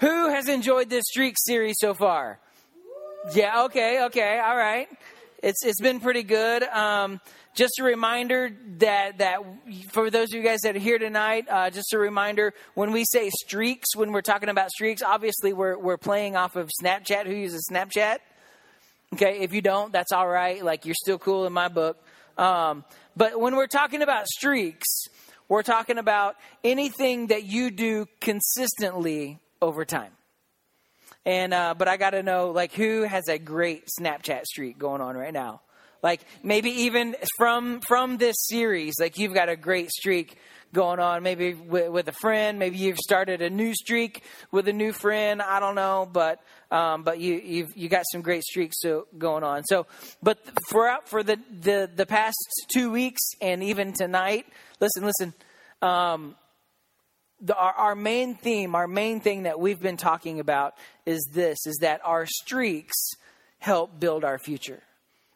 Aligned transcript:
Who 0.00 0.30
has 0.30 0.48
enjoyed 0.48 0.88
this 0.88 1.04
streak 1.08 1.36
series 1.38 1.76
so 1.78 1.92
far? 1.92 2.40
Yeah, 3.34 3.64
okay, 3.64 4.04
okay, 4.04 4.40
all 4.42 4.56
right. 4.56 4.88
It's 5.42 5.62
it's 5.62 5.80
been 5.80 6.00
pretty 6.00 6.22
good. 6.22 6.62
Um, 6.62 7.20
just 7.54 7.78
a 7.78 7.84
reminder 7.84 8.50
that 8.78 9.18
that 9.18 9.40
for 9.90 10.08
those 10.08 10.32
of 10.32 10.36
you 10.36 10.42
guys 10.42 10.60
that 10.60 10.74
are 10.74 10.78
here 10.78 10.98
tonight, 10.98 11.46
uh, 11.50 11.68
just 11.68 11.92
a 11.92 11.98
reminder 11.98 12.54
when 12.72 12.92
we 12.92 13.04
say 13.04 13.28
streaks, 13.28 13.94
when 13.94 14.10
we're 14.12 14.22
talking 14.22 14.48
about 14.48 14.70
streaks, 14.70 15.02
obviously 15.02 15.52
we're 15.52 15.76
we're 15.76 15.98
playing 15.98 16.34
off 16.34 16.56
of 16.56 16.70
Snapchat. 16.82 17.26
Who 17.26 17.34
uses 17.34 17.68
Snapchat? 17.70 18.20
Okay, 19.12 19.40
if 19.40 19.52
you 19.52 19.60
don't, 19.60 19.92
that's 19.92 20.12
all 20.12 20.28
right. 20.28 20.64
Like 20.64 20.86
you're 20.86 20.94
still 20.94 21.18
cool 21.18 21.44
in 21.46 21.52
my 21.52 21.68
book. 21.68 22.02
Um, 22.38 22.86
but 23.18 23.38
when 23.38 23.54
we're 23.54 23.66
talking 23.66 24.00
about 24.00 24.28
streaks, 24.28 24.88
we're 25.46 25.62
talking 25.62 25.98
about 25.98 26.36
anything 26.64 27.26
that 27.26 27.44
you 27.44 27.70
do 27.70 28.06
consistently 28.22 29.40
over 29.60 29.84
time. 29.84 30.12
And 31.26 31.52
uh, 31.52 31.74
but 31.76 31.88
I 31.88 31.96
got 31.96 32.10
to 32.10 32.22
know 32.22 32.50
like 32.50 32.72
who 32.72 33.02
has 33.02 33.28
a 33.28 33.38
great 33.38 33.88
Snapchat 33.98 34.44
streak 34.44 34.78
going 34.78 35.00
on 35.00 35.16
right 35.16 35.32
now. 35.32 35.60
Like 36.02 36.22
maybe 36.42 36.70
even 36.70 37.14
from 37.36 37.80
from 37.86 38.16
this 38.16 38.36
series, 38.48 38.94
like 38.98 39.18
you've 39.18 39.34
got 39.34 39.50
a 39.50 39.56
great 39.56 39.90
streak 39.90 40.38
going 40.72 40.98
on. 40.98 41.22
Maybe 41.22 41.52
with, 41.52 41.90
with 41.90 42.08
a 42.08 42.12
friend. 42.12 42.58
Maybe 42.58 42.78
you've 42.78 42.98
started 42.98 43.42
a 43.42 43.50
new 43.50 43.74
streak 43.74 44.22
with 44.50 44.66
a 44.68 44.72
new 44.72 44.92
friend. 44.92 45.42
I 45.42 45.60
don't 45.60 45.74
know, 45.74 46.08
but 46.10 46.40
um, 46.70 47.02
but 47.02 47.18
you 47.18 47.34
you've 47.34 47.76
you 47.76 47.90
got 47.90 48.04
some 48.10 48.22
great 48.22 48.42
streaks 48.44 48.76
so, 48.80 49.06
going 49.18 49.44
on. 49.44 49.64
So, 49.64 49.86
but 50.22 50.38
for 50.70 50.98
for 51.04 51.22
the 51.22 51.38
the 51.60 51.90
the 51.94 52.06
past 52.06 52.38
two 52.72 52.90
weeks 52.90 53.20
and 53.42 53.62
even 53.62 53.92
tonight, 53.92 54.46
listen, 54.80 55.04
listen. 55.04 55.34
Um, 55.82 56.36
the, 57.40 57.56
our, 57.56 57.72
our 57.72 57.94
main 57.94 58.34
theme, 58.34 58.74
our 58.74 58.86
main 58.86 59.20
thing 59.20 59.44
that 59.44 59.58
we've 59.58 59.80
been 59.80 59.96
talking 59.96 60.40
about 60.40 60.74
is 61.06 61.28
this: 61.32 61.66
is 61.66 61.78
that 61.80 62.00
our 62.04 62.26
streaks 62.26 63.12
help 63.58 63.98
build 63.98 64.24
our 64.24 64.38
future. 64.38 64.82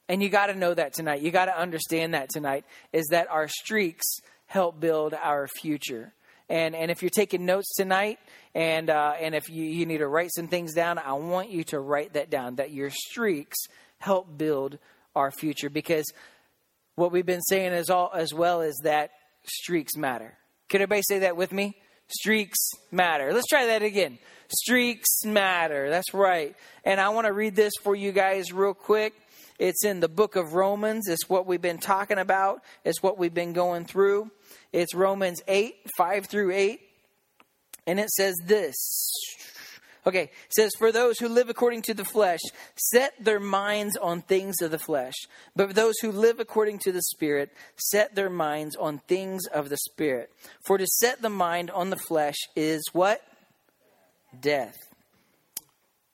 And 0.08 0.22
you 0.22 0.28
got 0.28 0.46
to 0.46 0.54
know 0.54 0.74
that 0.74 0.92
tonight. 0.92 1.22
You 1.22 1.30
got 1.30 1.46
to 1.46 1.58
understand 1.58 2.12
that 2.14 2.28
tonight 2.28 2.64
is 2.92 3.06
that 3.10 3.30
our 3.30 3.48
streaks 3.48 4.18
help 4.46 4.78
build 4.78 5.14
our 5.14 5.48
future. 5.48 6.12
And 6.48 6.74
and 6.74 6.90
if 6.90 7.02
you're 7.02 7.10
taking 7.10 7.46
notes 7.46 7.74
tonight, 7.74 8.18
and 8.54 8.90
uh, 8.90 9.14
and 9.18 9.34
if 9.34 9.48
you, 9.48 9.64
you 9.64 9.86
need 9.86 9.98
to 9.98 10.08
write 10.08 10.30
some 10.34 10.48
things 10.48 10.74
down, 10.74 10.98
I 10.98 11.14
want 11.14 11.50
you 11.50 11.64
to 11.64 11.80
write 11.80 12.12
that 12.14 12.28
down. 12.28 12.56
That 12.56 12.70
your 12.70 12.90
streaks 12.90 13.56
help 13.98 14.36
build 14.36 14.78
our 15.16 15.30
future 15.30 15.70
because 15.70 16.04
what 16.96 17.12
we've 17.12 17.24
been 17.24 17.42
saying 17.42 17.72
is 17.72 17.88
all 17.88 18.10
as 18.14 18.34
well 18.34 18.60
is 18.60 18.78
that 18.84 19.10
streaks 19.46 19.96
matter. 19.96 20.36
Can 20.68 20.82
everybody 20.82 21.02
say 21.02 21.20
that 21.20 21.36
with 21.36 21.52
me? 21.52 21.76
Streaks 22.08 22.70
matter. 22.90 23.32
Let's 23.32 23.48
try 23.48 23.66
that 23.66 23.82
again. 23.82 24.18
Streaks 24.48 25.24
matter. 25.24 25.90
That's 25.90 26.12
right. 26.14 26.54
And 26.84 27.00
I 27.00 27.08
want 27.10 27.26
to 27.26 27.32
read 27.32 27.56
this 27.56 27.72
for 27.82 27.94
you 27.94 28.12
guys 28.12 28.52
real 28.52 28.74
quick. 28.74 29.14
It's 29.58 29.84
in 29.84 30.00
the 30.00 30.08
book 30.08 30.36
of 30.36 30.54
Romans. 30.54 31.08
It's 31.08 31.28
what 31.28 31.46
we've 31.46 31.62
been 31.62 31.78
talking 31.78 32.18
about. 32.18 32.62
It's 32.84 33.02
what 33.02 33.18
we've 33.18 33.34
been 33.34 33.52
going 33.52 33.84
through. 33.84 34.30
It's 34.72 34.94
Romans 34.94 35.42
8, 35.46 35.74
5 35.96 36.26
through 36.26 36.52
8. 36.52 36.80
And 37.86 38.00
it 38.00 38.10
says 38.10 38.34
this. 38.44 38.74
Okay, 40.06 40.30
says, 40.50 40.70
For 40.78 40.92
those 40.92 41.18
who 41.18 41.28
live 41.28 41.48
according 41.48 41.82
to 41.82 41.94
the 41.94 42.04
flesh 42.04 42.40
set 42.76 43.12
their 43.18 43.40
minds 43.40 43.96
on 43.96 44.22
things 44.22 44.56
of 44.60 44.70
the 44.70 44.78
flesh, 44.78 45.14
but 45.56 45.74
those 45.74 45.94
who 46.02 46.12
live 46.12 46.40
according 46.40 46.78
to 46.80 46.92
the 46.92 47.02
Spirit 47.02 47.50
set 47.76 48.14
their 48.14 48.30
minds 48.30 48.76
on 48.76 49.00
things 49.08 49.46
of 49.46 49.70
the 49.70 49.78
Spirit. 49.78 50.30
For 50.66 50.78
to 50.78 50.86
set 50.86 51.22
the 51.22 51.30
mind 51.30 51.70
on 51.70 51.90
the 51.90 51.96
flesh 51.96 52.36
is 52.54 52.82
what? 52.92 53.22
Death. 54.38 54.76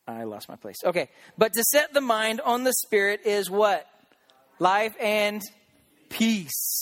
I 0.07 0.25
lost 0.25 0.49
my 0.49 0.57
place. 0.57 0.77
Okay, 0.85 1.09
but 1.39 1.53
to 1.55 1.65
set 1.65 1.93
the 1.93 2.01
mind 2.01 2.41
on 2.41 2.65
the 2.65 2.73
Spirit 2.73 3.21
is 3.25 3.51
what? 3.51 3.87
Life 4.59 4.95
and 5.01 5.43
peace. 6.09 6.81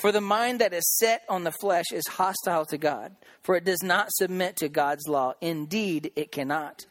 For 0.00 0.12
the 0.12 0.22
mind 0.22 0.62
that 0.62 0.72
is 0.72 0.96
set 0.96 1.24
on 1.28 1.44
the 1.44 1.52
flesh 1.52 1.84
is 1.92 2.06
hostile 2.08 2.64
to 2.66 2.78
God, 2.78 3.14
for 3.42 3.54
it 3.54 3.64
does 3.64 3.82
not 3.82 4.08
submit 4.12 4.56
to 4.56 4.70
God's 4.70 5.06
law. 5.06 5.34
Indeed, 5.42 6.10
it 6.16 6.32
cannot. 6.32 6.86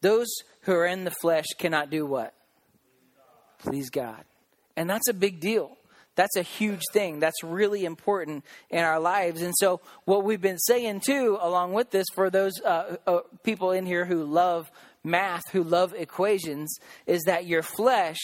Those 0.00 0.26
who 0.62 0.72
are 0.72 0.86
in 0.86 1.04
the 1.04 1.14
flesh 1.22 1.44
cannot 1.56 1.88
do 1.88 2.04
what? 2.04 2.34
Please 3.58 3.90
God. 3.90 4.24
And 4.76 4.90
that's 4.90 5.08
a 5.08 5.14
big 5.14 5.38
deal. 5.38 5.76
That's 6.16 6.34
a 6.34 6.42
huge 6.42 6.82
thing. 6.92 7.20
That's 7.20 7.44
really 7.44 7.84
important 7.84 8.44
in 8.70 8.80
our 8.80 8.98
lives. 8.98 9.40
And 9.40 9.54
so, 9.56 9.80
what 10.04 10.24
we've 10.24 10.40
been 10.40 10.58
saying 10.58 11.02
too, 11.06 11.38
along 11.40 11.74
with 11.74 11.92
this, 11.92 12.06
for 12.12 12.28
those 12.28 12.60
uh, 12.62 12.96
uh, 13.06 13.20
people 13.44 13.70
in 13.70 13.86
here 13.86 14.04
who 14.04 14.24
love 14.24 14.68
math, 15.04 15.48
who 15.52 15.62
love 15.62 15.94
equations, 15.96 16.76
is 17.06 17.22
that 17.26 17.46
your 17.46 17.62
flesh 17.62 18.18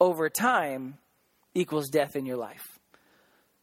over 0.00 0.30
time 0.30 0.98
equals 1.52 1.88
death 1.88 2.14
in 2.14 2.26
your 2.26 2.36
life. 2.36 2.75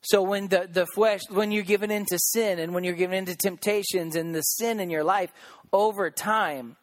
So 0.04 0.22
when 0.22 0.48
the, 0.50 0.68
the 0.72 0.86
flesh, 0.86 1.22
when 1.30 1.52
you're 1.52 1.64
given 1.64 1.90
into 1.90 2.20
sin 2.20 2.60
and 2.60 2.74
when 2.74 2.84
you're 2.84 2.94
given 2.94 3.18
into 3.18 3.36
temptations 3.36 4.16
and 4.16 4.36
the 4.36 4.42
sin 4.42 4.80
in 4.80 4.90
your 4.90 5.04
life, 5.04 5.32
over 5.72 6.12
time, 6.12 6.76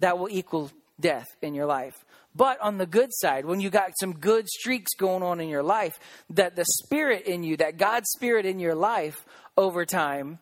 that 0.00 0.18
will 0.18 0.30
equal 0.30 0.70
death 0.98 1.26
in 1.42 1.54
your 1.54 1.66
life. 1.66 2.04
But 2.34 2.60
on 2.60 2.78
the 2.78 2.86
good 2.86 3.10
side, 3.12 3.44
when 3.44 3.60
you 3.60 3.70
got 3.70 3.92
some 3.98 4.14
good 4.14 4.48
streaks 4.48 4.94
going 4.96 5.22
on 5.22 5.40
in 5.40 5.48
your 5.48 5.62
life, 5.62 5.98
that 6.30 6.56
the 6.56 6.64
spirit 6.64 7.26
in 7.26 7.42
you, 7.42 7.56
that 7.58 7.76
God's 7.76 8.08
spirit 8.10 8.46
in 8.46 8.58
your 8.58 8.74
life 8.74 9.26
over 9.56 9.84
time 9.84 10.38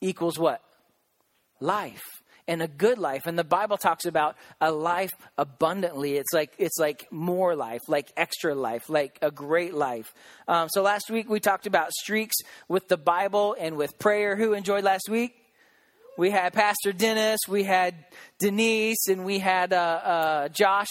equals 0.00 0.38
what? 0.38 0.62
Life 1.60 2.21
and 2.52 2.60
a 2.60 2.68
good 2.68 2.98
life. 2.98 3.26
And 3.26 3.38
the 3.38 3.44
bible 3.44 3.78
talks 3.78 4.04
about 4.04 4.36
a 4.60 4.70
life 4.70 5.10
abundantly. 5.38 6.16
It's 6.16 6.34
like 6.34 6.52
it's 6.58 6.78
like 6.78 7.10
more 7.10 7.56
life 7.56 7.80
like 7.88 8.12
extra 8.14 8.54
life 8.54 8.90
like 8.90 9.18
a 9.22 9.30
great 9.30 9.72
life. 9.72 10.12
Um, 10.46 10.68
so 10.70 10.82
last 10.82 11.10
week 11.10 11.30
we 11.30 11.40
talked 11.40 11.66
about 11.66 11.92
streaks 11.92 12.36
with 12.68 12.88
the 12.88 12.98
bible 12.98 13.56
and 13.58 13.76
with 13.76 13.98
prayer. 13.98 14.36
Who 14.36 14.52
enjoyed 14.52 14.84
last 14.84 15.08
week? 15.08 15.34
We 16.18 16.30
had 16.30 16.52
pastor 16.52 16.92
dennis 16.92 17.40
we 17.48 17.64
had 17.64 17.94
denise 18.38 19.08
and 19.08 19.24
we 19.24 19.38
had 19.38 19.72
uh, 19.72 19.76
uh, 19.76 20.48
josh 20.48 20.90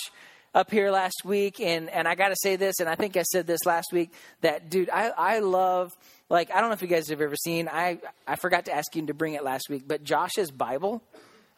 up 0.56 0.72
here 0.72 0.90
last 0.90 1.22
week. 1.24 1.60
And, 1.62 1.92
and 1.92 2.08
i 2.08 2.16
gotta 2.16 2.36
say 2.42 2.56
this 2.56 2.80
and 2.80 2.90
i 2.90 2.96
think 2.96 3.18
i 3.18 3.22
said 3.22 3.46
this 3.46 3.66
last 3.68 3.94
week 3.94 4.12
that 4.42 4.72
dude 4.72 4.90
i, 4.90 5.10
I 5.10 5.40
love 5.40 5.92
like 6.28 6.50
i 6.50 6.60
don't 6.60 6.70
know 6.70 6.74
if 6.74 6.82
you 6.82 6.88
guys 6.88 7.08
have 7.10 7.22
ever 7.22 7.36
seen 7.36 7.70
i 7.72 8.00
i 8.28 8.36
forgot 8.36 8.66
to 8.66 8.74
ask 8.74 8.96
you 8.96 9.06
to 9.06 9.14
bring 9.14 9.36
it 9.36 9.44
last 9.44 9.70
week 9.70 9.84
but 9.88 10.04
josh's 10.04 10.50
bible 10.50 11.04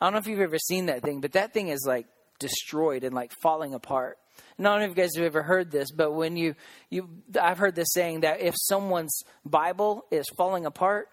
I 0.03 0.07
don't 0.07 0.15
know 0.15 0.19
if 0.19 0.27
you've 0.27 0.41
ever 0.41 0.59
seen 0.59 0.87
that 0.87 1.01
thing, 1.01 1.21
but 1.21 1.31
that 1.31 1.53
thing 1.53 1.69
is 1.69 1.85
like 1.87 2.07
destroyed 2.37 3.05
and 3.05 3.15
like 3.15 3.31
falling 3.41 3.73
apart. 3.73 4.17
And 4.57 4.67
I 4.67 4.71
don't 4.71 4.79
know 4.79 4.85
if 4.87 4.97
you 4.97 5.01
guys 5.01 5.15
have 5.15 5.23
ever 5.23 5.41
heard 5.41 5.71
this, 5.71 5.91
but 5.91 6.11
when 6.11 6.35
you, 6.35 6.55
you 6.89 7.07
I've 7.41 7.57
heard 7.57 7.73
this 7.73 7.93
saying 7.93 8.19
that 8.19 8.41
if 8.41 8.53
someone's 8.57 9.23
Bible 9.45 10.03
is 10.11 10.25
falling 10.35 10.65
apart, 10.65 11.07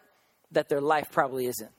that 0.50 0.68
their 0.68 0.80
life 0.80 1.06
probably 1.12 1.46
isn't. 1.46 1.70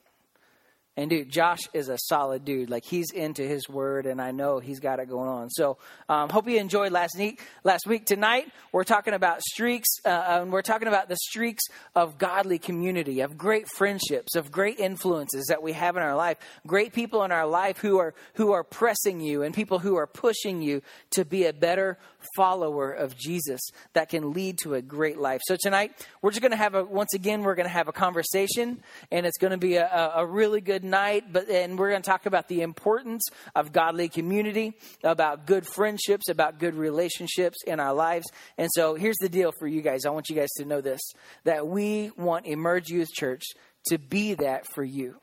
And 0.97 1.09
dude, 1.09 1.29
Josh 1.29 1.61
is 1.73 1.87
a 1.87 1.97
solid 1.97 2.43
dude. 2.43 2.69
Like 2.69 2.83
he's 2.83 3.11
into 3.11 3.43
his 3.43 3.69
word, 3.69 4.05
and 4.05 4.21
I 4.21 4.31
know 4.31 4.59
he's 4.59 4.81
got 4.81 4.99
it 4.99 5.07
going 5.07 5.29
on. 5.29 5.49
So, 5.49 5.77
um, 6.09 6.27
hope 6.27 6.49
you 6.49 6.57
enjoyed 6.57 6.91
last 6.91 7.17
week. 7.17 7.41
Last 7.63 7.87
week 7.87 8.05
tonight, 8.05 8.51
we're 8.73 8.83
talking 8.83 9.13
about 9.13 9.41
streaks, 9.41 9.87
uh, 10.03 10.41
and 10.41 10.51
we're 10.51 10.61
talking 10.61 10.89
about 10.89 11.07
the 11.07 11.15
streaks 11.15 11.63
of 11.95 12.17
godly 12.17 12.59
community, 12.59 13.21
of 13.21 13.37
great 13.37 13.69
friendships, 13.69 14.35
of 14.35 14.51
great 14.51 14.81
influences 14.81 15.45
that 15.47 15.63
we 15.63 15.71
have 15.71 15.95
in 15.95 16.03
our 16.03 16.15
life, 16.15 16.37
great 16.67 16.91
people 16.91 17.23
in 17.23 17.31
our 17.31 17.47
life 17.47 17.77
who 17.77 17.97
are 17.97 18.13
who 18.33 18.51
are 18.51 18.63
pressing 18.63 19.21
you, 19.21 19.43
and 19.43 19.55
people 19.55 19.79
who 19.79 19.95
are 19.95 20.07
pushing 20.07 20.61
you 20.61 20.81
to 21.11 21.23
be 21.23 21.45
a 21.45 21.53
better 21.53 21.97
follower 22.35 22.91
of 22.91 23.17
Jesus 23.17 23.61
that 23.93 24.09
can 24.09 24.33
lead 24.33 24.57
to 24.63 24.73
a 24.73 24.81
great 24.81 25.17
life. 25.17 25.39
So 25.45 25.55
tonight, 25.57 26.05
we're 26.21 26.31
just 26.31 26.41
going 26.41 26.51
to 26.51 26.57
have 26.57 26.75
a 26.75 26.83
once 26.83 27.13
again, 27.13 27.43
we're 27.43 27.55
going 27.55 27.65
to 27.65 27.73
have 27.73 27.87
a 27.87 27.93
conversation, 27.93 28.83
and 29.09 29.25
it's 29.25 29.37
going 29.37 29.51
to 29.51 29.57
be 29.57 29.75
a, 29.75 30.11
a 30.15 30.25
really 30.25 30.59
good 30.59 30.80
good 30.81 30.89
night, 30.89 31.25
but 31.31 31.49
and 31.49 31.77
we're 31.77 31.89
going 31.89 32.01
to 32.01 32.09
talk 32.09 32.25
about 32.25 32.47
the 32.47 32.61
importance 32.61 33.23
of 33.55 33.71
godly 33.71 34.09
community, 34.09 34.73
about 35.03 35.45
good 35.45 35.65
friendships, 35.67 36.29
about 36.29 36.59
good 36.59 36.75
relationships 36.75 37.57
in 37.67 37.79
our 37.79 37.93
lives. 37.93 38.25
And 38.57 38.69
so 38.73 38.95
here's 38.95 39.17
the 39.17 39.29
deal 39.29 39.51
for 39.59 39.67
you 39.67 39.81
guys. 39.81 40.05
I 40.05 40.09
want 40.09 40.29
you 40.29 40.35
guys 40.35 40.49
to 40.57 40.65
know 40.65 40.81
this 40.81 41.01
that 41.43 41.67
we 41.67 42.11
want 42.17 42.47
Emerge 42.47 42.89
Youth 42.89 43.09
Church 43.13 43.43
to 43.85 43.97
be 43.97 44.33
that 44.35 44.65
for 44.73 44.83
you. 44.83 45.17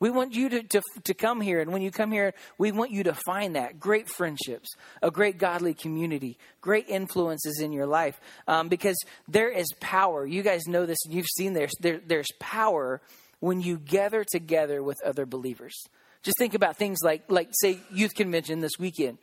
We 0.00 0.10
want 0.10 0.34
you 0.34 0.48
to, 0.50 0.62
to, 0.62 0.82
to 1.04 1.14
come 1.14 1.40
here, 1.40 1.60
and 1.60 1.72
when 1.72 1.80
you 1.80 1.90
come 1.90 2.10
here, 2.10 2.34
we 2.58 2.72
want 2.72 2.90
you 2.90 3.04
to 3.04 3.14
find 3.14 3.56
that 3.56 3.80
great 3.80 4.08
friendships, 4.08 4.68
a 5.00 5.10
great 5.10 5.38
godly 5.38 5.72
community, 5.72 6.36
great 6.60 6.88
influences 6.88 7.60
in 7.60 7.72
your 7.72 7.86
life, 7.86 8.20
um, 8.46 8.68
because 8.68 8.96
there 9.28 9.48
is 9.48 9.66
power. 9.80 10.26
You 10.26 10.42
guys 10.42 10.66
know 10.66 10.84
this, 10.84 10.98
you've 11.08 11.28
seen. 11.36 11.54
There, 11.54 11.68
there's 11.80 12.26
power 12.38 13.00
when 13.44 13.60
you 13.60 13.76
gather 13.76 14.24
together 14.24 14.82
with 14.82 14.96
other 15.04 15.26
believers. 15.26 15.76
Just 16.22 16.38
think 16.38 16.54
about 16.54 16.78
things 16.78 17.00
like, 17.04 17.24
like 17.28 17.50
say, 17.52 17.78
youth 17.92 18.14
convention 18.14 18.60
this 18.60 18.78
weekend. 18.78 19.18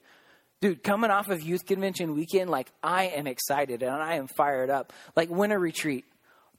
Dude, 0.62 0.84
coming 0.84 1.10
off 1.10 1.30
of 1.30 1.42
youth 1.42 1.66
convention 1.66 2.14
weekend, 2.14 2.52
like 2.52 2.72
I 2.84 3.06
am 3.06 3.26
excited 3.26 3.82
and 3.82 3.92
I 3.92 4.18
am 4.18 4.28
fired 4.28 4.70
up. 4.70 4.94
Like 5.16 5.32
winter 5.32 5.58
retreat. 5.58 6.06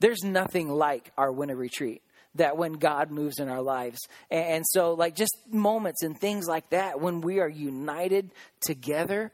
There's 0.00 0.24
nothing 0.24 0.70
like 0.70 1.12
our 1.16 1.30
winter 1.30 1.54
retreat. 1.54 2.02
that 2.36 2.56
when 2.56 2.74
God 2.74 3.10
moves 3.10 3.38
in 3.38 3.48
our 3.48 3.62
lives. 3.62 3.98
And, 4.30 4.64
so, 4.66 4.94
like, 4.94 5.14
just 5.14 5.36
moments 5.50 6.02
and 6.02 6.18
things 6.18 6.46
like 6.46 6.70
that, 6.70 7.00
when 7.00 7.20
we 7.20 7.40
are 7.40 7.48
united 7.48 8.30
together, 8.60 9.32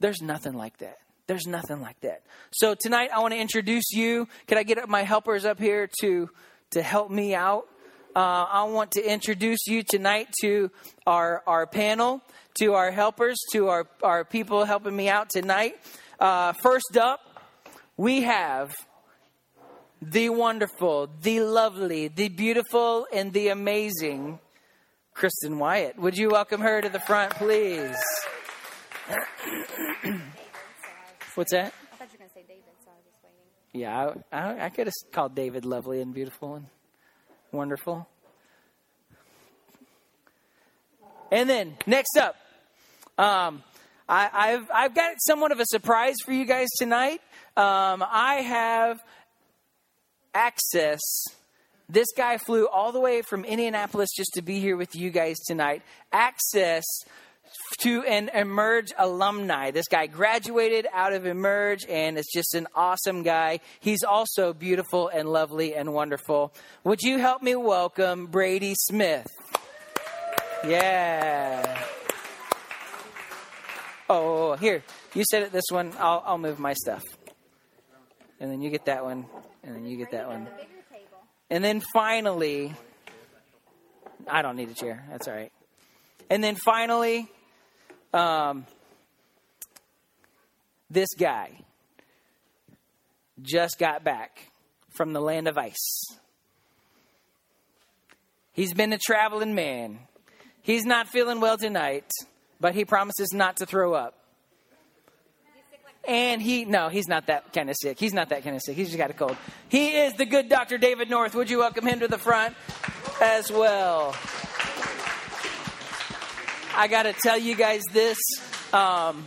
there's 0.00 0.20
nothing 0.20 0.54
like 0.54 0.78
that. 0.78 0.98
There's 1.26 1.46
nothing 1.46 1.80
like 1.80 2.00
that. 2.00 2.22
So 2.50 2.74
tonight, 2.74 3.10
I 3.14 3.20
want 3.20 3.34
to 3.34 3.40
introduce 3.40 3.92
you. 3.92 4.26
Can 4.48 4.58
I 4.58 4.64
get 4.64 4.88
my 4.88 5.02
helpers 5.02 5.44
up 5.44 5.60
here 5.60 5.88
to 6.00 6.28
to 6.70 6.82
help 6.82 7.10
me 7.10 7.34
out? 7.34 7.66
Uh, 8.14 8.46
I 8.50 8.64
want 8.64 8.92
to 8.92 9.02
introduce 9.02 9.66
you 9.66 9.82
tonight 9.82 10.28
to 10.40 10.70
our 11.06 11.42
our 11.46 11.66
panel, 11.66 12.22
to 12.60 12.74
our 12.74 12.90
helpers, 12.90 13.38
to 13.52 13.68
our 13.68 13.86
our 14.02 14.24
people 14.24 14.64
helping 14.64 14.96
me 14.96 15.08
out 15.08 15.30
tonight. 15.30 15.76
Uh, 16.18 16.52
first 16.54 16.96
up, 16.96 17.20
we 17.96 18.22
have 18.22 18.72
the 20.02 20.30
wonderful, 20.30 21.08
the 21.22 21.40
lovely, 21.40 22.08
the 22.08 22.28
beautiful, 22.28 23.06
and 23.12 23.32
the 23.32 23.48
amazing 23.48 24.38
Kristen 25.14 25.58
Wyatt. 25.58 25.98
Would 25.98 26.16
you 26.16 26.30
welcome 26.30 26.62
her 26.62 26.80
to 26.80 26.88
the 26.88 27.00
front, 27.00 27.34
please? 27.34 27.96
What's 31.34 31.52
that? 31.52 31.74
I 31.92 31.96
thought 31.96 32.08
you 32.12 32.18
were 32.18 32.18
going 32.18 32.28
to 32.28 32.34
say 32.34 32.44
David, 32.48 32.64
so 32.84 32.90
I 32.90 32.96
was 32.96 33.04
just 33.04 33.22
waiting. 33.22 33.44
Yeah, 33.72 34.12
I, 34.32 34.36
I, 34.36 34.64
I 34.66 34.68
could 34.68 34.88
have 34.88 34.94
called 35.12 35.34
David 35.34 35.64
lovely 35.64 36.00
and 36.00 36.12
beautiful 36.12 36.56
and 36.56 36.66
wonderful. 37.52 38.08
And 41.30 41.48
then 41.48 41.76
next 41.86 42.16
up, 42.16 42.34
um, 43.16 43.62
I, 44.08 44.28
I've 44.32 44.70
I've 44.74 44.94
got 44.94 45.14
somewhat 45.20 45.52
of 45.52 45.60
a 45.60 45.66
surprise 45.66 46.16
for 46.24 46.32
you 46.32 46.44
guys 46.44 46.68
tonight. 46.78 47.20
Um, 47.56 48.04
I 48.08 48.42
have 48.44 49.00
access. 50.34 51.00
This 51.88 52.08
guy 52.16 52.38
flew 52.38 52.66
all 52.66 52.90
the 52.90 53.00
way 53.00 53.22
from 53.22 53.44
Indianapolis 53.44 54.10
just 54.16 54.32
to 54.34 54.42
be 54.42 54.58
here 54.58 54.76
with 54.76 54.96
you 54.96 55.10
guys 55.10 55.36
tonight. 55.46 55.82
Access 56.12 56.84
to 57.80 58.02
an 58.02 58.30
Emerge 58.34 58.92
alumni. 58.98 59.70
This 59.70 59.88
guy 59.88 60.06
graduated 60.06 60.86
out 60.92 61.12
of 61.12 61.26
Emerge 61.26 61.86
and 61.88 62.18
is 62.18 62.28
just 62.32 62.54
an 62.54 62.66
awesome 62.74 63.22
guy. 63.22 63.60
He's 63.80 64.02
also 64.02 64.52
beautiful 64.52 65.08
and 65.08 65.28
lovely 65.28 65.74
and 65.74 65.92
wonderful. 65.92 66.52
Would 66.84 67.00
you 67.02 67.18
help 67.18 67.42
me 67.42 67.54
welcome 67.56 68.26
Brady 68.26 68.74
Smith? 68.76 69.26
Yeah. 70.66 71.82
Oh, 74.08 74.16
oh, 74.16 74.52
oh, 74.52 74.56
here. 74.56 74.82
You 75.14 75.24
said 75.30 75.44
it 75.44 75.52
this 75.52 75.64
one. 75.70 75.92
I'll, 75.98 76.22
I'll 76.26 76.38
move 76.38 76.58
my 76.58 76.74
stuff. 76.74 77.02
And 78.40 78.50
then 78.50 78.60
you 78.60 78.70
get 78.70 78.86
that 78.86 79.04
one. 79.04 79.26
And 79.62 79.76
then 79.76 79.86
you 79.86 79.96
get 79.96 80.10
that 80.10 80.28
one. 80.28 80.48
And 81.48 81.62
then 81.64 81.80
finally, 81.92 82.74
I 84.26 84.42
don't 84.42 84.56
need 84.56 84.68
a 84.68 84.74
chair. 84.74 85.04
That's 85.10 85.28
all 85.28 85.34
right. 85.34 85.52
And 86.28 86.42
then 86.44 86.56
finally, 86.64 87.28
um, 88.12 88.66
this 90.90 91.08
guy 91.18 91.50
just 93.42 93.78
got 93.78 94.04
back 94.04 94.50
from 94.90 95.12
the 95.12 95.20
land 95.20 95.48
of 95.48 95.56
ice. 95.56 96.04
He's 98.52 98.74
been 98.74 98.92
a 98.92 98.98
traveling 98.98 99.54
man. 99.54 100.00
He's 100.62 100.84
not 100.84 101.08
feeling 101.08 101.40
well 101.40 101.56
tonight, 101.56 102.10
but 102.60 102.74
he 102.74 102.84
promises 102.84 103.32
not 103.32 103.56
to 103.58 103.66
throw 103.66 103.94
up. 103.94 104.16
And 106.06 106.42
he, 106.42 106.64
no, 106.64 106.88
he's 106.88 107.08
not 107.08 107.26
that 107.26 107.52
kind 107.52 107.70
of 107.70 107.76
sick. 107.80 107.98
He's 107.98 108.14
not 108.14 108.30
that 108.30 108.42
kind 108.42 108.56
of 108.56 108.62
sick. 108.62 108.74
He's 108.74 108.88
just 108.88 108.98
got 108.98 109.10
a 109.10 109.14
cold. 109.14 109.36
He 109.68 109.88
is 109.88 110.14
the 110.14 110.24
good 110.24 110.48
Dr. 110.48 110.78
David 110.78 111.10
North. 111.10 111.34
Would 111.34 111.50
you 111.50 111.58
welcome 111.58 111.86
him 111.86 112.00
to 112.00 112.08
the 112.08 112.18
front 112.18 112.56
as 113.20 113.50
well? 113.50 114.14
I 116.76 116.88
got 116.88 117.02
to 117.04 117.12
tell 117.12 117.38
you 117.38 117.54
guys 117.56 117.82
this. 117.92 118.18
Um, 118.72 119.24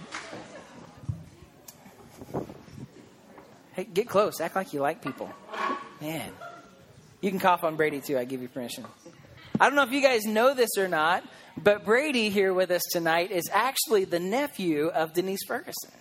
hey, 3.73 3.83
get 3.85 4.07
close. 4.07 4.39
Act 4.41 4.55
like 4.55 4.73
you 4.73 4.79
like 4.81 5.01
people. 5.01 5.29
Man. 6.01 6.31
You 7.21 7.29
can 7.29 7.39
cough 7.39 7.63
on 7.63 7.75
Brady 7.75 8.01
too. 8.01 8.17
I 8.17 8.25
give 8.25 8.41
you 8.41 8.47
permission. 8.49 8.85
I 9.59 9.67
don't 9.67 9.75
know 9.75 9.83
if 9.83 9.91
you 9.91 10.01
guys 10.01 10.25
know 10.25 10.53
this 10.53 10.71
or 10.77 10.87
not, 10.87 11.23
but 11.57 11.85
Brady 11.85 12.29
here 12.29 12.53
with 12.53 12.69
us 12.71 12.81
tonight 12.91 13.31
is 13.31 13.49
actually 13.51 14.03
the 14.05 14.19
nephew 14.19 14.87
of 14.87 15.13
Denise 15.13 15.43
Ferguson. 15.47 15.91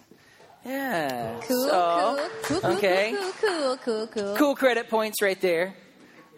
Yeah. 0.64 1.38
Cool, 1.46 1.68
So, 1.68 2.28
cool, 2.44 2.60
cool, 2.60 2.70
okay. 2.76 3.14
cool, 3.16 3.32
cool, 3.40 3.76
cool, 3.76 4.06
cool. 4.06 4.36
Cool 4.36 4.54
credit 4.56 4.88
points 4.88 5.20
right 5.22 5.40
there. 5.40 5.74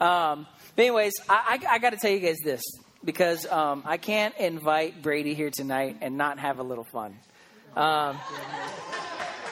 Um, 0.01 0.47
anyways, 0.77 1.13
I, 1.29 1.59
I, 1.63 1.75
I 1.75 1.79
got 1.79 1.91
to 1.91 1.97
tell 1.97 2.11
you 2.11 2.21
guys 2.21 2.37
this 2.45 2.63
because 3.05 3.47
um, 3.47 3.83
I 3.85 3.97
can't 3.97 4.35
invite 4.39 5.03
Brady 5.03 5.35
here 5.35 5.51
tonight 5.51 5.99
and 6.01 6.17
not 6.17 6.39
have 6.39 6.59
a 6.59 6.63
little 6.63 6.85
fun. 6.85 7.17
Um, 7.77 8.19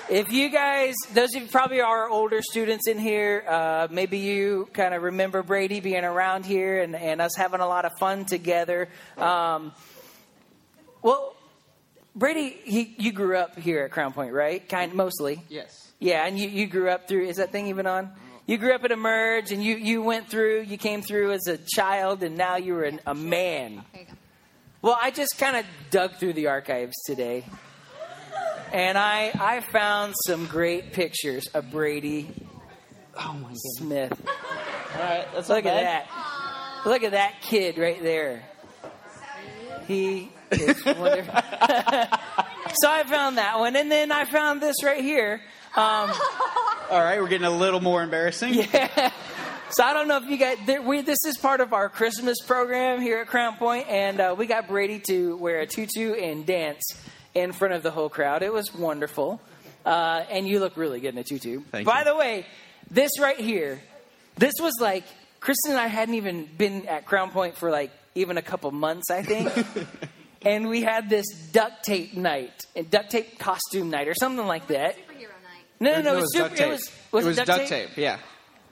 if 0.08 0.32
you 0.32 0.48
guys, 0.50 0.94
those 1.12 1.34
of 1.34 1.42
you 1.42 1.48
probably 1.48 1.80
are 1.80 2.08
older 2.08 2.40
students 2.42 2.88
in 2.88 2.98
here, 2.98 3.44
uh, 3.48 3.88
maybe 3.90 4.18
you 4.18 4.68
kind 4.72 4.94
of 4.94 5.02
remember 5.02 5.42
Brady 5.42 5.80
being 5.80 6.04
around 6.04 6.44
here 6.46 6.80
and, 6.82 6.94
and 6.94 7.20
us 7.20 7.36
having 7.36 7.60
a 7.60 7.66
lot 7.66 7.84
of 7.84 7.92
fun 7.98 8.24
together. 8.24 8.88
Um, 9.16 9.72
well, 11.02 11.34
Brady, 12.14 12.56
he, 12.64 12.94
you 12.98 13.12
grew 13.12 13.36
up 13.36 13.58
here 13.58 13.84
at 13.84 13.90
Crown 13.90 14.12
Point, 14.12 14.32
right? 14.32 14.66
Kind 14.68 14.94
mostly. 14.94 15.42
Yes. 15.48 15.92
Yeah, 15.98 16.26
and 16.26 16.38
you, 16.38 16.48
you 16.48 16.66
grew 16.66 16.90
up 16.90 17.08
through, 17.08 17.26
is 17.26 17.36
that 17.36 17.52
thing 17.52 17.68
even 17.68 17.86
on? 17.86 18.10
You 18.46 18.58
grew 18.58 18.74
up 18.74 18.84
at 18.84 18.90
Emerge 18.90 19.52
and 19.52 19.62
you, 19.62 19.76
you 19.76 20.02
went 20.02 20.28
through, 20.28 20.62
you 20.62 20.76
came 20.76 21.02
through 21.02 21.32
as 21.32 21.46
a 21.46 21.58
child 21.58 22.22
and 22.22 22.36
now 22.36 22.56
you're 22.56 22.84
an, 22.84 23.00
a 23.06 23.14
man. 23.14 23.84
There 23.92 24.02
you 24.02 24.06
go. 24.08 24.14
Well, 24.82 24.98
I 25.00 25.12
just 25.12 25.38
kind 25.38 25.56
of 25.56 25.64
dug 25.90 26.16
through 26.16 26.32
the 26.32 26.48
archives 26.48 26.94
today 27.06 27.44
and 28.72 28.98
I, 28.98 29.30
I 29.38 29.60
found 29.60 30.14
some 30.26 30.46
great 30.46 30.92
pictures 30.92 31.46
of 31.48 31.70
Brady 31.70 32.48
Oh 33.16 33.32
my 33.34 33.40
goodness. 33.40 33.60
Smith. 33.76 34.22
All 34.94 35.00
right, 35.00 35.26
let's 35.34 35.48
Look 35.48 35.66
at 35.66 35.74
that. 35.74 36.82
Look 36.86 37.02
at 37.02 37.12
that 37.12 37.42
kid 37.42 37.78
right 37.78 38.02
there. 38.02 38.42
He 39.86 40.30
is 40.50 40.84
wonderful. 40.86 41.34
so 41.34 42.90
I 42.90 43.04
found 43.06 43.38
that 43.38 43.58
one, 43.58 43.76
and 43.76 43.90
then 43.90 44.10
I 44.12 44.24
found 44.24 44.60
this 44.60 44.82
right 44.82 45.02
here. 45.02 45.40
Um, 45.76 46.10
All 46.92 47.00
right, 47.00 47.22
we're 47.22 47.28
getting 47.28 47.46
a 47.46 47.50
little 47.50 47.80
more 47.80 48.02
embarrassing. 48.02 48.52
yeah. 48.74 49.10
So 49.70 49.82
I 49.82 49.94
don't 49.94 50.08
know 50.08 50.18
if 50.18 50.28
you 50.28 50.36
guys. 50.36 50.58
We, 50.84 51.00
this 51.00 51.24
is 51.24 51.38
part 51.38 51.62
of 51.62 51.72
our 51.72 51.88
Christmas 51.88 52.36
program 52.46 53.00
here 53.00 53.20
at 53.20 53.28
Crown 53.28 53.56
Point, 53.56 53.88
and 53.88 54.20
uh, 54.20 54.34
we 54.36 54.44
got 54.44 54.68
Brady 54.68 54.98
to 55.08 55.34
wear 55.38 55.60
a 55.60 55.66
tutu 55.66 56.12
and 56.12 56.44
dance 56.44 56.82
in 57.32 57.52
front 57.52 57.72
of 57.72 57.82
the 57.82 57.90
whole 57.90 58.10
crowd. 58.10 58.42
It 58.42 58.52
was 58.52 58.74
wonderful, 58.74 59.40
uh, 59.86 60.24
and 60.30 60.46
you 60.46 60.60
look 60.60 60.76
really 60.76 61.00
good 61.00 61.14
in 61.14 61.18
a 61.18 61.24
tutu. 61.24 61.62
Thank 61.70 61.86
you. 61.86 61.90
By 61.90 62.00
you. 62.00 62.04
the 62.04 62.14
way, 62.14 62.44
this 62.90 63.18
right 63.18 63.40
here, 63.40 63.80
this 64.36 64.52
was 64.60 64.74
like 64.78 65.04
Kristen 65.40 65.70
and 65.70 65.80
I 65.80 65.86
hadn't 65.86 66.16
even 66.16 66.46
been 66.58 66.86
at 66.88 67.06
Crown 67.06 67.30
Point 67.30 67.56
for 67.56 67.70
like 67.70 67.90
even 68.14 68.36
a 68.36 68.42
couple 68.42 68.70
months, 68.70 69.10
I 69.10 69.22
think. 69.22 69.50
And 70.44 70.68
we 70.68 70.82
had 70.82 71.08
this 71.08 71.26
duct 71.52 71.84
tape 71.84 72.16
night, 72.16 72.52
and 72.74 72.90
duct 72.90 73.10
tape 73.10 73.38
costume 73.38 73.90
night, 73.90 74.08
or 74.08 74.14
something 74.14 74.46
like 74.46 74.66
that. 74.68 74.96
Superhero 75.82 75.94
night. 75.94 75.94
No, 75.94 76.02
no, 76.02 76.02
no, 76.02 76.12
it 76.12 76.18
it 76.18 76.20
was, 76.20 76.32
super, 76.32 76.48
duct 76.48 76.56
tape. 76.56 76.66
it 76.66 76.70
was, 76.70 76.90
was 77.12 77.24
it 77.24 77.28
was 77.28 77.36
duct, 77.36 77.46
duct 77.46 77.68
tape? 77.68 77.88
tape. 77.88 77.96
Yeah. 77.96 78.18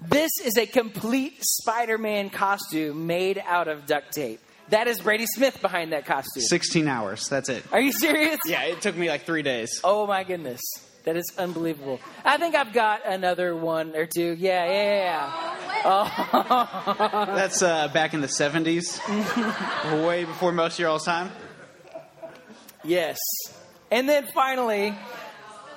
This 0.02 0.30
is 0.42 0.56
a 0.56 0.66
complete 0.66 1.38
Spider-Man 1.42 2.30
costume 2.30 3.06
made 3.06 3.42
out 3.46 3.68
of 3.68 3.86
duct 3.86 4.12
tape. 4.12 4.40
That 4.70 4.86
is 4.86 5.00
Brady 5.00 5.26
Smith 5.26 5.60
behind 5.60 5.92
that 5.92 6.06
costume. 6.06 6.42
16 6.42 6.86
hours. 6.86 7.28
That's 7.28 7.48
it. 7.48 7.64
Are 7.72 7.80
you 7.80 7.92
serious? 7.92 8.38
Yeah, 8.46 8.62
it 8.62 8.80
took 8.80 8.96
me 8.96 9.08
like 9.08 9.26
three 9.26 9.42
days. 9.42 9.80
Oh 9.82 10.06
my 10.06 10.24
goodness. 10.24 10.60
That 11.04 11.16
is 11.16 11.32
unbelievable. 11.38 11.98
I 12.24 12.36
think 12.36 12.54
I've 12.54 12.72
got 12.72 13.06
another 13.06 13.56
one 13.56 13.96
or 13.96 14.06
two. 14.06 14.36
Yeah, 14.38 14.66
yeah, 14.66 15.02
yeah. 15.02 15.82
Oh. 15.84 17.24
That's 17.34 17.62
uh, 17.62 17.88
back 17.88 18.12
in 18.12 18.20
the 18.20 18.26
70s, 18.26 19.00
way 20.06 20.24
before 20.24 20.52
most 20.52 20.74
of 20.74 20.78
your 20.78 20.90
all's 20.90 21.04
time. 21.04 21.30
Yes. 22.84 23.18
And 23.90 24.08
then 24.08 24.28
finally, 24.34 24.94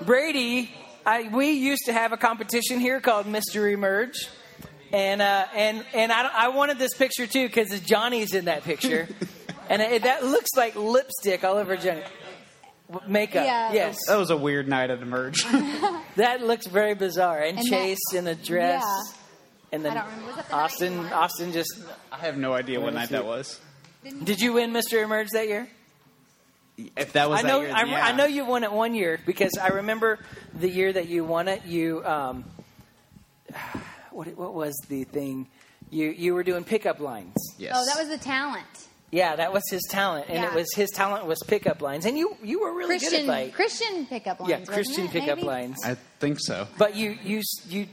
Brady, 0.01 0.69
I, 1.05 1.29
we 1.29 1.51
used 1.51 1.83
to 1.85 1.93
have 1.93 2.13
a 2.13 2.17
competition 2.17 2.79
here 2.79 3.01
called 3.01 3.25
Mr. 3.25 3.71
Emerge. 3.71 4.27
And, 4.91 5.21
uh, 5.21 5.45
and, 5.55 5.83
and 5.93 6.11
I, 6.11 6.29
I 6.33 6.47
wanted 6.49 6.77
this 6.77 6.93
picture 6.93 7.25
too 7.27 7.47
because 7.47 7.79
Johnny's 7.81 8.33
in 8.33 8.45
that 8.45 8.63
picture. 8.63 9.07
and 9.69 9.81
it, 9.81 10.03
that 10.03 10.23
looks 10.23 10.51
like 10.55 10.75
lipstick 10.75 11.43
all 11.43 11.57
over 11.57 11.75
Johnny. 11.75 12.03
Makeup. 13.07 13.43
Yeah. 13.45 13.73
Yes. 13.73 13.97
That 14.07 14.17
was 14.17 14.29
a 14.29 14.37
weird 14.37 14.67
night 14.67 14.89
at 14.91 14.99
the 14.99 15.05
merge. 15.05 15.45
That 16.15 16.41
looks 16.43 16.67
very 16.67 16.93
bizarre. 16.93 17.39
And, 17.41 17.57
And 17.57 17.67
that- 17.67 17.71
Chase 17.71 18.13
in 18.13 18.27
a 18.27 18.35
dress. 18.35 18.83
Yeah. 18.85 19.17
And 19.71 19.83
then 19.83 19.97
I 19.97 20.01
don't 20.01 20.11
remember. 20.11 20.27
Was 20.27 20.35
that 20.35 20.47
the 20.49 20.55
Austin. 20.55 20.99
Austin 21.11 21.51
just. 21.51 21.79
I 22.11 22.17
have 22.17 22.37
no 22.37 22.53
idea 22.53 22.79
what 22.79 22.93
night 22.93 23.09
that 23.09 23.25
was. 23.25 23.59
Did 24.23 24.39
you 24.39 24.53
win 24.53 24.71
Mr. 24.73 25.01
Emerge 25.01 25.29
that 25.33 25.47
year? 25.47 25.67
If 26.77 27.13
that 27.13 27.29
was 27.29 27.39
I 27.39 27.43
that 27.43 27.47
know. 27.47 27.61
year, 27.61 27.71
I, 27.73 27.83
then 27.83 27.89
yeah. 27.89 28.05
I 28.05 28.11
know 28.13 28.25
you 28.25 28.45
won 28.45 28.63
it 28.63 28.71
one 28.71 28.95
year 28.95 29.19
because 29.25 29.51
I 29.61 29.67
remember 29.69 30.19
the 30.53 30.69
year 30.69 30.91
that 30.91 31.07
you 31.07 31.23
won 31.23 31.47
it. 31.47 31.65
You, 31.65 32.03
um, 32.05 32.45
what, 34.11 34.35
what 34.37 34.53
was 34.53 34.73
the 34.89 35.03
thing? 35.03 35.47
You 35.91 36.09
you 36.09 36.33
were 36.33 36.43
doing 36.43 36.63
pickup 36.63 36.99
lines. 36.99 37.35
Yes. 37.59 37.73
Oh, 37.75 37.85
that 37.85 37.99
was 37.99 38.09
the 38.09 38.23
talent. 38.23 38.65
Yeah, 39.11 39.35
that 39.35 39.53
was 39.53 39.61
his 39.69 39.83
talent, 39.91 40.25
and 40.27 40.43
it 40.43 40.55
was 40.55 40.73
his 40.73 40.89
talent 40.89 41.27
was 41.27 41.37
pickup 41.45 41.83
lines, 41.83 42.05
and 42.05 42.17
you 42.17 42.35
you 42.41 42.61
were 42.61 42.73
really 42.73 42.97
good 42.97 43.13
at 43.13 43.25
like 43.27 43.53
Christian 43.53 44.07
pickup 44.07 44.39
lines. 44.39 44.49
yeah 44.49 44.65
Christian 44.65 45.05
it? 45.05 45.11
pickup 45.11 45.35
Maybe? 45.37 45.47
lines. 45.47 45.85
I 45.85 45.97
think 46.19 46.39
so. 46.39 46.67
But 46.79 46.95
you 46.95 47.15
you 47.23 47.43
you 47.69 47.85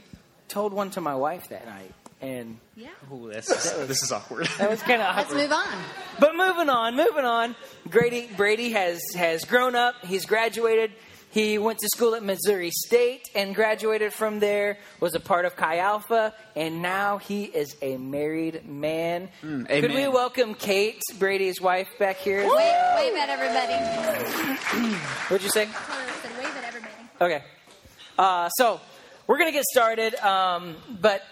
told 0.47 0.73
one 0.73 0.89
to 0.91 1.01
my 1.01 1.13
wife 1.13 1.49
that 1.49 1.67
night, 1.67 1.91
and 2.21 2.57
Yeah. 2.75 2.89
Ooh, 3.11 3.31
this 3.31 3.49
is, 3.49 3.87
this 3.87 4.03
is 4.03 4.11
awkward. 4.11 4.47
that 4.57 4.69
was 4.69 4.81
kind 4.83 5.01
of 5.01 5.15
Let's 5.15 5.33
move 5.33 5.51
on. 5.51 5.77
But 6.19 6.35
moving 6.35 6.69
on, 6.69 6.95
moving 6.95 7.25
on. 7.25 7.55
Brady 7.85 8.29
Brady 8.37 8.71
has 8.71 8.99
has 9.15 9.45
grown 9.45 9.75
up. 9.75 9.95
He's 10.05 10.25
graduated. 10.25 10.91
He 11.31 11.57
went 11.57 11.79
to 11.79 11.87
school 11.95 12.13
at 12.15 12.23
Missouri 12.23 12.71
State 12.71 13.29
and 13.33 13.55
graduated 13.55 14.11
from 14.11 14.39
there. 14.39 14.77
Was 14.99 15.15
a 15.15 15.19
part 15.21 15.45
of 15.45 15.55
Chi 15.55 15.77
Alpha, 15.77 16.33
and 16.57 16.81
now 16.81 17.19
he 17.19 17.45
is 17.45 17.77
a 17.81 17.95
married 17.95 18.67
man. 18.67 19.29
Could 19.41 19.93
we 19.93 20.09
welcome 20.09 20.55
Kate, 20.55 20.99
Brady's 21.19 21.61
wife, 21.61 21.87
back 21.97 22.17
here? 22.17 22.41
Wave, 22.41 22.51
wave 22.51 23.15
at 23.15 23.29
everybody. 23.29 24.95
What'd 25.29 25.43
you 25.45 25.51
say? 25.51 25.67
Wave 25.67 26.57
at 26.57 26.65
everybody. 26.65 26.93
Okay. 27.21 27.43
Uh, 28.19 28.49
so 28.49 28.81
we're 29.25 29.37
going 29.37 29.47
to 29.47 29.53
get 29.57 29.63
started. 29.63 30.15
Um, 30.15 30.75
but 30.99 31.23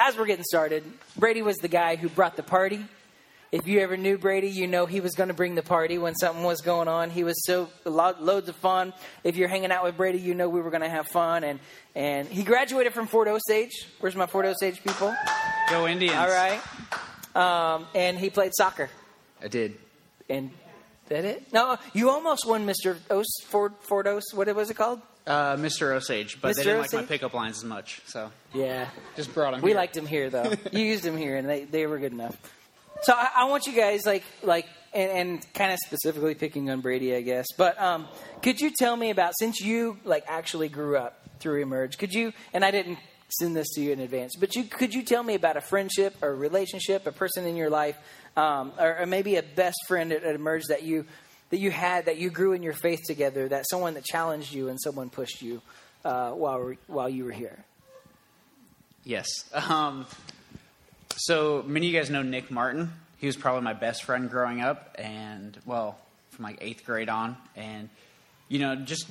as 0.00 0.16
we're 0.16 0.26
getting 0.26 0.44
started, 0.44 0.82
Brady 1.16 1.42
was 1.42 1.56
the 1.58 1.68
guy 1.68 1.96
who 1.96 2.08
brought 2.08 2.34
the 2.36 2.42
party. 2.42 2.84
If 3.52 3.66
you 3.66 3.80
ever 3.80 3.96
knew 3.96 4.16
Brady, 4.16 4.48
you 4.48 4.66
know 4.66 4.86
he 4.86 5.00
was 5.00 5.14
going 5.14 5.28
to 5.28 5.34
bring 5.34 5.56
the 5.56 5.62
party 5.62 5.98
when 5.98 6.14
something 6.14 6.44
was 6.44 6.60
going 6.60 6.88
on. 6.88 7.10
He 7.10 7.24
was 7.24 7.44
so 7.44 7.68
lo- 7.84 8.14
loads 8.18 8.48
of 8.48 8.56
fun. 8.56 8.94
If 9.24 9.36
you're 9.36 9.48
hanging 9.48 9.72
out 9.72 9.82
with 9.84 9.96
Brady, 9.96 10.18
you 10.18 10.34
know 10.34 10.48
we 10.48 10.60
were 10.60 10.70
going 10.70 10.82
to 10.82 10.88
have 10.88 11.08
fun. 11.08 11.44
And 11.44 11.60
and 11.94 12.28
he 12.28 12.44
graduated 12.44 12.94
from 12.94 13.08
Fort 13.08 13.28
Osage. 13.28 13.88
Where's 13.98 14.16
my 14.16 14.26
Fort 14.26 14.46
Osage 14.46 14.82
people? 14.82 15.14
Go 15.68 15.86
Indians. 15.86 16.16
All 16.16 16.28
right. 16.28 16.60
Um, 17.34 17.86
and 17.94 18.16
he 18.16 18.30
played 18.30 18.52
soccer. 18.56 18.88
I 19.42 19.48
did. 19.48 19.76
And 20.28 20.50
that 21.08 21.24
it? 21.24 21.52
No, 21.52 21.76
you 21.92 22.08
almost 22.08 22.46
won 22.46 22.66
Mr. 22.66 22.96
Os 23.10 23.26
Fort 23.46 23.82
Fort 23.82 24.06
Os. 24.06 24.32
What 24.32 24.54
was 24.54 24.70
it 24.70 24.74
called? 24.74 25.02
Uh, 25.30 25.56
Mr. 25.56 25.92
Osage, 25.94 26.40
but 26.40 26.52
Mr. 26.52 26.54
they 26.56 26.64
didn't 26.64 26.80
like 26.80 26.92
my 26.92 27.02
pickup 27.02 27.34
lines 27.34 27.58
as 27.58 27.64
much, 27.64 28.02
so 28.06 28.32
Yeah. 28.52 28.88
just 29.14 29.32
brought 29.32 29.52
them. 29.52 29.60
We 29.62 29.70
here. 29.70 29.76
liked 29.76 29.96
him 29.96 30.06
here, 30.06 30.28
though. 30.28 30.52
you 30.72 30.80
used 30.84 31.04
him 31.06 31.16
here, 31.16 31.36
and 31.36 31.48
they, 31.48 31.64
they 31.64 31.86
were 31.86 31.98
good 31.98 32.12
enough. 32.12 32.36
So 33.02 33.12
I, 33.12 33.28
I 33.36 33.44
want 33.44 33.66
you 33.66 33.72
guys, 33.72 34.00
like, 34.04 34.24
like, 34.42 34.66
and, 34.92 35.10
and 35.10 35.54
kind 35.54 35.72
of 35.72 35.78
specifically 35.86 36.34
picking 36.34 36.68
on 36.68 36.80
Brady, 36.80 37.14
I 37.14 37.20
guess. 37.20 37.46
But 37.56 37.80
um, 37.80 38.08
could 38.42 38.60
you 38.60 38.72
tell 38.76 38.96
me 38.96 39.10
about 39.10 39.32
since 39.38 39.60
you 39.60 39.98
like 40.04 40.24
actually 40.26 40.68
grew 40.68 40.96
up 40.96 41.22
through 41.38 41.62
Emerge? 41.62 41.96
Could 41.96 42.12
you? 42.12 42.32
And 42.52 42.64
I 42.64 42.72
didn't 42.72 42.98
send 43.38 43.54
this 43.54 43.68
to 43.76 43.80
you 43.80 43.92
in 43.92 44.00
advance, 44.00 44.34
but 44.36 44.56
you 44.56 44.64
could 44.64 44.92
you 44.92 45.02
tell 45.04 45.22
me 45.22 45.34
about 45.36 45.56
a 45.56 45.60
friendship 45.60 46.16
or 46.20 46.30
a 46.30 46.34
relationship, 46.34 47.06
a 47.06 47.12
person 47.12 47.46
in 47.46 47.54
your 47.54 47.70
life, 47.70 47.96
um, 48.36 48.72
or, 48.78 48.98
or 48.98 49.06
maybe 49.06 49.36
a 49.36 49.42
best 49.44 49.76
friend 49.86 50.10
at, 50.12 50.24
at 50.24 50.34
Emerge 50.34 50.64
that 50.68 50.82
you 50.82 51.06
that 51.50 51.58
you 51.58 51.70
had 51.70 52.06
that 52.06 52.16
you 52.16 52.30
grew 52.30 52.52
in 52.52 52.62
your 52.62 52.72
faith 52.72 53.00
together, 53.06 53.48
that 53.48 53.68
someone 53.68 53.94
that 53.94 54.04
challenged 54.04 54.52
you 54.52 54.68
and 54.68 54.80
someone 54.80 55.10
pushed 55.10 55.42
you 55.42 55.60
uh, 56.04 56.30
while 56.30 56.74
while 56.86 57.08
you 57.08 57.24
were 57.24 57.32
here. 57.32 57.58
Yes. 59.04 59.26
Um, 59.54 60.06
so 61.16 61.62
many 61.66 61.88
of 61.88 61.92
you 61.92 61.98
guys 61.98 62.10
know 62.10 62.22
Nick 62.22 62.50
Martin. 62.50 62.90
He 63.18 63.26
was 63.26 63.36
probably 63.36 63.62
my 63.62 63.74
best 63.74 64.04
friend 64.04 64.30
growing 64.30 64.60
up, 64.60 64.96
and 64.98 65.58
well, 65.66 65.98
from 66.30 66.44
like 66.44 66.58
eighth 66.60 66.84
grade 66.84 67.08
on. 67.08 67.36
And 67.56 67.88
you 68.48 68.58
know, 68.58 68.76
just 68.76 69.06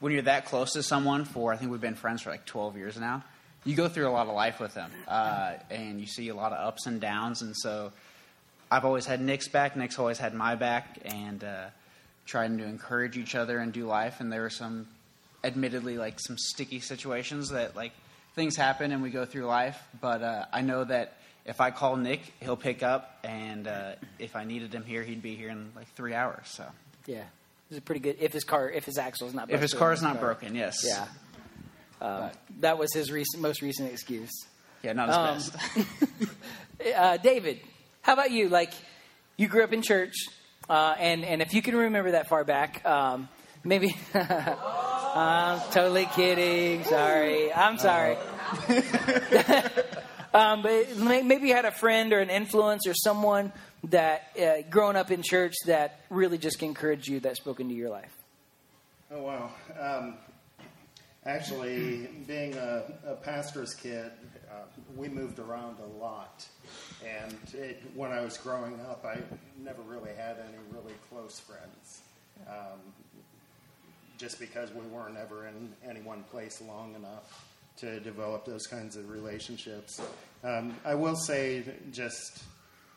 when 0.00 0.12
you're 0.12 0.22
that 0.22 0.46
close 0.46 0.72
to 0.72 0.82
someone 0.82 1.24
for, 1.24 1.52
I 1.52 1.56
think 1.56 1.70
we've 1.70 1.80
been 1.80 1.94
friends 1.94 2.22
for 2.22 2.30
like 2.30 2.44
12 2.44 2.76
years 2.76 2.98
now. 2.98 3.22
You 3.64 3.76
go 3.76 3.88
through 3.88 4.08
a 4.08 4.10
lot 4.10 4.26
of 4.26 4.34
life 4.34 4.58
with 4.58 4.74
them, 4.74 4.90
uh, 5.06 5.52
and 5.70 6.00
you 6.00 6.06
see 6.06 6.28
a 6.28 6.34
lot 6.34 6.52
of 6.52 6.66
ups 6.66 6.86
and 6.86 7.00
downs. 7.00 7.42
And 7.42 7.56
so, 7.56 7.92
I've 8.70 8.84
always 8.84 9.06
had 9.06 9.20
Nick's 9.20 9.46
back. 9.46 9.76
Nick's 9.76 9.98
always 9.98 10.18
had 10.18 10.34
my 10.34 10.56
back, 10.56 10.98
and 11.04 11.44
uh, 11.44 11.66
trying 12.26 12.58
to 12.58 12.64
encourage 12.64 13.16
each 13.16 13.34
other 13.34 13.58
and 13.58 13.72
do 13.72 13.86
life. 13.86 14.20
And 14.20 14.32
there 14.32 14.42
were 14.42 14.50
some, 14.50 14.86
admittedly, 15.44 15.98
like 15.98 16.18
some 16.20 16.36
sticky 16.38 16.80
situations 16.80 17.50
that 17.50 17.74
like 17.76 17.92
things 18.34 18.56
happen 18.56 18.92
and 18.92 19.02
we 19.02 19.10
go 19.10 19.24
through 19.24 19.44
life. 19.46 19.80
But 20.00 20.22
uh, 20.22 20.44
I 20.52 20.62
know 20.62 20.84
that 20.84 21.16
if 21.44 21.60
I 21.60 21.70
call 21.72 21.96
Nick, 21.96 22.20
he'll 22.40 22.56
pick 22.56 22.84
up, 22.84 23.18
and 23.24 23.66
uh, 23.66 23.92
if 24.20 24.36
I 24.36 24.44
needed 24.44 24.72
him 24.72 24.84
here, 24.84 25.02
he'd 25.02 25.22
be 25.22 25.34
here 25.34 25.48
in 25.50 25.72
like 25.74 25.88
three 25.94 26.14
hours. 26.14 26.46
So 26.46 26.64
Yeah, 27.06 27.24
this 27.68 27.78
is 27.78 27.80
pretty 27.82 28.00
good. 28.00 28.16
If 28.20 28.32
his 28.32 28.44
car, 28.44 28.70
if 28.70 28.84
his 28.84 28.96
axle's 28.96 29.34
not, 29.34 29.50
if 29.50 29.60
his 29.60 29.74
car's 29.74 30.00
in 30.02 30.06
his 30.06 30.14
not 30.14 30.20
car. 30.20 30.34
broken, 30.34 30.54
yes. 30.54 30.84
yeah, 30.86 31.08
um, 32.00 32.30
that 32.60 32.78
was 32.78 32.94
his 32.94 33.10
recent, 33.10 33.42
most 33.42 33.60
recent 33.60 33.90
excuse. 33.90 34.30
Yeah, 34.84 34.92
not 34.92 35.08
his 35.34 35.50
Um, 35.52 35.58
best. 35.74 36.28
Uh, 36.96 37.16
David, 37.16 37.60
how 38.02 38.12
about 38.12 38.32
you? 38.32 38.48
Like, 38.48 38.72
you 39.36 39.46
grew 39.46 39.62
up 39.62 39.72
in 39.72 39.82
church, 39.82 40.14
uh, 40.72 40.94
and 40.98 41.22
and 41.22 41.42
if 41.42 41.52
you 41.52 41.60
can 41.60 41.76
remember 41.76 42.12
that 42.12 42.28
far 42.28 42.44
back, 42.44 42.82
um, 42.86 43.28
maybe. 43.62 43.94
I'm 44.14 45.60
totally 45.70 46.06
kidding. 46.06 46.84
Sorry, 46.84 47.52
I'm 47.52 47.76
sorry. 47.76 48.16
um, 50.32 50.62
but 50.62 50.96
maybe 50.96 51.48
you 51.48 51.54
had 51.54 51.66
a 51.66 51.72
friend 51.72 52.10
or 52.14 52.20
an 52.20 52.30
influence 52.30 52.86
or 52.86 52.94
someone 52.94 53.52
that 53.90 54.30
uh, 54.40 54.62
growing 54.70 54.96
up 54.96 55.10
in 55.10 55.20
church 55.22 55.52
that 55.66 56.00
really 56.08 56.38
just 56.38 56.62
encouraged 56.62 57.06
you, 57.06 57.20
that 57.20 57.36
spoke 57.36 57.60
into 57.60 57.74
your 57.74 57.90
life. 57.90 58.16
Oh 59.10 59.24
wow! 59.24 59.50
Um, 59.78 60.14
actually, 61.26 62.08
being 62.26 62.56
a, 62.56 62.84
a 63.08 63.16
pastor's 63.16 63.74
kid, 63.74 64.10
uh, 64.50 64.62
we 64.96 65.08
moved 65.08 65.38
around 65.38 65.76
a 65.80 66.02
lot, 66.02 66.46
and 67.06 67.36
it, 67.54 67.82
when 67.94 68.12
I 68.12 68.20
was 68.20 68.36
growing 68.38 68.80
up, 68.80 69.04
I 69.04 69.18
never 69.62 69.82
really 69.82 70.14
had 70.14 70.36
any 70.38 70.58
really 70.70 70.94
close 71.08 71.40
friends, 71.40 72.02
um, 72.48 72.78
just 74.18 74.38
because 74.38 74.72
we 74.72 74.82
weren't 74.86 75.16
ever 75.16 75.46
in 75.46 75.72
any 75.88 76.00
one 76.00 76.22
place 76.24 76.60
long 76.60 76.94
enough 76.94 77.46
to 77.78 78.00
develop 78.00 78.44
those 78.44 78.66
kinds 78.66 78.96
of 78.96 79.10
relationships. 79.10 80.00
Um, 80.44 80.74
I 80.84 80.94
will 80.94 81.16
say, 81.16 81.64
just 81.90 82.42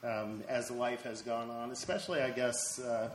um, 0.03 0.43
as 0.47 0.69
life 0.69 1.03
has 1.03 1.21
gone 1.21 1.49
on, 1.49 1.71
especially 1.71 2.21
I 2.21 2.31
guess. 2.31 2.79
Uh, 2.79 3.09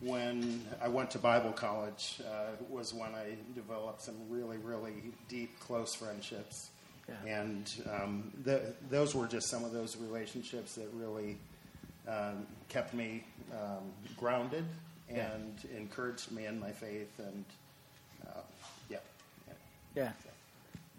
when 0.00 0.62
I 0.82 0.88
went 0.88 1.10
to 1.12 1.18
Bible 1.18 1.52
college 1.52 2.20
uh, 2.28 2.50
was 2.68 2.92
when 2.92 3.14
I 3.14 3.36
developed 3.54 4.02
some 4.02 4.16
really, 4.28 4.58
really 4.58 4.92
deep, 5.28 5.58
close 5.60 5.94
friendships. 5.94 6.70
Yeah. 7.08 7.32
And 7.32 7.70
um, 7.90 8.32
th- 8.44 8.62
those 8.90 9.14
were 9.14 9.26
just 9.26 9.48
some 9.48 9.64
of 9.64 9.72
those 9.72 9.96
relationships 9.96 10.74
that 10.76 10.88
really 10.94 11.36
um, 12.08 12.46
kept 12.68 12.94
me 12.94 13.24
um, 13.52 13.82
grounded 14.16 14.64
and 15.08 15.54
encouraged 15.76 16.32
me 16.32 16.46
in 16.46 16.58
my 16.58 16.70
faith. 16.70 17.18
And 17.18 17.44
uh, 18.26 18.40
yeah. 18.88 18.98
yeah. 19.46 19.54
Yeah, 19.94 20.12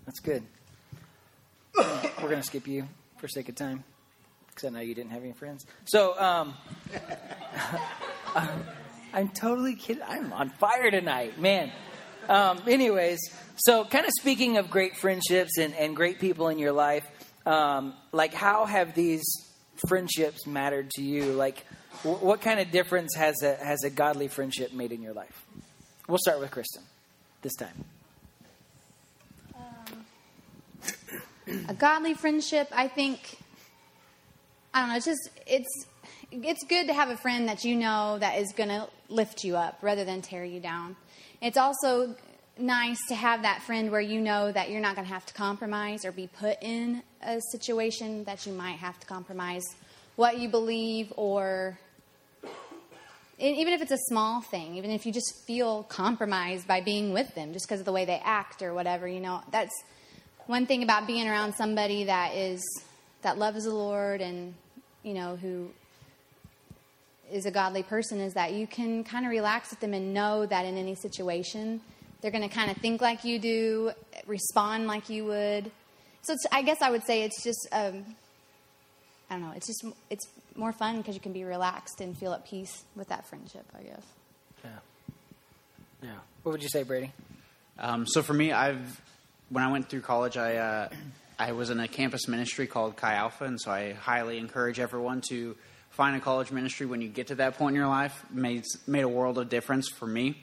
that's 0.05 0.19
good. 0.19 0.43
We're 1.75 2.29
going 2.29 2.41
to 2.41 2.43
skip 2.43 2.67
you 2.67 2.87
for 3.17 3.27
sake 3.27 3.49
of 3.49 3.55
time 3.55 3.83
because 4.47 4.65
I 4.65 4.69
know 4.69 4.79
you 4.79 4.95
didn't 4.95 5.11
have 5.11 5.23
any 5.23 5.33
friends. 5.33 5.65
So, 5.85 6.17
um, 6.19 6.53
I'm 9.13 9.29
totally 9.29 9.75
kidding. 9.75 10.03
I'm 10.07 10.31
on 10.31 10.49
fire 10.49 10.91
tonight, 10.91 11.39
man. 11.39 11.71
Um, 12.29 12.61
anyways, 12.67 13.19
so 13.55 13.85
kind 13.85 14.05
of 14.05 14.11
speaking 14.19 14.57
of 14.57 14.69
great 14.69 14.97
friendships 14.97 15.57
and, 15.57 15.73
and 15.75 15.95
great 15.95 16.19
people 16.19 16.49
in 16.49 16.59
your 16.59 16.71
life, 16.71 17.05
um, 17.45 17.93
like 18.11 18.33
how 18.33 18.65
have 18.65 18.95
these 18.95 19.23
friendships 19.87 20.45
mattered 20.45 20.89
to 20.91 21.01
you? 21.01 21.33
Like, 21.33 21.65
wh- 22.01 22.21
what 22.21 22.41
kind 22.41 22.59
of 22.59 22.71
difference 22.71 23.15
has 23.15 23.35
a 23.43 23.55
has 23.55 23.83
a 23.83 23.89
godly 23.89 24.27
friendship 24.27 24.73
made 24.73 24.91
in 24.91 25.01
your 25.01 25.13
life? 25.13 25.45
We'll 26.07 26.17
start 26.17 26.39
with 26.39 26.51
Kristen 26.51 26.83
this 27.41 27.55
time. 27.55 27.85
A 31.69 31.73
godly 31.75 32.15
friendship, 32.15 32.67
I 32.71 32.87
think. 32.87 33.37
I 34.73 34.81
don't 34.81 34.89
know. 34.89 34.95
It's 34.95 35.05
just 35.05 35.29
it's 35.45 35.85
it's 36.31 36.63
good 36.63 36.87
to 36.87 36.93
have 36.93 37.09
a 37.09 37.17
friend 37.17 37.47
that 37.47 37.63
you 37.63 37.75
know 37.75 38.17
that 38.19 38.39
is 38.39 38.51
going 38.51 38.69
to 38.69 38.87
lift 39.09 39.43
you 39.43 39.55
up 39.55 39.77
rather 39.81 40.03
than 40.03 40.21
tear 40.21 40.43
you 40.43 40.59
down. 40.59 40.95
It's 41.41 41.57
also 41.57 42.15
nice 42.57 42.99
to 43.09 43.15
have 43.15 43.41
that 43.41 43.61
friend 43.63 43.91
where 43.91 44.01
you 44.01 44.21
know 44.21 44.51
that 44.51 44.69
you're 44.69 44.81
not 44.81 44.95
going 44.95 45.07
to 45.07 45.13
have 45.13 45.25
to 45.25 45.33
compromise 45.33 46.05
or 46.05 46.11
be 46.11 46.27
put 46.27 46.57
in 46.61 47.03
a 47.21 47.41
situation 47.51 48.23
that 48.23 48.45
you 48.45 48.53
might 48.53 48.77
have 48.77 48.99
to 48.99 49.07
compromise 49.07 49.63
what 50.15 50.37
you 50.37 50.47
believe 50.47 51.11
or 51.17 51.77
even 53.37 53.73
if 53.73 53.81
it's 53.81 53.91
a 53.91 53.97
small 54.07 54.39
thing, 54.39 54.75
even 54.75 54.91
if 54.91 55.05
you 55.05 55.11
just 55.11 55.43
feel 55.45 55.83
compromised 55.83 56.65
by 56.67 56.79
being 56.79 57.11
with 57.11 57.35
them 57.35 57.51
just 57.51 57.67
because 57.67 57.81
of 57.81 57.85
the 57.85 57.91
way 57.91 58.05
they 58.05 58.21
act 58.23 58.61
or 58.61 58.73
whatever, 58.73 59.07
you 59.07 59.19
know, 59.19 59.41
that's 59.51 59.73
one 60.47 60.65
thing 60.65 60.83
about 60.83 61.05
being 61.05 61.27
around 61.27 61.53
somebody 61.53 62.05
that 62.05 62.33
is 62.35 62.63
that 63.23 63.37
loves 63.37 63.65
the 63.65 63.73
Lord 63.73 64.21
and 64.21 64.53
you 65.03 65.13
know 65.13 65.35
who 65.35 65.69
is 67.31 67.45
a 67.45 67.51
godly 67.51 67.83
person 67.83 68.21
is 68.21 68.35
that 68.35 68.53
you 68.53 68.67
can 68.67 69.03
kind 69.03 69.25
of 69.25 69.31
relax 69.31 69.71
with 69.71 69.79
them 69.79 69.93
and 69.93 70.13
know 70.13 70.45
that 70.45 70.63
in 70.65 70.77
any 70.77 70.95
situation 70.95 71.81
they're 72.21 72.31
going 72.31 72.47
to 72.47 72.53
kind 72.53 72.71
of 72.71 72.77
think 72.77 73.01
like 73.01 73.23
you 73.23 73.39
do, 73.39 73.91
respond 74.25 74.87
like 74.87 75.09
you 75.09 75.25
would. 75.25 75.71
So 76.21 76.33
it's, 76.33 76.45
I 76.51 76.63
guess 76.63 76.81
I 76.81 76.89
would 76.89 77.05
say 77.05 77.23
it's 77.23 77.43
just 77.43 77.67
um, 77.71 78.03
I 79.29 79.35
don't 79.35 79.41
know. 79.41 79.53
It's 79.55 79.67
just 79.67 79.85
it's 80.09 80.27
more 80.55 80.71
fun 80.71 80.97
because 80.97 81.15
you 81.15 81.21
can 81.21 81.33
be 81.33 81.43
relaxed 81.43 82.01
and 82.01 82.17
feel 82.17 82.33
at 82.33 82.47
peace 82.47 82.83
with 82.95 83.09
that 83.09 83.25
friendship. 83.27 83.65
I 83.77 83.83
guess. 83.83 84.03
Yeah. 84.63 84.69
Yeah. 86.03 86.09
What 86.43 86.53
would 86.53 86.63
you 86.63 86.69
say, 86.69 86.83
Brady? 86.83 87.11
Um, 87.79 88.05
so 88.07 88.21
for 88.21 88.33
me, 88.33 88.51
I've 88.51 89.01
when 89.49 89.63
I 89.63 89.71
went 89.71 89.89
through 89.89 90.01
college, 90.01 90.37
I 90.37 90.55
uh, 90.55 90.89
I 91.39 91.51
was 91.51 91.69
in 91.69 91.79
a 91.79 91.87
campus 91.87 92.27
ministry 92.27 92.67
called 92.67 92.95
Chi 92.95 93.13
Alpha, 93.13 93.45
and 93.45 93.59
so 93.59 93.71
I 93.71 93.93
highly 93.93 94.37
encourage 94.37 94.79
everyone 94.79 95.21
to 95.29 95.55
find 95.89 96.15
a 96.15 96.19
college 96.19 96.51
ministry 96.51 96.85
when 96.85 97.01
you 97.01 97.07
get 97.07 97.27
to 97.27 97.35
that 97.35 97.57
point 97.57 97.75
in 97.75 97.79
your 97.79 97.87
life. 97.87 98.25
made 98.31 98.63
made 98.85 99.03
a 99.03 99.09
world 99.09 99.37
of 99.37 99.49
difference 99.49 99.89
for 99.89 100.07
me. 100.07 100.37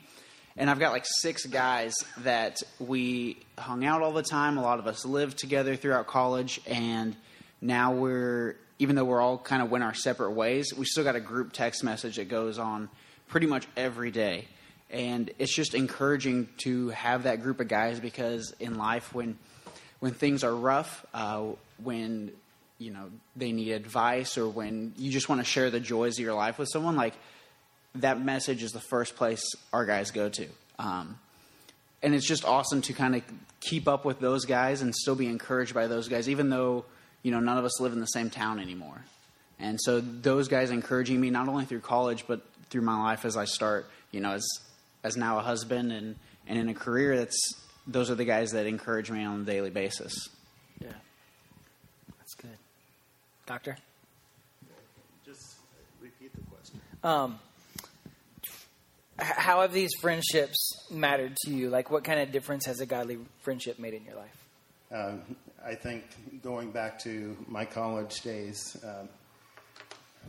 And 0.56 0.68
I've 0.68 0.78
got 0.78 0.92
like 0.92 1.06
six 1.06 1.46
guys 1.46 1.94
that 2.18 2.62
we 2.78 3.38
hung 3.58 3.84
out 3.84 4.02
all 4.02 4.12
the 4.12 4.22
time. 4.22 4.58
A 4.58 4.62
lot 4.62 4.78
of 4.78 4.86
us 4.86 5.04
lived 5.04 5.38
together 5.38 5.76
throughout 5.76 6.06
college, 6.06 6.60
and 6.66 7.16
now 7.60 7.92
we're 7.94 8.56
even 8.78 8.96
though 8.96 9.04
we're 9.04 9.20
all 9.20 9.38
kind 9.38 9.62
of 9.62 9.70
went 9.70 9.84
our 9.84 9.94
separate 9.94 10.32
ways, 10.32 10.74
we 10.74 10.84
still 10.84 11.04
got 11.04 11.14
a 11.14 11.20
group 11.20 11.52
text 11.52 11.84
message 11.84 12.16
that 12.16 12.28
goes 12.28 12.58
on 12.58 12.88
pretty 13.28 13.46
much 13.46 13.64
every 13.76 14.10
day. 14.10 14.46
And 14.90 15.30
it's 15.38 15.54
just 15.54 15.74
encouraging 15.74 16.48
to 16.64 16.88
have 16.88 17.22
that 17.22 17.42
group 17.42 17.60
of 17.60 17.68
guys 17.68 18.00
because 18.00 18.52
in 18.58 18.76
life, 18.76 19.14
when 19.14 19.38
when 20.00 20.12
things 20.12 20.42
are 20.42 20.54
rough, 20.54 21.06
uh, 21.14 21.44
when 21.82 22.32
you 22.78 22.90
know 22.90 23.08
they 23.36 23.52
need 23.52 23.70
advice, 23.70 24.36
or 24.36 24.48
when 24.48 24.92
you 24.98 25.10
just 25.10 25.28
want 25.28 25.40
to 25.40 25.44
share 25.44 25.70
the 25.70 25.80
joys 25.80 26.18
of 26.18 26.24
your 26.24 26.34
life 26.34 26.58
with 26.58 26.68
someone, 26.68 26.96
like 26.96 27.14
that 27.96 28.20
message 28.20 28.62
is 28.62 28.72
the 28.72 28.80
first 28.80 29.16
place 29.16 29.44
our 29.72 29.84
guys 29.84 30.10
go 30.10 30.28
to. 30.28 30.46
Um, 30.78 31.18
and 32.02 32.14
it's 32.14 32.26
just 32.26 32.44
awesome 32.44 32.82
to 32.82 32.92
kind 32.92 33.14
of 33.14 33.22
keep 33.60 33.86
up 33.86 34.04
with 34.04 34.18
those 34.18 34.44
guys 34.44 34.82
and 34.82 34.94
still 34.94 35.14
be 35.14 35.26
encouraged 35.26 35.74
by 35.74 35.86
those 35.86 36.08
guys, 36.08 36.28
even 36.28 36.50
though 36.50 36.84
you 37.22 37.30
know 37.30 37.40
none 37.40 37.58
of 37.58 37.64
us 37.64 37.80
live 37.80 37.92
in 37.92 38.00
the 38.00 38.06
same 38.06 38.30
town 38.30 38.58
anymore. 38.58 39.04
And 39.60 39.78
so 39.80 40.00
those 40.00 40.48
guys 40.48 40.70
encouraging 40.70 41.20
me 41.20 41.30
not 41.30 41.48
only 41.48 41.64
through 41.64 41.80
college 41.80 42.24
but 42.26 42.42
through 42.70 42.82
my 42.82 43.00
life 43.00 43.24
as 43.24 43.36
I 43.36 43.44
start, 43.44 43.86
you 44.10 44.20
know, 44.20 44.32
as 44.32 44.46
as 45.04 45.16
now 45.16 45.38
a 45.38 45.42
husband 45.42 45.92
and 45.92 46.16
and 46.46 46.58
in 46.58 46.68
a 46.68 46.74
career. 46.74 47.16
That's 47.16 47.38
those 47.86 48.10
are 48.10 48.14
the 48.14 48.24
guys 48.24 48.52
that 48.52 48.66
encourage 48.66 49.10
me 49.10 49.24
on 49.24 49.42
a 49.42 49.44
daily 49.44 49.70
basis. 49.70 50.28
Yeah, 50.80 50.88
that's 52.18 52.34
good, 52.34 52.58
Doctor. 53.46 53.76
Just 55.24 55.56
repeat 56.00 56.32
the 56.34 56.40
question. 56.50 56.80
Um, 57.04 57.38
how 59.18 59.60
have 59.60 59.72
these 59.72 59.90
friendships 60.00 60.86
mattered 60.90 61.36
to 61.44 61.50
you? 61.50 61.70
Like, 61.70 61.90
what 61.90 62.04
kind 62.04 62.20
of 62.20 62.32
difference 62.32 62.66
has 62.66 62.80
a 62.80 62.86
godly 62.86 63.18
friendship 63.40 63.78
made 63.78 63.94
in 63.94 64.04
your 64.04 64.16
life? 64.16 64.36
Um, 64.90 65.22
I 65.64 65.74
think 65.74 66.04
going 66.42 66.70
back 66.70 66.98
to 67.00 67.36
my 67.48 67.64
college 67.64 68.20
days, 68.22 68.76
um, 68.84 69.08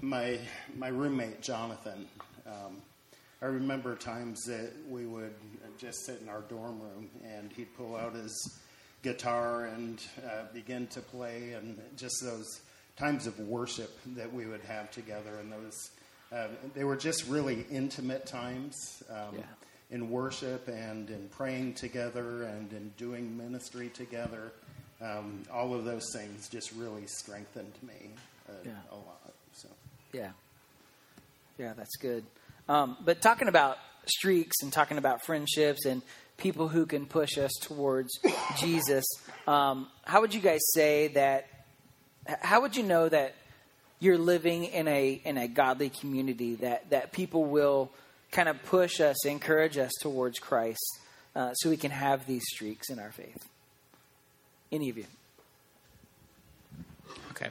my 0.01 0.39
my 0.77 0.87
roommate 0.87 1.41
Jonathan. 1.41 2.07
Um, 2.45 2.81
I 3.41 3.47
remember 3.47 3.95
times 3.95 4.43
that 4.45 4.71
we 4.87 5.05
would 5.05 5.33
just 5.77 6.05
sit 6.05 6.21
in 6.21 6.29
our 6.29 6.41
dorm 6.41 6.79
room 6.79 7.09
and 7.25 7.51
he'd 7.51 7.75
pull 7.75 7.95
out 7.97 8.15
his 8.15 8.59
guitar 9.01 9.65
and 9.65 10.01
uh, 10.25 10.43
begin 10.53 10.87
to 10.87 11.01
play, 11.01 11.53
and 11.53 11.77
just 11.97 12.15
those 12.23 12.61
times 12.95 13.27
of 13.27 13.37
worship 13.39 13.97
that 14.15 14.31
we 14.31 14.45
would 14.45 14.61
have 14.61 14.91
together, 14.91 15.39
and 15.41 15.51
those 15.51 15.91
uh, 16.33 16.47
they 16.73 16.83
were 16.83 16.95
just 16.95 17.27
really 17.27 17.65
intimate 17.71 18.25
times. 18.25 19.03
Um, 19.09 19.35
Yeah. 19.37 19.43
In 19.91 20.09
worship 20.09 20.67
and 20.67 21.07
in 21.11 21.29
praying 21.29 21.75
together 21.75 22.43
and 22.43 22.71
in 22.73 22.91
doing 22.97 23.37
ministry 23.37 23.89
together, 23.89 24.51
um, 24.99 25.43
all 25.53 25.75
of 25.75 25.85
those 25.85 26.03
things 26.15 26.49
just 26.49 26.71
really 26.71 27.05
strengthened 27.05 27.73
me 27.83 28.09
uh, 28.49 28.53
Yeah. 28.65 28.71
a 28.91 28.95
lot. 28.95 29.33
So. 29.53 29.67
Yeah. 30.11 30.31
Yeah, 31.59 31.73
that's 31.77 31.95
good. 31.97 32.25
Um, 32.67 32.97
but 33.05 33.21
talking 33.21 33.47
about 33.47 33.77
streaks 34.07 34.55
and 34.63 34.73
talking 34.73 34.97
about 34.97 35.23
friendships 35.25 35.85
and 35.85 36.01
people 36.37 36.67
who 36.69 36.87
can 36.87 37.05
push 37.05 37.37
us 37.37 37.51
towards 37.61 38.17
Jesus, 38.57 39.05
um, 39.45 39.87
how 40.05 40.21
would 40.21 40.33
you 40.33 40.41
guys 40.41 40.61
say 40.73 41.09
that? 41.09 41.47
How 42.41 42.61
would 42.61 42.75
you 42.75 42.83
know 42.83 43.09
that 43.09 43.35
you're 44.03 44.17
living 44.17 44.65
in 44.65 44.87
a 44.87 45.21
in 45.23 45.37
a 45.37 45.47
godly 45.47 45.89
community 45.89 46.55
that 46.55 46.89
that 46.89 47.11
people 47.11 47.45
will 47.45 47.91
kind 48.31 48.49
of 48.49 48.61
push 48.63 48.99
us, 48.99 49.25
encourage 49.25 49.77
us 49.77 49.91
towards 50.01 50.39
Christ, 50.39 50.99
uh, 51.35 51.53
so 51.53 51.69
we 51.69 51.77
can 51.77 51.91
have 51.91 52.25
these 52.25 52.43
streaks 52.47 52.89
in 52.89 52.99
our 52.99 53.11
faith? 53.11 53.47
Any 54.71 54.89
of 54.89 54.97
you? 54.97 55.05
Okay. 57.31 57.49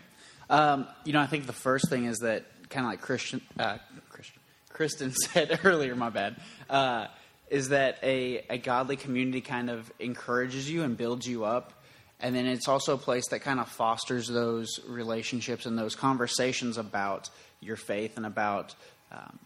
Um, 0.51 0.87
you 1.05 1.13
know, 1.13 1.21
I 1.21 1.27
think 1.27 1.47
the 1.47 1.53
first 1.53 1.89
thing 1.89 2.05
is 2.07 2.19
that 2.19 2.45
kind 2.69 2.85
of 2.85 2.93
like 2.93 3.01
Christian, 3.01 3.41
uh, 3.59 3.79
Christian, 4.11 4.41
Kristen 4.71 5.13
said 5.15 5.61
earlier. 5.65 5.95
My 5.95 6.11
bad. 6.11 6.37
Uh, 6.69 7.07
is 7.49 7.69
that 7.69 7.99
a, 8.03 8.45
a 8.49 8.57
godly 8.57 8.97
community 8.97 9.43
kind 9.43 9.69
of 9.69 9.93
encourages 10.01 10.71
you 10.71 10.85
and 10.85 10.97
builds 10.97 11.27
you 11.27 11.45
up, 11.45 11.82
and 12.23 12.35
then 12.35 12.47
it's 12.47 12.69
also 12.69 12.95
a 12.95 12.99
place 12.99 13.29
that 13.31 13.41
kind 13.41 13.61
of 13.61 13.69
fosters 13.69 14.29
those 14.29 14.81
relationships 14.87 15.67
and 15.67 15.77
those 15.77 15.95
conversations 15.95 16.79
about 16.79 17.29
your 17.61 17.77
faith 17.77 18.17
and 18.17 18.25
about 18.25 18.75
um, 19.11 19.39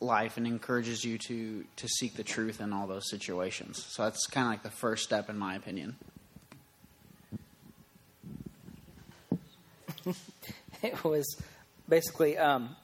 life, 0.00 0.36
and 0.36 0.46
encourages 0.46 1.02
you 1.04 1.18
to 1.18 1.64
to 1.76 1.88
seek 1.88 2.14
the 2.14 2.22
truth 2.22 2.60
in 2.60 2.72
all 2.72 2.86
those 2.86 3.10
situations. 3.10 3.84
So 3.88 4.04
that's 4.04 4.26
kind 4.26 4.46
of 4.46 4.52
like 4.52 4.62
the 4.62 4.70
first 4.70 5.04
step, 5.04 5.28
in 5.30 5.38
my 5.38 5.56
opinion. 5.56 5.96
it 10.82 11.02
was 11.02 11.26
basically 11.88 12.36
um, 12.38 12.76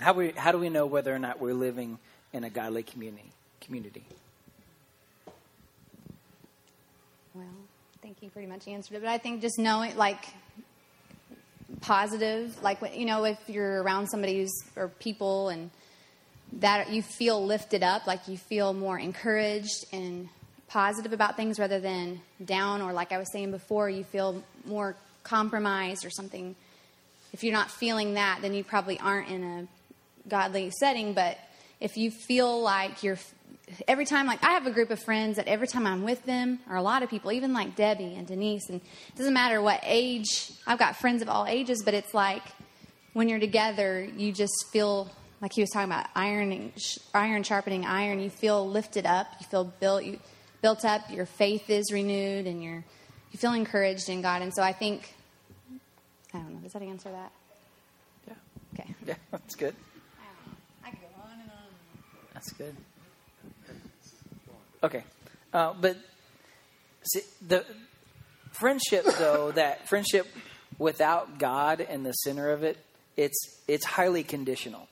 how 0.00 0.12
we 0.12 0.30
how 0.30 0.52
do 0.52 0.58
we 0.58 0.68
know 0.68 0.86
whether 0.86 1.14
or 1.14 1.18
not 1.18 1.40
we're 1.40 1.54
living 1.54 1.98
in 2.32 2.44
a 2.44 2.50
godly 2.50 2.82
community 2.82 3.32
community 3.60 4.04
Well, 7.36 7.44
I 7.44 7.65
think 8.06 8.22
you 8.22 8.30
pretty 8.30 8.46
much 8.46 8.68
answered 8.68 8.94
it, 8.94 9.00
but 9.02 9.08
I 9.08 9.18
think 9.18 9.40
just 9.40 9.58
knowing, 9.58 9.96
like, 9.96 10.24
positive, 11.80 12.56
like, 12.62 12.78
you 12.96 13.04
know, 13.04 13.24
if 13.24 13.36
you're 13.48 13.82
around 13.82 14.06
somebody 14.06 14.38
who's, 14.38 14.52
or 14.76 14.86
people, 14.86 15.48
and 15.48 15.72
that 16.52 16.90
you 16.90 17.02
feel 17.02 17.44
lifted 17.44 17.82
up, 17.82 18.06
like 18.06 18.28
you 18.28 18.38
feel 18.38 18.72
more 18.72 18.96
encouraged 18.96 19.86
and 19.92 20.28
positive 20.68 21.12
about 21.12 21.36
things 21.36 21.58
rather 21.58 21.80
than 21.80 22.20
down, 22.44 22.80
or 22.80 22.92
like 22.92 23.10
I 23.10 23.18
was 23.18 23.26
saying 23.32 23.50
before, 23.50 23.90
you 23.90 24.04
feel 24.04 24.40
more 24.64 24.94
compromised 25.24 26.06
or 26.06 26.10
something. 26.10 26.54
If 27.32 27.42
you're 27.42 27.52
not 27.52 27.72
feeling 27.72 28.14
that, 28.14 28.38
then 28.40 28.54
you 28.54 28.62
probably 28.62 29.00
aren't 29.00 29.28
in 29.30 29.42
a 29.42 30.28
godly 30.28 30.70
setting, 30.78 31.12
but 31.12 31.38
if 31.80 31.96
you 31.96 32.12
feel 32.12 32.62
like 32.62 33.02
you're 33.02 33.18
every 33.88 34.04
time 34.04 34.26
like 34.26 34.42
i 34.44 34.50
have 34.50 34.66
a 34.66 34.70
group 34.70 34.90
of 34.90 35.02
friends 35.02 35.36
that 35.36 35.48
every 35.48 35.66
time 35.66 35.86
i'm 35.86 36.04
with 36.04 36.24
them 36.24 36.60
or 36.70 36.76
a 36.76 36.82
lot 36.82 37.02
of 37.02 37.10
people 37.10 37.32
even 37.32 37.52
like 37.52 37.74
debbie 37.74 38.14
and 38.14 38.26
denise 38.26 38.68
and 38.68 38.80
it 38.80 39.16
doesn't 39.16 39.34
matter 39.34 39.60
what 39.60 39.80
age 39.82 40.52
i've 40.66 40.78
got 40.78 40.96
friends 40.96 41.20
of 41.20 41.28
all 41.28 41.46
ages 41.46 41.82
but 41.84 41.92
it's 41.92 42.14
like 42.14 42.42
when 43.12 43.28
you're 43.28 43.40
together 43.40 44.06
you 44.16 44.32
just 44.32 44.66
feel 44.72 45.10
like 45.40 45.52
he 45.52 45.60
was 45.60 45.70
talking 45.70 45.90
about 45.90 46.06
ironing 46.14 46.72
iron 47.14 47.42
sharpening 47.42 47.84
iron. 47.84 48.20
You 48.20 48.30
feel 48.30 48.68
lifted 48.68 49.06
up 49.06 49.26
you 49.40 49.46
feel 49.46 49.64
built 49.64 50.04
you 50.04 50.18
built 50.62 50.84
up 50.84 51.10
your 51.10 51.26
faith 51.26 51.68
is 51.70 51.92
renewed 51.92 52.46
and 52.46 52.62
you're 52.62 52.84
you 53.32 53.38
feel 53.38 53.52
encouraged 53.52 54.08
in 54.08 54.22
god. 54.22 54.42
And 54.42 54.54
so 54.54 54.62
i 54.62 54.72
think 54.72 55.14
i 56.32 56.38
don't 56.38 56.54
know 56.54 56.60
does 56.60 56.72
that 56.72 56.82
answer 56.82 57.10
that? 57.10 57.32
Yeah. 58.26 58.34
Okay. 58.74 58.94
Yeah 59.06 59.14
that's 59.30 59.54
good. 59.54 59.74
I 60.84 60.90
could 60.90 61.00
go 61.00 61.22
on 61.22 61.40
and 61.40 61.50
on. 61.50 61.68
That's 62.34 62.52
good 62.52 62.76
okay. 64.86 65.04
Uh, 65.52 65.74
but 65.80 65.96
see, 67.02 67.20
the 67.46 67.64
friendship 68.52 69.04
though 69.18 69.52
that 69.54 69.88
friendship 69.88 70.26
without 70.78 71.38
god 71.38 71.80
in 71.80 72.02
the 72.02 72.12
center 72.12 72.50
of 72.50 72.62
it 72.62 72.78
it's 73.16 73.62
it's 73.66 73.84
highly 73.84 74.22
conditional. 74.22 74.88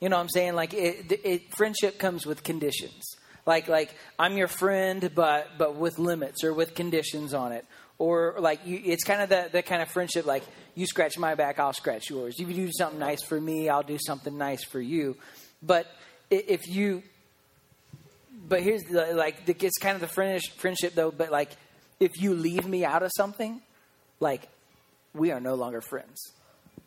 You 0.00 0.08
know 0.08 0.16
what 0.16 0.22
i'm 0.22 0.28
saying? 0.28 0.54
Like 0.54 0.74
it, 0.74 1.20
it 1.24 1.54
friendship 1.56 1.98
comes 1.98 2.26
with 2.26 2.42
conditions. 2.42 3.02
Like 3.46 3.68
like 3.68 3.94
i'm 4.18 4.36
your 4.36 4.48
friend 4.48 5.10
but 5.14 5.48
but 5.58 5.76
with 5.76 5.98
limits 5.98 6.44
or 6.44 6.52
with 6.52 6.74
conditions 6.74 7.34
on 7.34 7.52
it. 7.52 7.64
Or 7.98 8.36
like 8.38 8.66
you, 8.66 8.80
it's 8.84 9.04
kind 9.04 9.22
of 9.22 9.30
that 9.30 9.52
that 9.52 9.66
kind 9.66 9.82
of 9.82 9.88
friendship 9.88 10.26
like 10.26 10.42
you 10.74 10.86
scratch 10.86 11.18
my 11.18 11.34
back 11.34 11.58
i'll 11.58 11.72
scratch 11.72 12.10
yours. 12.10 12.38
You 12.38 12.46
do 12.46 12.70
something 12.72 12.98
nice 12.98 13.22
for 13.22 13.40
me 13.40 13.68
i'll 13.68 13.82
do 13.82 13.98
something 14.04 14.36
nice 14.36 14.64
for 14.64 14.80
you. 14.80 15.16
But 15.62 15.86
if 16.30 16.66
you 16.68 17.02
but 18.46 18.62
here's 18.62 18.82
the, 18.82 19.14
like 19.14 19.46
the, 19.46 19.56
it's 19.60 19.78
kind 19.78 19.94
of 19.94 20.00
the 20.00 20.08
friend, 20.08 20.40
friendship 20.56 20.94
though 20.94 21.10
but 21.10 21.30
like 21.30 21.50
if 22.00 22.20
you 22.20 22.34
leave 22.34 22.66
me 22.66 22.84
out 22.84 23.02
of 23.02 23.10
something 23.16 23.60
like 24.20 24.48
we 25.14 25.30
are 25.30 25.40
no 25.40 25.54
longer 25.54 25.80
friends. 25.80 26.32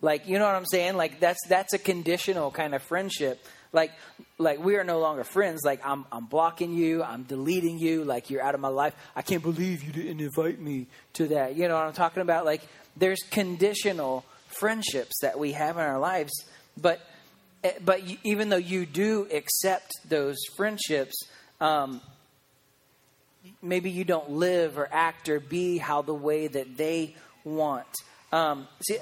Like 0.01 0.27
you 0.27 0.39
know 0.39 0.45
what 0.45 0.55
i'm 0.55 0.65
saying? 0.65 0.97
Like 0.97 1.19
that's 1.19 1.39
that's 1.47 1.73
a 1.73 1.77
conditional 1.77 2.51
kind 2.51 2.75
of 2.75 2.81
friendship. 2.83 3.43
Like 3.71 3.91
like 4.37 4.59
we 4.59 4.75
are 4.75 4.83
no 4.83 4.99
longer 4.99 5.23
friends. 5.23 5.61
Like 5.63 5.81
i'm 5.85 6.05
i'm 6.11 6.25
blocking 6.25 6.73
you. 6.73 7.03
I'm 7.03 7.23
deleting 7.23 7.79
you. 7.79 8.03
Like 8.03 8.29
you're 8.29 8.41
out 8.41 8.55
of 8.55 8.61
my 8.61 8.69
life. 8.69 8.95
I 9.15 9.21
can't 9.21 9.43
believe 9.43 9.83
you 9.83 9.91
didn't 9.91 10.21
invite 10.21 10.59
me 10.59 10.87
to 11.13 11.27
that. 11.29 11.55
You 11.55 11.67
know 11.67 11.75
what 11.75 11.85
i'm 11.85 11.93
talking 11.93 12.21
about? 12.21 12.45
Like 12.45 12.61
there's 12.97 13.19
conditional 13.31 14.25
friendships 14.47 15.19
that 15.21 15.37
we 15.37 15.51
have 15.51 15.77
in 15.77 15.83
our 15.83 15.99
lives, 15.99 16.31
but 16.79 16.99
eh, 17.63 17.73
but 17.83 18.01
even 18.23 18.49
though 18.49 18.57
you 18.57 18.85
do 18.85 19.27
accept 19.31 19.91
those 20.07 20.37
friendships, 20.55 21.15
um, 21.61 22.01
maybe 23.61 23.91
you 23.91 24.03
don't 24.03 24.31
live 24.31 24.77
or 24.77 24.87
act 24.91 25.29
or 25.29 25.39
be 25.39 25.77
how 25.77 26.01
the 26.01 26.13
way 26.13 26.47
that 26.47 26.77
they 26.77 27.15
want. 27.43 27.87
Um, 28.31 28.67
see, 28.85 28.97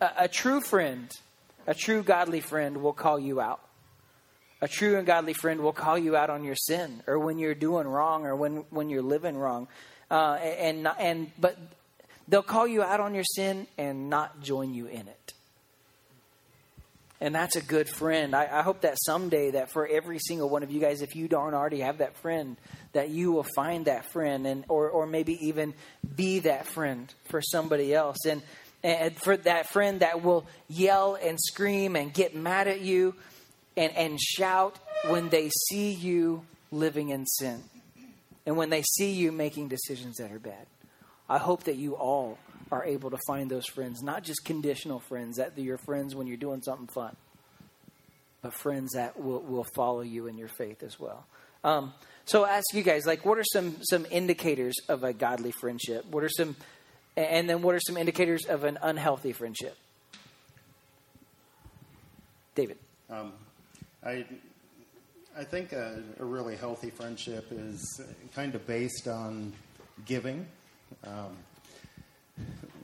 a, 0.00 0.10
a 0.20 0.28
true 0.28 0.60
friend, 0.60 1.10
a 1.66 1.74
true 1.74 2.02
godly 2.02 2.40
friend, 2.40 2.82
will 2.82 2.92
call 2.92 3.18
you 3.18 3.40
out. 3.40 3.60
A 4.62 4.68
true 4.68 4.98
and 4.98 5.06
godly 5.06 5.32
friend 5.32 5.60
will 5.60 5.72
call 5.72 5.96
you 5.96 6.16
out 6.16 6.28
on 6.28 6.44
your 6.44 6.56
sin 6.56 7.02
or 7.06 7.18
when 7.18 7.38
you're 7.38 7.54
doing 7.54 7.86
wrong 7.86 8.26
or 8.26 8.36
when, 8.36 8.64
when 8.70 8.90
you're 8.90 9.02
living 9.02 9.36
wrong. 9.36 9.68
Uh, 10.10 10.34
and, 10.34 10.86
and, 10.98 11.30
but 11.38 11.56
they'll 12.28 12.42
call 12.42 12.66
you 12.66 12.82
out 12.82 13.00
on 13.00 13.14
your 13.14 13.24
sin 13.24 13.66
and 13.78 14.10
not 14.10 14.42
join 14.42 14.74
you 14.74 14.86
in 14.86 15.08
it. 15.08 15.34
And 17.20 17.34
that's 17.34 17.56
a 17.56 17.62
good 17.62 17.88
friend. 17.88 18.34
I, 18.34 18.48
I 18.50 18.62
hope 18.62 18.80
that 18.80 18.96
someday 19.04 19.50
that 19.50 19.70
for 19.70 19.86
every 19.86 20.18
single 20.18 20.48
one 20.48 20.62
of 20.62 20.70
you 20.70 20.80
guys, 20.80 21.02
if 21.02 21.14
you 21.14 21.28
don't 21.28 21.52
already 21.52 21.80
have 21.80 21.98
that 21.98 22.16
friend, 22.16 22.56
that 22.92 23.10
you 23.10 23.30
will 23.30 23.46
find 23.54 23.84
that 23.84 24.10
friend 24.10 24.46
and 24.46 24.64
or, 24.68 24.88
or 24.88 25.06
maybe 25.06 25.34
even 25.46 25.74
be 26.16 26.40
that 26.40 26.66
friend 26.66 27.12
for 27.28 27.42
somebody 27.42 27.94
else. 27.94 28.24
And, 28.26 28.40
and 28.82 29.14
for 29.16 29.36
that 29.36 29.68
friend 29.68 30.00
that 30.00 30.22
will 30.22 30.46
yell 30.68 31.18
and 31.22 31.38
scream 31.38 31.94
and 31.94 32.12
get 32.12 32.34
mad 32.34 32.68
at 32.68 32.80
you 32.80 33.14
and, 33.76 33.94
and 33.94 34.18
shout 34.18 34.78
when 35.08 35.28
they 35.28 35.50
see 35.68 35.92
you 35.92 36.42
living 36.72 37.10
in 37.10 37.26
sin 37.26 37.62
and 38.46 38.56
when 38.56 38.70
they 38.70 38.82
see 38.82 39.12
you 39.12 39.30
making 39.30 39.68
decisions 39.68 40.16
that 40.16 40.32
are 40.32 40.38
bad. 40.38 40.66
I 41.28 41.38
hope 41.38 41.64
that 41.64 41.76
you 41.76 41.96
all 41.96 42.38
are 42.70 42.84
able 42.84 43.10
to 43.10 43.18
find 43.26 43.50
those 43.50 43.66
friends, 43.66 44.02
not 44.02 44.22
just 44.22 44.44
conditional 44.44 45.00
friends, 45.00 45.36
that 45.36 45.56
you're 45.58 45.78
friends 45.78 46.14
when 46.14 46.26
you're 46.26 46.36
doing 46.36 46.62
something 46.62 46.86
fun, 46.86 47.16
but 48.42 48.54
friends 48.54 48.92
that 48.92 49.18
will, 49.20 49.40
will 49.40 49.66
follow 49.74 50.00
you 50.02 50.26
in 50.26 50.38
your 50.38 50.48
faith 50.48 50.82
as 50.82 50.98
well. 50.98 51.26
Um, 51.64 51.92
so 52.24 52.44
I 52.44 52.58
ask 52.58 52.72
you 52.72 52.82
guys, 52.82 53.06
like, 53.06 53.24
what 53.24 53.38
are 53.38 53.44
some, 53.52 53.76
some 53.82 54.06
indicators 54.10 54.74
of 54.88 55.04
a 55.04 55.12
godly 55.12 55.50
friendship? 55.50 56.06
What 56.06 56.24
are 56.24 56.28
some, 56.28 56.56
and 57.16 57.48
then 57.50 57.62
what 57.62 57.74
are 57.74 57.80
some 57.80 57.96
indicators 57.96 58.46
of 58.46 58.64
an 58.64 58.78
unhealthy 58.82 59.32
friendship? 59.32 59.76
David. 62.54 62.78
Um, 63.08 63.32
I, 64.04 64.24
I 65.36 65.44
think 65.44 65.72
a, 65.72 66.02
a, 66.18 66.24
really 66.24 66.56
healthy 66.56 66.90
friendship 66.90 67.46
is 67.50 68.00
kind 68.34 68.54
of 68.54 68.66
based 68.66 69.08
on 69.08 69.52
giving. 70.06 70.46
Um, 71.04 71.36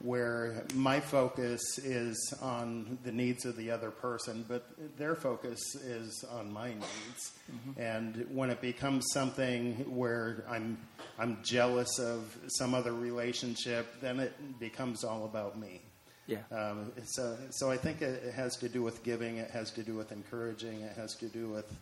where 0.07 0.63
my 0.73 1.01
focus 1.01 1.77
is 1.79 2.33
on 2.41 2.97
the 3.03 3.11
needs 3.11 3.43
of 3.43 3.57
the 3.57 3.69
other 3.69 3.91
person, 3.91 4.45
but 4.47 4.65
their 4.97 5.15
focus 5.15 5.59
is 5.75 6.23
on 6.31 6.49
my 6.49 6.69
needs. 6.69 7.33
Mm-hmm. 7.51 7.81
And 7.81 8.25
when 8.31 8.49
it 8.49 8.61
becomes 8.61 9.05
something 9.11 9.73
where 9.93 10.45
I'm 10.49 10.77
I'm 11.19 11.39
jealous 11.43 11.99
of 11.99 12.37
some 12.47 12.73
other 12.73 12.93
relationship, 12.93 13.99
then 13.99 14.21
it 14.21 14.59
becomes 14.59 15.03
all 15.03 15.25
about 15.25 15.59
me. 15.59 15.81
Yeah. 16.25 16.37
Um, 16.51 16.93
so, 17.03 17.37
so 17.49 17.69
I 17.69 17.75
think 17.75 18.01
it, 18.01 18.33
has 18.33 18.55
to 18.57 18.69
do 18.69 18.83
with 18.83 19.03
giving. 19.03 19.37
It 19.37 19.51
has 19.51 19.71
to 19.71 19.83
do 19.83 19.95
with 19.95 20.13
encouraging. 20.13 20.81
It 20.81 20.95
has 20.95 21.15
to 21.15 21.25
do 21.27 21.49
with 21.49 21.73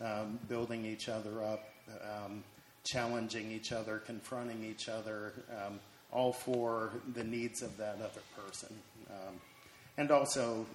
um, 0.00 0.38
building 0.48 0.84
each 0.84 1.08
other 1.08 1.42
up, 1.42 1.64
um, 2.02 2.44
challenging 2.84 3.50
each 3.50 3.72
other, 3.72 3.98
confronting 3.98 4.64
each 4.64 4.88
other. 4.88 5.32
All 6.12 6.32
for 6.32 6.90
the 7.14 7.24
needs 7.24 7.62
of 7.62 7.76
that 7.78 7.96
other 7.96 8.22
person. 8.36 8.74
Um, 9.10 9.34
and 9.96 10.10
also, 10.10 10.66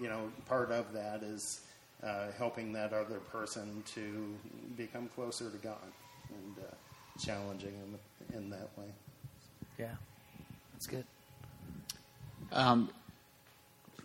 you 0.00 0.08
know, 0.08 0.30
part 0.46 0.70
of 0.70 0.92
that 0.92 1.22
is 1.22 1.60
uh, 2.02 2.26
helping 2.36 2.72
that 2.72 2.92
other 2.92 3.18
person 3.32 3.82
to 3.94 4.34
become 4.76 5.08
closer 5.14 5.50
to 5.50 5.56
God 5.58 5.76
and 6.30 6.64
uh, 6.64 6.74
challenging 7.24 7.72
them 7.72 7.98
in 8.34 8.50
that 8.50 8.68
way. 8.76 8.86
Yeah, 9.78 9.94
that's 10.72 10.86
good. 10.86 11.04
Um, 12.52 12.90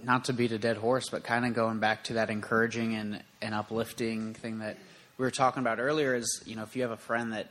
not 0.03 0.25
to 0.25 0.33
beat 0.33 0.51
a 0.51 0.57
dead 0.57 0.77
horse, 0.77 1.09
but 1.09 1.23
kind 1.23 1.45
of 1.45 1.53
going 1.53 1.79
back 1.79 2.03
to 2.05 2.13
that 2.13 2.29
encouraging 2.29 2.95
and, 2.95 3.23
and 3.41 3.53
uplifting 3.53 4.33
thing 4.33 4.59
that 4.59 4.77
we 5.17 5.25
were 5.25 5.31
talking 5.31 5.61
about 5.61 5.79
earlier 5.79 6.15
is, 6.15 6.43
you 6.45 6.55
know, 6.55 6.63
if 6.63 6.75
you 6.75 6.81
have 6.81 6.91
a 6.91 6.97
friend 6.97 7.33
that, 7.33 7.49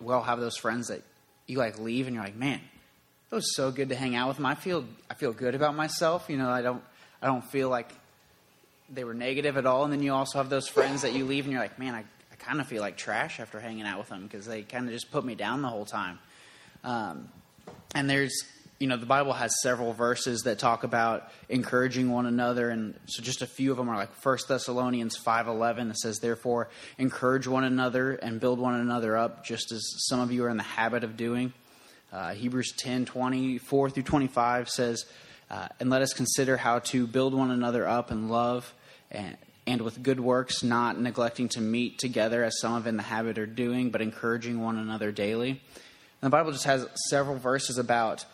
we 0.00 0.12
all 0.12 0.22
have 0.22 0.40
those 0.40 0.56
friends 0.56 0.88
that 0.88 1.02
you 1.52 1.58
like 1.58 1.78
leave 1.78 2.06
and 2.06 2.14
you're 2.14 2.24
like, 2.24 2.36
man, 2.36 2.60
it 3.30 3.34
was 3.34 3.54
so 3.54 3.70
good 3.70 3.90
to 3.90 3.94
hang 3.94 4.16
out 4.16 4.28
with 4.28 4.38
them. 4.38 4.46
I 4.46 4.54
feel 4.54 4.84
I 5.08 5.14
feel 5.14 5.32
good 5.32 5.54
about 5.54 5.76
myself. 5.76 6.26
You 6.28 6.38
know, 6.38 6.48
I 6.48 6.62
don't 6.62 6.82
I 7.20 7.26
don't 7.26 7.44
feel 7.44 7.68
like 7.68 7.90
they 8.90 9.04
were 9.04 9.14
negative 9.14 9.56
at 9.56 9.66
all. 9.66 9.84
And 9.84 9.92
then 9.92 10.02
you 10.02 10.12
also 10.12 10.38
have 10.38 10.50
those 10.50 10.68
friends 10.68 11.02
that 11.02 11.12
you 11.12 11.24
leave 11.24 11.44
and 11.44 11.52
you're 11.52 11.62
like, 11.62 11.78
man, 11.78 11.94
I, 11.94 12.00
I 12.00 12.36
kind 12.38 12.60
of 12.60 12.66
feel 12.66 12.82
like 12.82 12.96
trash 12.96 13.40
after 13.40 13.60
hanging 13.60 13.84
out 13.84 13.98
with 13.98 14.08
them 14.08 14.24
because 14.24 14.46
they 14.46 14.62
kind 14.62 14.86
of 14.86 14.92
just 14.92 15.10
put 15.10 15.24
me 15.24 15.34
down 15.34 15.62
the 15.62 15.68
whole 15.68 15.86
time. 15.86 16.18
Um, 16.84 17.28
and 17.94 18.10
there's 18.10 18.44
you 18.82 18.88
know 18.88 18.96
the 18.96 19.06
bible 19.06 19.32
has 19.32 19.52
several 19.62 19.92
verses 19.92 20.42
that 20.42 20.58
talk 20.58 20.82
about 20.82 21.30
encouraging 21.48 22.10
one 22.10 22.26
another 22.26 22.68
and 22.68 22.98
so 23.06 23.22
just 23.22 23.40
a 23.40 23.46
few 23.46 23.70
of 23.70 23.76
them 23.76 23.88
are 23.88 23.96
like 23.96 24.10
1 24.24 24.38
thessalonians 24.48 25.16
5.11 25.16 25.90
it 25.90 25.98
says 25.98 26.18
therefore 26.18 26.68
encourage 26.98 27.46
one 27.46 27.64
another 27.64 28.12
and 28.14 28.40
build 28.40 28.58
one 28.58 28.74
another 28.74 29.16
up 29.16 29.44
just 29.44 29.70
as 29.70 29.82
some 30.08 30.18
of 30.20 30.32
you 30.32 30.44
are 30.44 30.50
in 30.50 30.56
the 30.56 30.62
habit 30.64 31.04
of 31.04 31.16
doing 31.16 31.52
uh, 32.12 32.34
Hebrews 32.34 32.72
ten 32.76 33.06
twenty 33.06 33.58
four 33.58 33.88
through 33.88 34.02
25 34.02 34.68
says, 34.68 35.06
uh, 35.50 35.68
And 35.80 35.88
let 35.88 36.02
us 36.02 36.12
consider 36.12 36.58
how 36.58 36.80
to 36.80 37.06
build 37.06 37.34
one 37.34 37.50
another 37.50 37.88
up 37.88 38.10
in 38.10 38.28
love 38.28 38.72
and, 39.10 39.36
and 39.66 39.80
with 39.80 40.02
good 40.02 40.20
works, 40.20 40.62
not 40.62 41.00
neglecting 41.00 41.48
to 41.50 41.60
meet 41.60 41.98
together 41.98 42.44
as 42.44 42.60
some 42.60 42.74
have 42.74 42.86
in 42.86 42.98
the 42.98 43.02
habit 43.02 43.38
of 43.38 43.56
doing, 43.56 43.90
but 43.90 44.02
encouraging 44.02 44.60
one 44.60 44.76
another 44.76 45.10
daily. 45.10 45.50
And 45.50 45.60
the 46.20 46.30
Bible 46.30 46.52
just 46.52 46.64
has 46.64 46.86
several 47.08 47.38
verses 47.38 47.78
about 47.78 48.26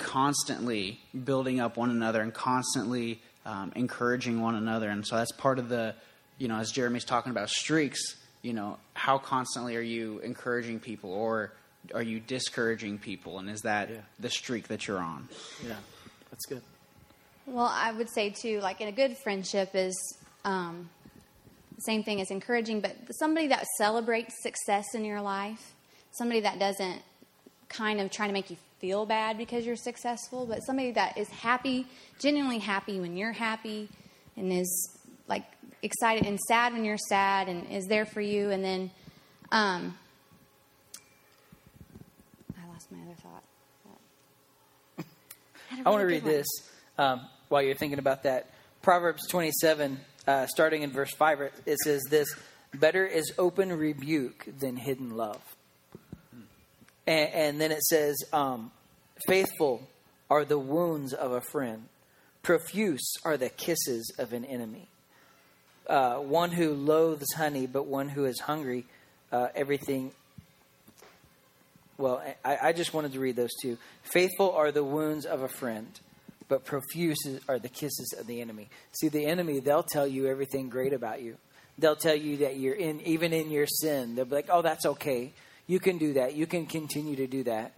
constantly 0.00 0.98
building 1.24 1.60
up 1.60 1.76
one 1.76 1.90
another 1.90 2.20
and 2.20 2.34
constantly 2.34 3.20
um, 3.46 3.72
encouraging 3.76 4.40
one 4.40 4.56
another. 4.56 4.90
And 4.90 5.06
so 5.06 5.16
that's 5.16 5.32
part 5.32 5.58
of 5.60 5.68
the, 5.68 5.94
you 6.38 6.48
know, 6.48 6.56
as 6.56 6.72
Jeremy's 6.72 7.04
talking 7.04 7.30
about 7.30 7.50
streaks, 7.50 8.16
you 8.42 8.52
know, 8.52 8.78
how 8.94 9.18
constantly 9.18 9.76
are 9.76 9.82
you 9.82 10.18
encouraging 10.20 10.80
people 10.80 11.12
or 11.12 11.52
are 11.94 12.02
you 12.02 12.20
discouraging 12.20 12.98
people, 12.98 13.38
and 13.38 13.48
is 13.48 13.62
that 13.62 13.90
yeah. 13.90 13.96
the 14.18 14.30
streak 14.30 14.68
that 14.68 14.86
you're 14.86 14.98
on? 14.98 15.28
Yeah, 15.66 15.76
that's 16.30 16.46
good. 16.46 16.62
Well, 17.46 17.70
I 17.72 17.92
would 17.92 18.08
say 18.10 18.30
too, 18.30 18.60
like 18.60 18.80
in 18.80 18.88
a 18.88 18.92
good 18.92 19.16
friendship 19.22 19.70
is 19.74 19.96
um, 20.44 20.88
the 21.74 21.80
same 21.82 22.02
thing 22.04 22.20
as 22.20 22.30
encouraging, 22.30 22.80
but 22.80 22.96
somebody 23.18 23.48
that 23.48 23.66
celebrates 23.78 24.34
success 24.42 24.94
in 24.94 25.04
your 25.04 25.20
life, 25.20 25.72
somebody 26.12 26.40
that 26.40 26.58
doesn't 26.58 27.02
kind 27.68 28.00
of 28.00 28.10
try 28.10 28.26
to 28.26 28.32
make 28.32 28.50
you 28.50 28.56
feel 28.80 29.06
bad 29.06 29.36
because 29.36 29.66
you're 29.66 29.76
successful, 29.76 30.46
but 30.46 30.60
somebody 30.60 30.92
that 30.92 31.18
is 31.18 31.28
happy, 31.28 31.86
genuinely 32.18 32.58
happy 32.58 32.98
when 32.98 33.16
you're 33.16 33.32
happy, 33.32 33.88
and 34.36 34.52
is 34.52 34.98
like 35.28 35.44
excited 35.82 36.26
and 36.26 36.38
sad 36.40 36.72
when 36.72 36.84
you're 36.84 36.98
sad, 37.08 37.48
and 37.48 37.70
is 37.70 37.86
there 37.86 38.06
for 38.06 38.20
you, 38.20 38.50
and 38.50 38.64
then. 38.64 38.90
Um, 39.52 39.98
I 42.56 42.72
lost 42.72 42.90
my 42.92 42.98
other 43.02 43.16
thought. 43.20 43.42
I, 44.98 45.74
really 45.74 45.86
I 45.86 45.90
want 45.90 46.00
to 46.02 46.06
read 46.06 46.24
this 46.24 46.46
um, 46.98 47.20
while 47.48 47.62
you're 47.62 47.74
thinking 47.74 47.98
about 47.98 48.22
that. 48.22 48.48
Proverbs 48.82 49.26
27, 49.28 50.00
uh, 50.26 50.46
starting 50.46 50.82
in 50.82 50.90
verse 50.90 51.12
5, 51.12 51.40
it 51.66 51.78
says 51.78 52.00
this 52.08 52.28
Better 52.72 53.04
is 53.04 53.32
open 53.38 53.76
rebuke 53.76 54.46
than 54.58 54.76
hidden 54.76 55.16
love. 55.16 55.42
And, 57.10 57.34
and 57.34 57.60
then 57.60 57.72
it 57.72 57.82
says, 57.82 58.16
um, 58.32 58.70
Faithful 59.26 59.82
are 60.30 60.44
the 60.44 60.58
wounds 60.58 61.12
of 61.12 61.32
a 61.32 61.40
friend, 61.40 61.86
profuse 62.42 63.14
are 63.24 63.36
the 63.36 63.48
kisses 63.48 64.12
of 64.16 64.32
an 64.32 64.44
enemy. 64.44 64.86
Uh, 65.88 66.18
one 66.18 66.52
who 66.52 66.72
loathes 66.72 67.26
honey, 67.36 67.66
but 67.66 67.86
one 67.86 68.08
who 68.08 68.26
is 68.26 68.38
hungry, 68.38 68.86
uh, 69.32 69.48
everything 69.56 70.12
well, 71.98 72.22
I, 72.44 72.58
I 72.62 72.72
just 72.72 72.94
wanted 72.94 73.12
to 73.12 73.20
read 73.20 73.36
those 73.36 73.50
two. 73.60 73.76
Faithful 74.04 74.52
are 74.52 74.72
the 74.72 74.84
wounds 74.84 75.26
of 75.26 75.42
a 75.42 75.48
friend, 75.48 75.88
but 76.48 76.64
profuse 76.64 77.18
are 77.46 77.58
the 77.58 77.68
kisses 77.68 78.14
of 78.18 78.26
the 78.26 78.40
enemy. 78.40 78.70
See, 78.92 79.08
the 79.08 79.26
enemy, 79.26 79.60
they'll 79.60 79.82
tell 79.82 80.06
you 80.06 80.26
everything 80.26 80.70
great 80.70 80.94
about 80.94 81.20
you. 81.20 81.36
They'll 81.78 81.96
tell 81.96 82.14
you 82.14 82.38
that 82.38 82.56
you're 82.56 82.74
in, 82.74 83.02
even 83.02 83.34
in 83.34 83.50
your 83.50 83.66
sin. 83.66 84.14
They'll 84.14 84.24
be 84.24 84.36
like, 84.36 84.48
oh, 84.50 84.62
that's 84.62 84.86
okay. 84.86 85.32
You 85.70 85.78
can 85.78 85.98
do 85.98 86.14
that. 86.14 86.34
You 86.34 86.48
can 86.48 86.66
continue 86.66 87.14
to 87.14 87.28
do 87.28 87.44
that. 87.44 87.70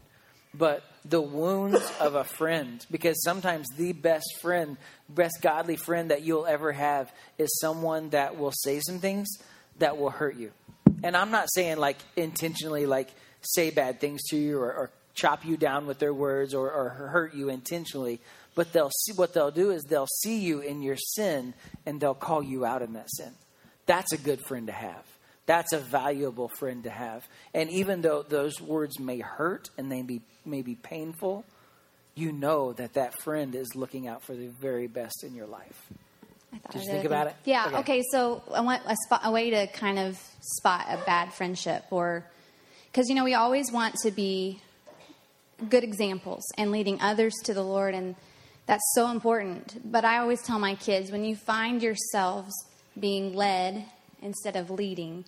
But 0.55 0.83
the 1.05 1.20
wounds 1.20 1.78
of 2.00 2.14
a 2.14 2.24
friend, 2.24 2.83
because 2.90 3.22
sometimes 3.22 3.66
the 3.76 3.92
best 3.92 4.24
friend, 4.40 4.78
best 5.11 5.42
godly 5.42 5.76
friend 5.76 6.11
that 6.11 6.22
you'll 6.22 6.46
ever 6.46 6.72
have 6.72 7.12
is 7.37 7.50
someone 7.61 8.09
that 8.11 8.38
will 8.38 8.55
say 8.64 8.81
some 8.81 8.98
things 8.98 9.28
that 9.78 9.98
will 9.98 10.09
hurt 10.09 10.37
you. 10.37 10.52
And 11.02 11.14
I'm 11.14 11.31
not 11.31 11.52
saying 11.52 11.76
like 11.76 11.98
intentionally, 12.16 12.87
like, 12.87 13.11
say 13.42 13.68
bad 13.68 14.00
things 14.00 14.22
to 14.31 14.38
you 14.38 14.59
or, 14.59 14.72
or 14.72 14.90
chop 15.12 15.44
you 15.44 15.59
down 15.59 15.87
with 15.87 15.98
their 15.98 16.14
words 16.14 16.55
or, 16.55 16.72
or 16.72 16.88
hurt 16.88 17.35
you 17.35 17.50
intentionally. 17.50 18.20
but 18.55 18.72
they'll 18.72 18.90
see 19.05 19.12
what 19.12 19.35
they'll 19.35 19.50
do 19.50 19.70
is 19.70 19.83
they'll 19.83 20.14
see 20.22 20.38
you 20.38 20.61
in 20.61 20.81
your 20.81 20.96
sin 20.96 21.52
and 21.85 22.00
they'll 22.00 22.14
call 22.14 22.42
you 22.42 22.64
out 22.64 22.81
in 22.81 22.94
that 22.94 23.11
sin. 23.11 23.33
That's 23.85 24.14
a 24.14 24.18
good 24.18 24.40
friend 24.46 24.68
to 24.68 24.72
have. 24.72 25.12
That's 25.52 25.74
a 25.74 25.80
valuable 25.80 26.48
friend 26.48 26.82
to 26.84 26.90
have. 26.90 27.28
And 27.52 27.68
even 27.70 28.00
though 28.00 28.22
those 28.22 28.58
words 28.58 28.98
may 28.98 29.18
hurt 29.18 29.68
and 29.76 29.92
they 29.92 30.00
be, 30.00 30.22
may 30.46 30.62
be 30.62 30.76
painful, 30.76 31.44
you 32.14 32.32
know 32.32 32.72
that 32.72 32.94
that 32.94 33.20
friend 33.20 33.54
is 33.54 33.76
looking 33.76 34.08
out 34.08 34.22
for 34.22 34.32
the 34.32 34.46
very 34.46 34.86
best 34.86 35.22
in 35.22 35.34
your 35.34 35.46
life. 35.46 35.90
I 36.54 36.56
thought 36.56 36.72
Did 36.72 36.82
you 36.84 36.90
think 36.90 37.04
about 37.04 37.26
it? 37.26 37.36
Yeah. 37.44 37.66
Okay. 37.66 37.76
Okay. 37.80 38.02
so 38.10 38.42
I 38.50 38.62
want 38.62 38.80
a, 38.86 38.96
spot, 39.04 39.20
a 39.24 39.30
way 39.30 39.50
to 39.50 39.66
kind 39.66 39.98
of 39.98 40.18
spot 40.40 40.86
a 40.88 40.96
bad 41.04 41.34
friendship, 41.34 41.84
or 41.90 42.24
because 42.90 43.10
you 43.10 43.14
know 43.14 43.24
we 43.24 43.34
always 43.34 43.70
want 43.70 43.94
to 44.04 44.10
be 44.10 44.58
good 45.68 45.84
examples 45.84 46.44
and 46.56 46.72
leading 46.72 46.98
others 47.02 47.34
to 47.44 47.52
the 47.52 47.62
Lord, 47.62 47.92
and 47.92 48.16
that's 48.64 48.90
so 48.94 49.10
important. 49.10 49.82
But 49.84 50.06
I 50.06 50.16
always 50.16 50.40
tell 50.40 50.58
my 50.58 50.76
kids 50.76 51.10
when 51.10 51.26
you 51.26 51.36
find 51.36 51.82
yourselves 51.82 52.54
being 52.98 53.34
led 53.34 53.84
instead 54.22 54.56
of 54.56 54.70
leading, 54.70 55.26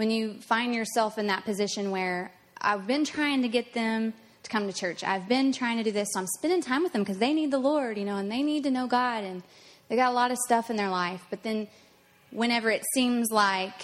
when 0.00 0.10
you 0.10 0.32
find 0.40 0.74
yourself 0.74 1.18
in 1.18 1.26
that 1.26 1.44
position 1.44 1.90
where 1.90 2.32
I've 2.58 2.86
been 2.86 3.04
trying 3.04 3.42
to 3.42 3.48
get 3.48 3.74
them 3.74 4.14
to 4.42 4.50
come 4.50 4.66
to 4.66 4.72
church, 4.72 5.04
I've 5.04 5.28
been 5.28 5.52
trying 5.52 5.76
to 5.76 5.82
do 5.82 5.92
this, 5.92 6.08
so 6.14 6.20
I'm 6.20 6.26
spending 6.26 6.62
time 6.62 6.82
with 6.82 6.94
them 6.94 7.02
because 7.02 7.18
they 7.18 7.34
need 7.34 7.50
the 7.50 7.58
Lord, 7.58 7.98
you 7.98 8.06
know, 8.06 8.16
and 8.16 8.32
they 8.32 8.42
need 8.42 8.62
to 8.62 8.70
know 8.70 8.86
God, 8.86 9.24
and 9.24 9.42
they 9.90 9.96
got 9.96 10.10
a 10.10 10.14
lot 10.14 10.30
of 10.30 10.38
stuff 10.38 10.70
in 10.70 10.76
their 10.76 10.88
life. 10.88 11.22
But 11.28 11.42
then, 11.42 11.68
whenever 12.30 12.70
it 12.70 12.82
seems 12.94 13.30
like 13.30 13.74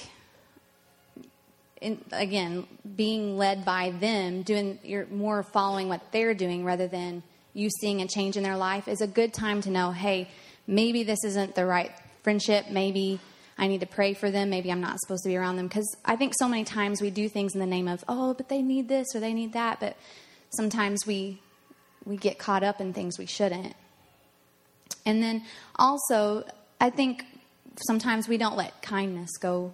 in, 1.82 2.02
again, 2.12 2.66
being 2.96 3.36
led 3.36 3.66
by 3.66 3.90
them, 3.90 4.40
doing 4.40 4.78
you're 4.82 5.04
more 5.08 5.42
following 5.42 5.90
what 5.90 6.00
they're 6.12 6.32
doing 6.32 6.64
rather 6.64 6.88
than 6.88 7.22
you 7.52 7.68
seeing 7.68 8.00
a 8.00 8.08
change 8.08 8.38
in 8.38 8.42
their 8.42 8.56
life 8.56 8.88
is 8.88 9.02
a 9.02 9.06
good 9.06 9.34
time 9.34 9.60
to 9.60 9.70
know, 9.70 9.90
hey, 9.90 10.30
maybe 10.66 11.02
this 11.02 11.24
isn't 11.24 11.54
the 11.54 11.66
right 11.66 11.92
friendship. 12.22 12.70
Maybe 12.70 13.20
I 13.58 13.68
need 13.68 13.80
to 13.80 13.86
pray 13.86 14.14
for 14.14 14.30
them. 14.30 14.50
Maybe 14.50 14.70
I'm 14.70 14.80
not 14.80 15.00
supposed 15.00 15.22
to 15.24 15.28
be 15.28 15.36
around 15.36 15.56
them 15.56 15.66
because 15.66 15.96
I 16.04 16.16
think 16.16 16.34
so 16.38 16.48
many 16.48 16.64
times 16.64 17.00
we 17.00 17.10
do 17.10 17.28
things 17.28 17.54
in 17.54 17.60
the 17.60 17.66
name 17.66 17.88
of, 17.88 18.04
oh, 18.08 18.34
but 18.34 18.48
they 18.48 18.60
need 18.62 18.88
this 18.88 19.06
or 19.14 19.20
they 19.20 19.32
need 19.32 19.54
that, 19.54 19.80
but 19.80 19.96
sometimes 20.50 21.06
we 21.06 21.40
we 22.04 22.16
get 22.16 22.38
caught 22.38 22.62
up 22.62 22.80
in 22.80 22.92
things 22.92 23.18
we 23.18 23.26
shouldn't. 23.26 23.74
And 25.04 25.22
then 25.22 25.42
also, 25.74 26.44
I 26.80 26.90
think 26.90 27.24
sometimes 27.86 28.28
we 28.28 28.38
don't 28.38 28.56
let 28.56 28.80
kindness 28.80 29.36
go 29.38 29.72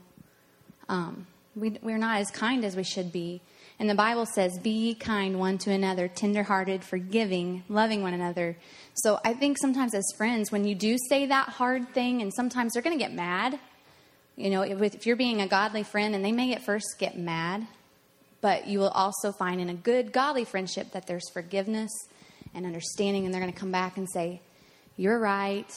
um, 0.88 1.26
we, 1.56 1.78
we're 1.82 1.98
not 1.98 2.20
as 2.20 2.30
kind 2.30 2.64
as 2.64 2.76
we 2.76 2.82
should 2.82 3.12
be. 3.12 3.40
And 3.78 3.88
the 3.88 3.94
Bible 3.94 4.26
says, 4.26 4.58
Be 4.58 4.70
ye 4.70 4.94
kind 4.94 5.38
one 5.38 5.58
to 5.58 5.72
another, 5.72 6.06
tenderhearted, 6.06 6.84
forgiving, 6.84 7.64
loving 7.68 8.02
one 8.02 8.14
another. 8.14 8.56
So 8.94 9.18
I 9.24 9.34
think 9.34 9.58
sometimes 9.58 9.94
as 9.94 10.04
friends, 10.16 10.52
when 10.52 10.64
you 10.64 10.74
do 10.74 10.96
say 11.08 11.26
that 11.26 11.48
hard 11.48 11.88
thing, 11.94 12.22
and 12.22 12.32
sometimes 12.32 12.72
they're 12.72 12.82
going 12.82 12.96
to 12.96 13.02
get 13.02 13.12
mad, 13.12 13.58
you 14.36 14.50
know, 14.50 14.62
if, 14.62 14.80
if 14.94 15.06
you're 15.06 15.16
being 15.16 15.40
a 15.40 15.48
godly 15.48 15.82
friend, 15.82 16.14
and 16.14 16.24
they 16.24 16.32
may 16.32 16.52
at 16.54 16.64
first 16.64 16.96
get 16.98 17.18
mad, 17.18 17.66
but 18.40 18.66
you 18.66 18.78
will 18.78 18.90
also 18.90 19.32
find 19.32 19.60
in 19.60 19.68
a 19.68 19.74
good, 19.74 20.12
godly 20.12 20.44
friendship 20.44 20.92
that 20.92 21.06
there's 21.06 21.28
forgiveness 21.30 21.90
and 22.54 22.66
understanding, 22.66 23.24
and 23.24 23.32
they're 23.32 23.40
going 23.40 23.52
to 23.52 23.58
come 23.58 23.72
back 23.72 23.96
and 23.96 24.08
say, 24.10 24.40
You're 24.96 25.18
right. 25.18 25.70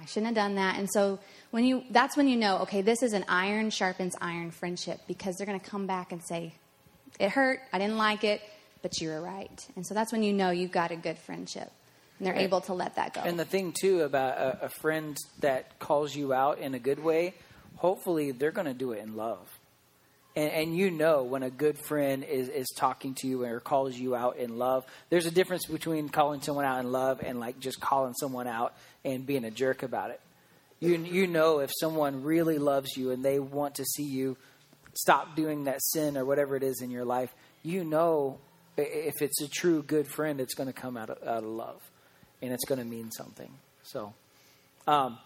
I 0.00 0.06
shouldn't 0.06 0.26
have 0.26 0.34
done 0.34 0.54
that. 0.54 0.78
And 0.78 0.88
so 0.90 1.18
when 1.50 1.64
you 1.64 1.84
that's 1.90 2.16
when 2.16 2.28
you 2.28 2.36
know, 2.36 2.58
okay, 2.60 2.82
this 2.82 3.02
is 3.02 3.12
an 3.12 3.24
iron 3.28 3.70
sharpens 3.70 4.14
iron 4.20 4.50
friendship 4.50 5.00
because 5.06 5.36
they're 5.36 5.46
going 5.46 5.60
to 5.60 5.70
come 5.70 5.86
back 5.86 6.12
and 6.12 6.22
say, 6.24 6.54
"It 7.18 7.30
hurt. 7.30 7.60
I 7.72 7.78
didn't 7.78 7.98
like 7.98 8.24
it, 8.24 8.40
but 8.82 9.00
you 9.00 9.08
were 9.10 9.20
right." 9.20 9.66
And 9.76 9.86
so 9.86 9.92
that's 9.94 10.12
when 10.12 10.22
you 10.22 10.32
know 10.32 10.50
you've 10.50 10.72
got 10.72 10.90
a 10.90 10.96
good 10.96 11.18
friendship. 11.18 11.70
And 12.18 12.26
they're 12.26 12.36
able 12.36 12.60
to 12.62 12.74
let 12.74 12.96
that 12.96 13.14
go. 13.14 13.22
And 13.22 13.38
the 13.38 13.46
thing 13.46 13.72
too 13.72 14.02
about 14.02 14.36
a, 14.36 14.66
a 14.66 14.68
friend 14.68 15.16
that 15.40 15.78
calls 15.78 16.14
you 16.14 16.34
out 16.34 16.58
in 16.58 16.74
a 16.74 16.78
good 16.78 17.02
way, 17.02 17.32
hopefully 17.80 18.30
they're 18.30 18.50
going 18.50 18.66
to 18.66 18.74
do 18.74 18.92
it 18.92 19.02
in 19.02 19.16
love. 19.16 19.58
And, 20.36 20.50
and 20.50 20.76
you 20.76 20.90
know 20.90 21.24
when 21.24 21.42
a 21.42 21.50
good 21.50 21.78
friend 21.78 22.22
is, 22.22 22.48
is 22.48 22.68
talking 22.76 23.14
to 23.16 23.26
you 23.26 23.44
or 23.44 23.58
calls 23.58 23.96
you 23.96 24.14
out 24.14 24.36
in 24.36 24.58
love. 24.58 24.84
There's 25.08 25.26
a 25.26 25.30
difference 25.30 25.66
between 25.66 26.08
calling 26.10 26.42
someone 26.42 26.66
out 26.66 26.78
in 26.80 26.92
love 26.92 27.20
and 27.24 27.40
like 27.40 27.58
just 27.58 27.80
calling 27.80 28.14
someone 28.14 28.46
out 28.46 28.74
and 29.04 29.26
being 29.26 29.44
a 29.44 29.50
jerk 29.50 29.82
about 29.82 30.10
it. 30.10 30.20
You 30.78 30.96
you 30.96 31.26
know 31.26 31.58
if 31.58 31.70
someone 31.78 32.22
really 32.22 32.58
loves 32.58 32.96
you 32.96 33.10
and 33.10 33.24
they 33.24 33.38
want 33.38 33.76
to 33.76 33.84
see 33.84 34.04
you 34.04 34.36
stop 34.94 35.36
doing 35.36 35.64
that 35.64 35.82
sin 35.82 36.16
or 36.16 36.24
whatever 36.24 36.56
it 36.56 36.62
is 36.62 36.80
in 36.80 36.90
your 36.90 37.04
life. 37.04 37.34
You 37.62 37.84
know 37.84 38.38
if 38.76 39.22
it's 39.22 39.40
a 39.42 39.48
true 39.48 39.82
good 39.82 40.06
friend, 40.06 40.40
it's 40.40 40.54
going 40.54 40.68
to 40.68 40.72
come 40.72 40.96
out 40.96 41.10
of, 41.10 41.18
out 41.26 41.42
of 41.42 41.50
love, 41.50 41.82
and 42.40 42.52
it's 42.52 42.64
going 42.64 42.78
to 42.78 42.84
mean 42.84 43.10
something. 43.10 43.50
So, 43.82 44.14
um, 44.86 45.18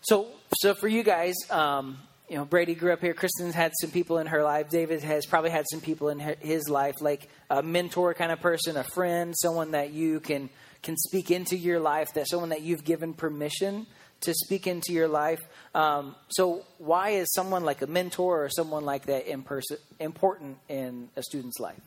so 0.00 0.28
so 0.56 0.74
for 0.74 0.88
you 0.88 1.02
guys, 1.02 1.34
um, 1.50 1.98
you 2.28 2.36
know, 2.36 2.44
Brady 2.44 2.74
grew 2.74 2.92
up 2.92 3.00
here. 3.00 3.14
Kristen's 3.14 3.54
had 3.54 3.72
some 3.80 3.90
people 3.90 4.18
in 4.18 4.26
her 4.26 4.42
life. 4.42 4.68
David 4.70 5.02
has 5.02 5.24
probably 5.26 5.50
had 5.50 5.64
some 5.70 5.80
people 5.80 6.08
in 6.10 6.18
his 6.18 6.68
life, 6.68 6.96
like 7.00 7.28
a 7.48 7.62
mentor 7.62 8.12
kind 8.14 8.30
of 8.30 8.40
person, 8.40 8.76
a 8.76 8.84
friend, 8.84 9.34
someone 9.36 9.70
that 9.72 9.92
you 9.92 10.20
can 10.20 10.50
can 10.82 10.96
speak 10.96 11.30
into 11.30 11.56
your 11.56 11.80
life, 11.80 12.08
that 12.14 12.28
someone 12.28 12.50
that 12.50 12.62
you've 12.62 12.84
given 12.84 13.14
permission 13.14 13.86
to 14.20 14.34
speak 14.34 14.66
into 14.66 14.92
your 14.92 15.08
life. 15.08 15.40
Um, 15.74 16.14
so, 16.28 16.64
why 16.78 17.10
is 17.10 17.32
someone 17.32 17.64
like 17.64 17.82
a 17.82 17.86
mentor 17.86 18.44
or 18.44 18.48
someone 18.48 18.84
like 18.84 19.06
that 19.06 19.26
in 19.26 19.42
person 19.42 19.78
important 19.98 20.58
in 20.68 21.08
a 21.16 21.22
student's 21.22 21.58
life? 21.58 21.80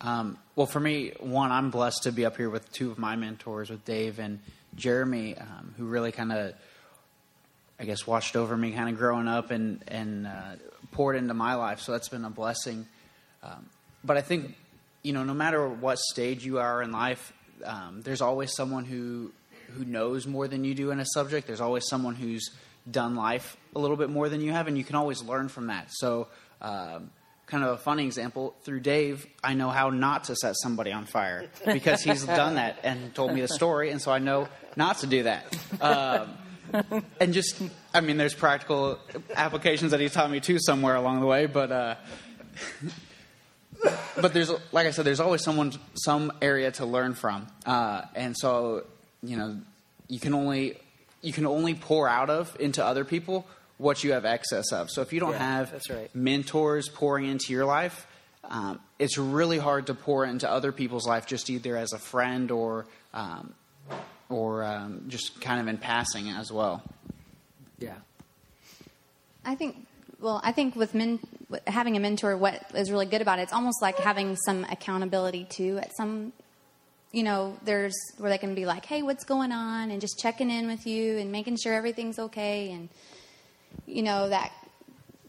Um, 0.00 0.38
well, 0.54 0.66
for 0.66 0.80
me, 0.80 1.12
one, 1.20 1.50
I'm 1.50 1.70
blessed 1.70 2.02
to 2.02 2.12
be 2.12 2.26
up 2.26 2.36
here 2.36 2.50
with 2.50 2.70
two 2.72 2.90
of 2.90 2.98
my 2.98 3.16
mentors, 3.16 3.70
with 3.70 3.84
Dave 3.84 4.18
and 4.18 4.40
Jeremy, 4.76 5.36
um, 5.36 5.74
who 5.76 5.84
really 5.84 6.12
kind 6.12 6.32
of, 6.32 6.54
I 7.78 7.84
guess, 7.84 8.06
watched 8.06 8.36
over 8.36 8.56
me 8.56 8.72
kind 8.72 8.88
of 8.88 8.96
growing 8.96 9.28
up 9.28 9.50
and 9.50 9.82
and 9.88 10.26
uh, 10.26 10.56
poured 10.92 11.16
into 11.16 11.34
my 11.34 11.54
life. 11.54 11.80
So 11.80 11.92
that's 11.92 12.08
been 12.08 12.24
a 12.24 12.30
blessing. 12.30 12.86
Um, 13.42 13.66
but 14.02 14.16
I 14.16 14.20
think, 14.20 14.54
you 15.02 15.12
know, 15.12 15.24
no 15.24 15.34
matter 15.34 15.68
what 15.68 15.98
stage 15.98 16.44
you 16.44 16.58
are 16.58 16.82
in 16.82 16.92
life, 16.92 17.32
um, 17.64 18.02
there's 18.02 18.20
always 18.20 18.54
someone 18.54 18.84
who 18.84 19.32
who 19.76 19.84
knows 19.84 20.26
more 20.26 20.46
than 20.48 20.64
you 20.64 20.74
do 20.74 20.90
in 20.90 21.00
a 21.00 21.06
subject. 21.06 21.46
There's 21.46 21.60
always 21.60 21.88
someone 21.88 22.14
who's 22.14 22.50
done 22.90 23.16
life 23.16 23.56
a 23.74 23.78
little 23.78 23.96
bit 23.96 24.10
more 24.10 24.28
than 24.28 24.40
you 24.40 24.52
have, 24.52 24.68
and 24.68 24.76
you 24.76 24.84
can 24.84 24.96
always 24.96 25.22
learn 25.22 25.48
from 25.48 25.68
that. 25.68 25.88
So. 25.90 26.28
Um, 26.60 27.10
kind 27.46 27.64
of 27.64 27.70
a 27.70 27.76
funny 27.76 28.06
example 28.06 28.54
through 28.62 28.80
Dave, 28.80 29.26
I 29.42 29.54
know 29.54 29.70
how 29.70 29.90
not 29.90 30.24
to 30.24 30.36
set 30.36 30.54
somebody 30.56 30.92
on 30.92 31.04
fire 31.04 31.46
because 31.64 32.02
he's 32.02 32.24
done 32.26 32.54
that 32.56 32.78
and 32.82 33.14
told 33.14 33.32
me 33.32 33.40
the 33.40 33.48
story, 33.48 33.90
and 33.90 34.00
so 34.00 34.12
I 34.12 34.18
know 34.18 34.48
not 34.76 34.98
to 34.98 35.06
do 35.06 35.24
that. 35.24 35.56
Um, 35.80 36.30
and 37.20 37.34
just, 37.34 37.60
I 37.92 38.00
mean, 38.00 38.16
there's 38.16 38.34
practical 38.34 38.98
applications 39.34 39.90
that 39.90 40.00
he's 40.00 40.12
taught 40.12 40.30
me 40.30 40.40
too 40.40 40.58
somewhere 40.58 40.96
along 40.96 41.20
the 41.20 41.26
way, 41.26 41.46
but 41.46 41.70
uh, 41.70 41.94
but 44.20 44.32
there's 44.32 44.50
like 44.72 44.86
I 44.86 44.90
said, 44.90 45.04
there's 45.04 45.20
always 45.20 45.42
someone, 45.42 45.72
some 45.94 46.32
area 46.40 46.70
to 46.72 46.86
learn 46.86 47.14
from, 47.14 47.46
uh, 47.66 48.02
and 48.14 48.36
so 48.36 48.84
you 49.22 49.36
know, 49.36 49.58
you 50.08 50.20
can 50.20 50.34
only 50.34 50.78
you 51.22 51.32
can 51.32 51.46
only 51.46 51.74
pour 51.74 52.08
out 52.08 52.30
of 52.30 52.56
into 52.60 52.84
other 52.84 53.04
people 53.04 53.46
what 53.78 54.04
you 54.04 54.12
have 54.12 54.24
excess 54.24 54.72
of. 54.72 54.90
So 54.90 55.02
if 55.02 55.12
you 55.12 55.20
don't 55.20 55.32
Yeah, 55.32 55.38
have 55.56 55.72
that's 55.72 55.90
right. 55.90 56.14
mentors 56.14 56.88
pouring 56.88 57.26
into 57.26 57.52
your 57.52 57.64
life, 57.64 58.06
um, 58.44 58.78
it's 58.98 59.18
really 59.18 59.58
hard 59.58 59.86
to 59.86 59.94
pour 59.94 60.24
into 60.24 60.48
other 60.50 60.70
people's 60.72 61.06
life, 61.06 61.26
just 61.26 61.50
either 61.50 61.76
as 61.76 61.92
a 61.92 61.98
friend 61.98 62.50
or 62.50 62.86
um, 63.12 63.54
or 64.28 64.64
um, 64.64 65.04
just 65.08 65.40
kind 65.40 65.60
of 65.60 65.68
in 65.68 65.78
passing 65.78 66.28
as 66.28 66.50
well. 66.52 66.82
Yeah. 67.78 67.94
I 69.44 69.54
think, 69.54 69.86
well, 70.20 70.40
I 70.42 70.52
think 70.52 70.74
with 70.74 70.94
men, 70.94 71.20
with 71.48 71.66
having 71.66 71.96
a 71.96 72.00
mentor, 72.00 72.36
what 72.36 72.62
is 72.74 72.90
really 72.90 73.06
good 73.06 73.20
about 73.20 73.38
it, 73.38 73.42
it's 73.42 73.52
almost 73.52 73.82
like 73.82 73.98
having 73.98 74.36
some 74.36 74.64
accountability 74.64 75.44
too. 75.44 75.78
At 75.78 75.94
some, 75.96 76.32
you 77.12 77.22
know, 77.22 77.56
there's 77.64 77.94
where 78.18 78.30
they 78.30 78.38
can 78.38 78.54
be 78.54 78.64
like, 78.66 78.86
"Hey, 78.86 79.02
what's 79.02 79.24
going 79.24 79.52
on?" 79.52 79.90
and 79.90 80.00
just 80.00 80.18
checking 80.18 80.50
in 80.50 80.66
with 80.66 80.86
you 80.86 81.18
and 81.18 81.30
making 81.30 81.58
sure 81.62 81.74
everything's 81.74 82.18
okay, 82.18 82.70
and 82.72 82.88
you 83.86 84.02
know 84.02 84.28
that 84.28 84.52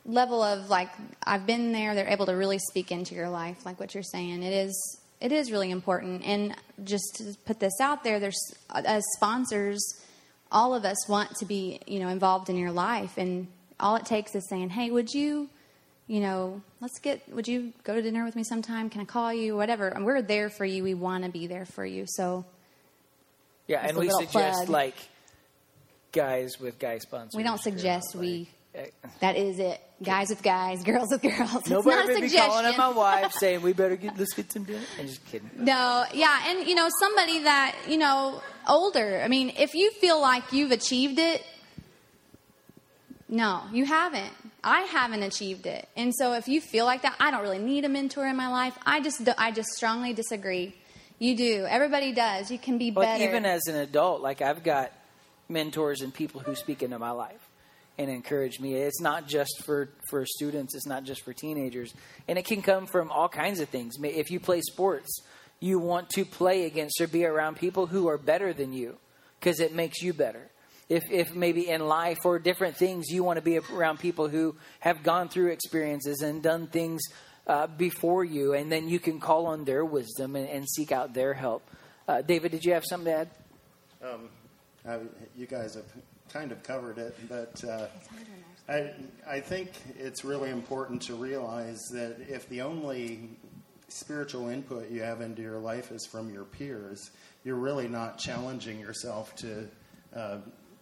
level 0.05 0.41
of 0.43 0.69
like 0.69 0.89
I've 1.23 1.45
been 1.45 1.71
there. 1.71 1.95
They're 1.95 2.09
able 2.09 2.25
to 2.27 2.33
really 2.33 2.59
speak 2.59 2.91
into 2.91 3.15
your 3.15 3.29
life, 3.29 3.65
like 3.65 3.79
what 3.79 3.93
you're 3.93 4.03
saying. 4.03 4.43
It 4.43 4.53
is. 4.53 4.99
It 5.21 5.31
is 5.31 5.49
really 5.49 5.71
important, 5.71 6.23
and 6.25 6.53
just 6.83 7.15
to 7.15 7.35
put 7.45 7.59
this 7.59 7.79
out 7.79 8.03
there, 8.03 8.19
there's 8.19 8.37
as 8.69 9.01
sponsors, 9.15 9.81
all 10.51 10.75
of 10.75 10.83
us 10.83 11.07
want 11.07 11.31
to 11.37 11.45
be, 11.45 11.79
you 11.87 11.99
know, 11.99 12.09
involved 12.09 12.49
in 12.49 12.57
your 12.57 12.71
life, 12.71 13.17
and 13.17 13.47
all 13.79 13.95
it 13.95 14.05
takes 14.05 14.35
is 14.35 14.47
saying, 14.49 14.71
"Hey, 14.71 14.91
would 14.91 15.13
you, 15.13 15.49
you 16.07 16.19
know, 16.19 16.61
let's 16.81 16.99
get, 16.99 17.27
would 17.33 17.47
you 17.47 17.71
go 17.85 17.95
to 17.95 18.01
dinner 18.01 18.25
with 18.25 18.35
me 18.35 18.43
sometime? 18.43 18.89
Can 18.89 19.01
I 19.01 19.05
call 19.05 19.33
you? 19.33 19.55
Whatever." 19.55 19.87
And 19.87 20.05
we're 20.05 20.21
there 20.21 20.49
for 20.49 20.65
you. 20.65 20.83
We 20.83 20.93
want 20.93 21.23
to 21.23 21.31
be 21.31 21.47
there 21.47 21.65
for 21.65 21.85
you. 21.85 22.03
So 22.07 22.43
Yeah, 23.67 23.87
and 23.87 23.97
we 23.97 24.09
suggest 24.09 24.65
plug. 24.65 24.69
like 24.69 24.95
guys 26.15 26.59
with 26.59 26.79
guy 26.79 26.97
sponsors. 26.97 27.35
we 27.37 27.43
don't 27.43 27.61
suggest 27.61 28.15
like, 28.15 28.21
we. 28.21 28.49
eh, 28.73 28.85
That 29.19 29.35
is 29.35 29.59
it. 29.59 29.79
guys 30.01 30.29
with 30.29 30.41
guys, 30.41 30.81
girls 30.83 31.09
with 31.11 31.21
girls. 31.21 31.53
It's 31.57 31.69
Nobody 31.69 31.95
not 31.95 32.17
a 32.17 32.21
be 32.21 32.29
calling 32.29 32.65
up 32.65 32.77
my 32.77 32.89
wife 32.89 33.31
saying 33.33 33.61
we 33.61 33.73
better 33.73 33.95
get 33.95 34.17
let's 34.17 34.33
get 34.33 34.51
some 34.51 34.63
dinner. 34.63 34.79
I'm 34.99 35.05
just 35.07 35.23
kidding. 35.27 35.49
No, 35.57 36.05
yeah, 36.13 36.39
and 36.47 36.67
you 36.67 36.73
know, 36.75 36.89
somebody 36.99 37.43
that, 37.43 37.75
you 37.87 37.97
know, 37.97 38.41
older. 38.67 39.21
I 39.23 39.27
mean, 39.27 39.51
if 39.57 39.73
you 39.75 39.91
feel 39.91 40.19
like 40.21 40.51
you've 40.51 40.71
achieved 40.71 41.19
it, 41.19 41.43
no, 43.27 43.61
you 43.71 43.85
haven't. 43.85 44.31
I 44.63 44.81
haven't 44.81 45.21
achieved 45.23 45.65
it. 45.67 45.87
And 45.95 46.13
so 46.15 46.33
if 46.33 46.47
you 46.47 46.59
feel 46.61 46.85
like 46.85 47.01
that, 47.03 47.15
I 47.19 47.29
don't 47.31 47.41
really 47.41 47.59
need 47.59 47.85
a 47.85 47.89
mentor 47.89 48.25
in 48.25 48.35
my 48.35 48.47
life. 48.47 48.77
I 48.85 48.99
just 49.01 49.21
I 49.37 49.51
just 49.51 49.69
strongly 49.69 50.13
disagree. 50.13 50.73
You 51.19 51.35
do. 51.37 51.65
Everybody 51.69 52.13
does. 52.13 52.51
You 52.51 52.57
can 52.59 52.77
be 52.77 52.91
better. 52.91 53.23
even 53.23 53.45
as 53.45 53.67
an 53.67 53.75
adult, 53.75 54.21
like 54.21 54.41
I've 54.41 54.63
got 54.63 54.91
mentors 55.49 56.01
and 56.01 56.13
people 56.13 56.41
who 56.41 56.55
speak 56.55 56.83
into 56.83 56.99
my 56.99 57.11
life 57.11 57.49
and 57.97 58.09
encourage 58.09 58.59
me. 58.59 58.73
It's 58.75 59.01
not 59.01 59.27
just 59.27 59.63
for 59.63 59.89
for 60.09 60.25
students. 60.25 60.75
It's 60.75 60.87
not 60.87 61.03
just 61.03 61.23
for 61.23 61.33
teenagers, 61.33 61.93
and 62.27 62.37
it 62.37 62.45
can 62.45 62.61
come 62.61 62.85
from 62.85 63.11
all 63.11 63.29
kinds 63.29 63.59
of 63.59 63.69
things. 63.69 63.95
If 64.01 64.31
you 64.31 64.39
play 64.39 64.61
sports, 64.61 65.21
you 65.59 65.79
want 65.79 66.09
to 66.11 66.25
play 66.25 66.65
against 66.65 66.99
or 66.99 67.07
be 67.07 67.25
around 67.25 67.57
people 67.57 67.87
who 67.87 68.07
are 68.07 68.17
better 68.17 68.53
than 68.53 68.73
you 68.73 68.97
because 69.39 69.59
it 69.59 69.73
makes 69.73 70.01
you 70.01 70.13
better. 70.13 70.49
If, 70.87 71.09
if 71.09 71.33
maybe 71.33 71.67
in 71.67 71.87
life 71.87 72.19
or 72.25 72.37
different 72.37 72.77
things 72.77 73.09
you 73.09 73.23
want 73.23 73.37
to 73.37 73.41
be 73.41 73.57
around 73.57 73.99
people 73.99 74.27
who 74.27 74.55
have 74.79 75.01
gone 75.01 75.29
through 75.29 75.51
experiences 75.51 76.21
and 76.21 76.43
done 76.43 76.67
things 76.67 77.01
uh, 77.47 77.65
before 77.65 78.23
you, 78.23 78.53
and 78.53 78.71
then 78.71 78.87
you 78.87 78.99
can 78.99 79.19
call 79.19 79.47
on 79.47 79.65
their 79.65 79.83
wisdom 79.83 80.35
and, 80.35 80.47
and 80.47 80.69
seek 80.69 80.91
out 80.91 81.13
their 81.13 81.33
help. 81.33 81.67
Uh, 82.07 82.21
David, 82.21 82.51
did 82.51 82.63
you 82.63 82.73
have 82.73 82.83
something 82.87 83.11
to 83.11 83.19
add? 83.19 83.29
I, 84.87 84.99
you 85.35 85.45
guys 85.47 85.75
have 85.75 85.85
kind 86.31 86.51
of 86.51 86.61
covered 86.63 86.97
it, 86.97 87.15
but 87.29 87.63
uh, 87.63 87.87
I, 88.69 88.91
I 89.27 89.39
think 89.39 89.71
it's 89.97 90.23
really 90.23 90.49
important 90.49 91.01
to 91.03 91.15
realize 91.15 91.79
that 91.93 92.17
if 92.27 92.47
the 92.49 92.61
only 92.61 93.29
spiritual 93.87 94.49
input 94.49 94.89
you 94.89 95.01
have 95.01 95.21
into 95.21 95.41
your 95.41 95.59
life 95.59 95.91
is 95.91 96.05
from 96.05 96.33
your 96.33 96.43
peers, 96.43 97.11
you're 97.43 97.55
really 97.55 97.87
not 97.87 98.17
challenging 98.17 98.79
yourself 98.79 99.35
to 99.37 99.67
uh, 100.15 100.37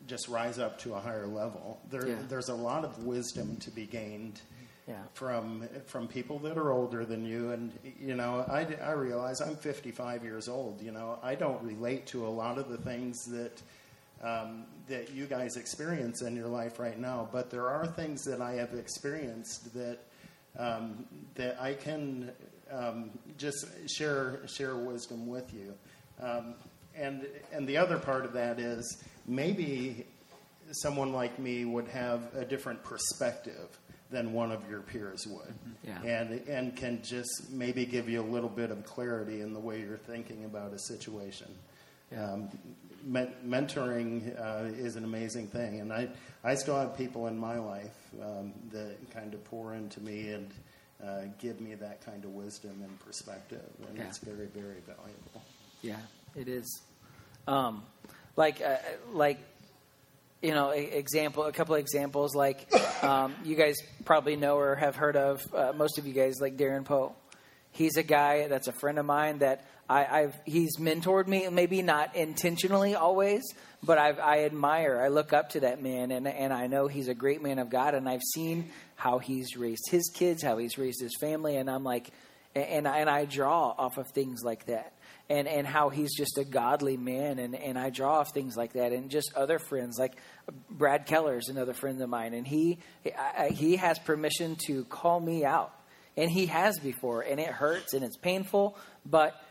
just 0.08 0.28
rise 0.28 0.60
up 0.60 0.80
to 0.80 0.94
a 0.96 1.00
higher 1.00 1.28
level. 1.28 1.80
There, 1.89 2.08
Yeah. 2.08 2.16
There's 2.28 2.50
a 2.50 2.56
lot 2.56 2.84
of 2.86 3.04
wisdom 3.06 3.58
to 3.58 3.72
be 3.72 3.86
gained 3.86 4.39
Yeah. 4.88 4.96
from 5.13 5.68
from 5.86 6.08
people 6.10 6.39
that 6.39 6.58
are 6.58 6.72
older 6.72 7.06
than 7.06 7.26
you 7.26 7.52
and 7.52 7.72
you 8.00 8.16
know 8.16 8.44
I, 8.50 8.68
I 8.84 8.92
realize 8.92 9.39
i'm 9.39 9.56
55 9.56 10.26
years 10.26 10.50
old 10.50 10.82
you 10.82 10.92
know 10.92 11.20
i 11.24 11.36
don't 11.36 11.62
relate 11.63 12.06
to 12.08 12.28
a 12.28 12.34
lot 12.44 12.58
of 12.58 12.68
the 12.68 12.78
things 12.78 13.24
that 13.28 13.62
um, 14.23 14.65
that 14.88 15.12
you 15.12 15.25
guys 15.25 15.55
experience 15.55 16.21
in 16.21 16.36
your 16.36 16.47
life 16.47 16.79
right 16.79 16.99
now 16.99 17.27
but 17.31 17.49
there 17.49 17.67
are 17.67 17.86
things 17.86 18.23
that 18.23 18.41
i 18.41 18.53
have 18.53 18.73
experienced 18.73 19.73
that 19.73 19.99
um, 20.57 21.05
that 21.36 21.59
i 21.62 21.73
can 21.73 22.31
um, 22.71 23.12
just 23.38 23.65
share 23.88 24.39
share 24.47 24.75
wisdom 24.75 25.27
with 25.27 25.53
you 25.53 25.73
um, 26.21 26.55
and 26.95 27.27
and 27.51 27.67
the 27.67 27.77
other 27.77 27.97
part 27.97 28.25
of 28.25 28.33
that 28.33 28.59
is 28.59 29.03
maybe 29.27 30.05
someone 30.71 31.13
like 31.13 31.38
me 31.39 31.65
would 31.65 31.88
have 31.88 32.33
a 32.36 32.45
different 32.45 32.83
perspective 32.83 33.79
than 34.09 34.31
one 34.31 34.51
of 34.51 34.69
your 34.69 34.81
peers 34.81 35.25
would. 35.27 35.53
Yeah. 35.83 36.01
And 36.03 36.47
and 36.47 36.75
can 36.75 37.01
just 37.01 37.51
maybe 37.51 37.86
give 37.86 38.07
you 38.07 38.21
a 38.21 38.29
little 38.29 38.49
bit 38.49 38.71
of 38.71 38.86
clarity 38.86 39.41
in 39.41 39.53
the 39.53 39.59
way 39.59 39.81
you're 39.81 39.97
thinking 39.97 40.45
about 40.45 40.73
a 40.73 40.79
situation. 40.79 41.47
Um, 42.18 42.50
men- 43.06 43.34
mentoring 43.46 44.39
uh, 44.39 44.66
is 44.74 44.96
an 44.96 45.04
amazing 45.04 45.48
thing, 45.48 45.80
and 45.82 45.92
I 45.92 46.10
I 46.44 46.56
still 46.56 46.78
have 46.78 46.98
people 46.98 47.28
in 47.28 47.38
my 47.38 47.58
life 47.58 47.96
um, 48.22 48.54
that 48.72 48.96
kind 49.13 49.34
of 49.34 49.44
pour 49.46 49.74
into 49.74 50.00
me 50.02 50.30
and 50.32 50.52
uh, 51.04 51.22
give 51.39 51.60
me 51.60 51.76
that 51.76 52.06
kind 52.06 52.24
of 52.24 52.32
wisdom 52.32 52.82
and 52.84 53.00
perspective, 53.00 53.63
and 53.88 53.98
Yeah. 53.98 54.04
it's 54.08 54.20
very 54.20 54.48
very 54.48 54.82
valuable. 54.86 55.42
Yeah, 55.82 56.00
it 56.36 56.48
is. 56.48 56.82
Um, 57.48 57.84
like, 58.38 58.62
uh, 58.62 58.78
like, 59.12 59.38
you 60.42 60.52
know, 60.54 60.72
a, 60.72 60.78
example, 60.98 61.44
a 61.44 61.52
couple 61.52 61.76
of 61.76 61.82
examples. 61.82 62.34
Like, 62.36 62.72
um, 63.04 63.36
you 63.44 63.56
guys 63.56 63.76
probably 64.06 64.36
know 64.38 64.58
or 64.58 64.76
have 64.76 64.96
heard 64.96 65.18
of. 65.18 65.42
Uh, 65.54 65.74
most 65.76 65.98
of 65.98 66.08
you 66.08 66.13
guys, 66.13 66.36
like 66.39 66.56
Darren 66.58 66.86
Poe. 66.86 67.16
He's 67.73 67.97
a 67.97 68.03
guy 68.03 68.47
that's 68.47 68.67
a 68.67 68.71
friend 68.71 68.97
of 68.97 69.05
mine 69.05 69.39
that 69.39 69.65
I, 69.89 70.05
I've. 70.05 70.36
He's 70.45 70.77
mentored 70.77 71.27
me, 71.27 71.49
maybe 71.49 71.81
not 71.81 72.15
intentionally 72.15 72.95
always, 72.95 73.43
but 73.83 73.97
I've, 73.97 74.19
I 74.19 74.45
admire. 74.45 75.01
I 75.01 75.09
look 75.09 75.33
up 75.33 75.49
to 75.51 75.62
that 75.62 75.81
man, 75.81 76.12
and 76.12 76.27
and 76.27 76.53
I 76.53 76.67
know 76.67 76.88
he's 76.88 77.09
a 77.09 77.13
great 77.13 77.43
man 77.43 77.59
of 77.59 77.69
God, 77.69 77.95
and 77.95 78.07
I've 78.07 78.23
seen 78.33 78.69
how 78.95 79.17
he's 79.17 79.57
raised 79.57 79.89
his 79.89 80.09
kids, 80.13 80.41
how 80.41 80.57
he's 80.57 80.77
raised 80.77 81.01
his 81.01 81.15
family, 81.19 81.57
and 81.57 81.69
I'm 81.69 81.83
like, 81.83 82.12
and 82.55 82.88
and 82.88 83.09
I 83.09 83.25
draw 83.25 83.73
off 83.77 83.97
of 83.97 84.07
things 84.12 84.43
like 84.43 84.67
that 84.67 84.93
and 85.29 85.47
and 85.47 85.65
how 85.65 85.89
he's 85.89 86.15
just 86.15 86.38
a 86.38 86.43
godly 86.43 86.97
man 86.97 87.39
and 87.39 87.55
and 87.55 87.77
I 87.77 87.89
draw 87.89 88.19
off 88.19 88.33
things 88.33 88.55
like 88.55 88.73
that 88.73 88.91
and 88.91 89.09
just 89.09 89.33
other 89.36 89.59
friends 89.59 89.97
like 89.97 90.15
Brad 90.69 91.05
Keller 91.05 91.38
is 91.38 91.49
another 91.49 91.73
friend 91.73 92.01
of 92.01 92.09
mine 92.09 92.33
and 92.33 92.47
he 92.47 92.79
he 93.51 93.77
has 93.77 93.97
permission 93.99 94.57
to 94.67 94.86
call 94.86 95.19
me 95.19 95.45
out 95.45 95.73
and 96.17 96.30
he 96.30 96.47
has 96.47 96.80
before 96.80 97.21
and 97.21 97.39
it 97.39 97.47
hurts 97.47 97.93
and 97.93 98.04
it's 98.04 98.17
painful 98.17 98.78
but 99.06 99.41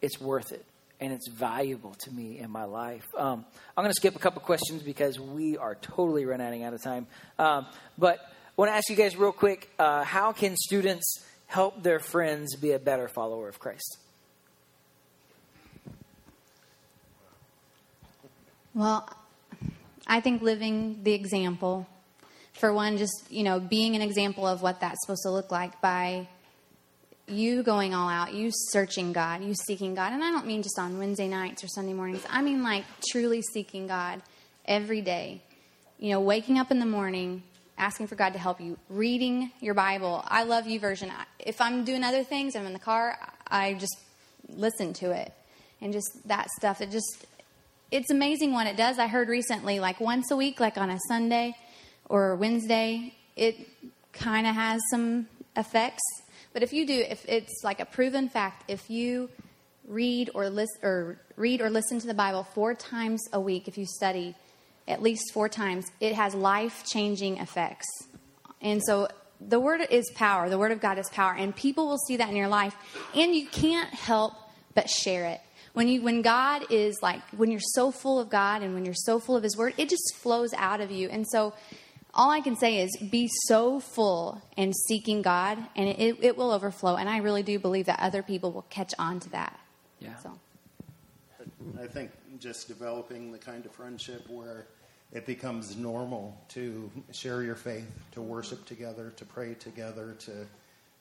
it's 0.00 0.20
worth 0.20 0.52
it 0.52 0.64
and 1.00 1.12
it's 1.12 1.28
valuable 1.28 1.94
to 1.94 2.10
me 2.10 2.38
in 2.38 2.50
my 2.50 2.64
life. 2.64 3.04
Um, 3.16 3.44
I'm 3.76 3.84
going 3.84 3.90
to 3.90 3.94
skip 3.94 4.16
a 4.16 4.18
couple 4.18 4.40
questions 4.40 4.82
because 4.82 5.18
we 5.20 5.58
are 5.58 5.74
totally 5.74 6.24
running 6.24 6.64
out 6.64 6.72
of 6.72 6.82
time. 6.82 7.06
Um, 7.38 7.66
but 7.98 8.18
I 8.18 8.52
want 8.56 8.70
to 8.70 8.74
ask 8.74 8.88
you 8.88 8.96
guys 8.96 9.16
real 9.16 9.32
quick: 9.32 9.68
uh, 9.78 10.04
How 10.04 10.32
can 10.32 10.56
students 10.56 11.24
help 11.46 11.82
their 11.82 11.98
friends 11.98 12.56
be 12.56 12.72
a 12.72 12.78
better 12.78 13.08
follower 13.08 13.48
of 13.48 13.58
Christ? 13.58 13.98
Well, 18.74 19.08
I 20.06 20.20
think 20.20 20.42
living 20.42 21.00
the 21.02 21.14
example, 21.14 21.86
for 22.58 22.72
one, 22.72 22.96
just, 22.96 23.24
you 23.30 23.42
know, 23.42 23.60
being 23.60 23.94
an 23.96 24.02
example 24.02 24.46
of 24.46 24.62
what 24.62 24.80
that's 24.80 24.98
supposed 25.02 25.22
to 25.22 25.30
look 25.30 25.50
like 25.50 25.80
by 25.80 26.26
you 27.28 27.62
going 27.62 27.94
all 27.94 28.08
out, 28.08 28.34
you 28.34 28.50
searching 28.52 29.12
God, 29.12 29.42
you 29.42 29.54
seeking 29.66 29.94
God. 29.94 30.12
And 30.12 30.22
I 30.22 30.30
don't 30.30 30.46
mean 30.46 30.62
just 30.62 30.78
on 30.78 30.98
Wednesday 30.98 31.28
nights 31.28 31.64
or 31.64 31.68
Sunday 31.68 31.92
mornings. 31.92 32.24
I 32.30 32.42
mean 32.42 32.62
like 32.62 32.84
truly 33.10 33.42
seeking 33.42 33.86
God 33.86 34.22
every 34.64 35.00
day. 35.00 35.42
You 35.98 36.10
know, 36.10 36.20
waking 36.20 36.58
up 36.58 36.70
in 36.70 36.78
the 36.78 36.86
morning, 36.86 37.42
asking 37.78 38.06
for 38.06 38.16
God 38.16 38.34
to 38.34 38.38
help 38.38 38.60
you, 38.60 38.78
reading 38.88 39.50
your 39.60 39.74
Bible. 39.74 40.22
I 40.26 40.44
love 40.44 40.64
YouVersion. 40.64 41.10
If 41.38 41.60
I'm 41.60 41.84
doing 41.84 42.04
other 42.04 42.22
things, 42.22 42.54
I'm 42.54 42.66
in 42.66 42.74
the 42.74 42.78
car, 42.78 43.18
I 43.46 43.74
just 43.74 43.96
listen 44.48 44.92
to 44.94 45.10
it. 45.10 45.32
And 45.80 45.92
just 45.92 46.28
that 46.28 46.48
stuff, 46.50 46.80
it 46.80 46.90
just 46.90 47.26
it's 47.90 48.10
amazing 48.10 48.52
what 48.52 48.66
it 48.66 48.76
does. 48.76 48.98
I 48.98 49.06
heard 49.06 49.28
recently, 49.28 49.78
like 49.80 50.00
once 50.00 50.30
a 50.30 50.36
week, 50.36 50.60
like 50.60 50.76
on 50.76 50.90
a 50.90 50.98
Sunday 51.08 51.54
or 52.08 52.36
Wednesday, 52.36 53.14
it 53.36 53.68
kind 54.12 54.46
of 54.46 54.54
has 54.54 54.80
some 54.90 55.28
effects. 55.56 56.02
But 56.52 56.62
if 56.62 56.72
you 56.72 56.86
do, 56.86 57.04
if 57.08 57.24
it's 57.28 57.62
like 57.62 57.80
a 57.80 57.84
proven 57.84 58.28
fact, 58.28 58.70
if 58.70 58.88
you 58.90 59.28
read 59.86 60.30
or 60.34 60.48
listen 60.48 60.78
or 60.82 61.18
read 61.36 61.60
or 61.60 61.70
listen 61.70 62.00
to 62.00 62.06
the 62.06 62.14
Bible 62.14 62.44
four 62.44 62.74
times 62.74 63.22
a 63.32 63.40
week, 63.40 63.68
if 63.68 63.76
you 63.78 63.86
study 63.86 64.34
at 64.88 65.02
least 65.02 65.32
four 65.32 65.48
times, 65.48 65.86
it 66.00 66.14
has 66.14 66.34
life 66.34 66.84
changing 66.86 67.38
effects. 67.38 67.86
And 68.60 68.82
so 68.82 69.08
the 69.40 69.60
word 69.60 69.80
is 69.90 70.10
power. 70.14 70.48
The 70.48 70.58
word 70.58 70.72
of 70.72 70.80
God 70.80 70.98
is 70.98 71.08
power, 71.10 71.34
and 71.34 71.54
people 71.54 71.88
will 71.88 71.98
see 71.98 72.16
that 72.16 72.28
in 72.30 72.36
your 72.36 72.48
life, 72.48 72.74
and 73.14 73.34
you 73.34 73.46
can't 73.46 73.92
help 73.92 74.32
but 74.74 74.88
share 74.88 75.26
it. 75.26 75.40
When 75.74 75.88
you 75.88 76.00
when 76.00 76.22
God 76.22 76.64
is 76.70 76.96
like 77.02 77.20
when 77.36 77.50
you're 77.50 77.60
so 77.60 77.90
full 77.90 78.18
of 78.18 78.30
God 78.30 78.62
and 78.62 78.72
when 78.72 78.84
you're 78.86 78.94
so 78.94 79.18
full 79.18 79.36
of 79.36 79.42
His 79.42 79.56
Word, 79.56 79.74
it 79.76 79.90
just 79.90 80.16
flows 80.16 80.54
out 80.54 80.80
of 80.80 80.90
you. 80.90 81.08
And 81.10 81.26
so, 81.28 81.52
all 82.16 82.30
I 82.30 82.40
can 82.40 82.56
say 82.56 82.78
is 82.78 82.96
be 82.96 83.28
so 83.46 83.78
full 83.78 84.42
and 84.56 84.74
seeking 84.88 85.22
God, 85.22 85.58
and 85.76 85.88
it, 85.88 86.16
it 86.20 86.36
will 86.36 86.50
overflow. 86.50 86.96
And 86.96 87.08
I 87.08 87.18
really 87.18 87.42
do 87.42 87.58
believe 87.58 87.86
that 87.86 88.00
other 88.00 88.22
people 88.22 88.50
will 88.50 88.66
catch 88.70 88.92
on 88.98 89.20
to 89.20 89.30
that. 89.30 89.60
Yeah. 90.00 90.16
So. 90.16 90.32
I 91.80 91.86
think 91.86 92.10
just 92.40 92.68
developing 92.68 93.32
the 93.32 93.38
kind 93.38 93.64
of 93.64 93.72
friendship 93.72 94.28
where 94.28 94.66
it 95.12 95.26
becomes 95.26 95.76
normal 95.76 96.36
to 96.48 96.90
share 97.12 97.42
your 97.42 97.54
faith, 97.54 97.90
to 98.12 98.22
worship 98.22 98.64
together, 98.66 99.12
to 99.16 99.24
pray 99.24 99.54
together, 99.54 100.16
to 100.20 100.32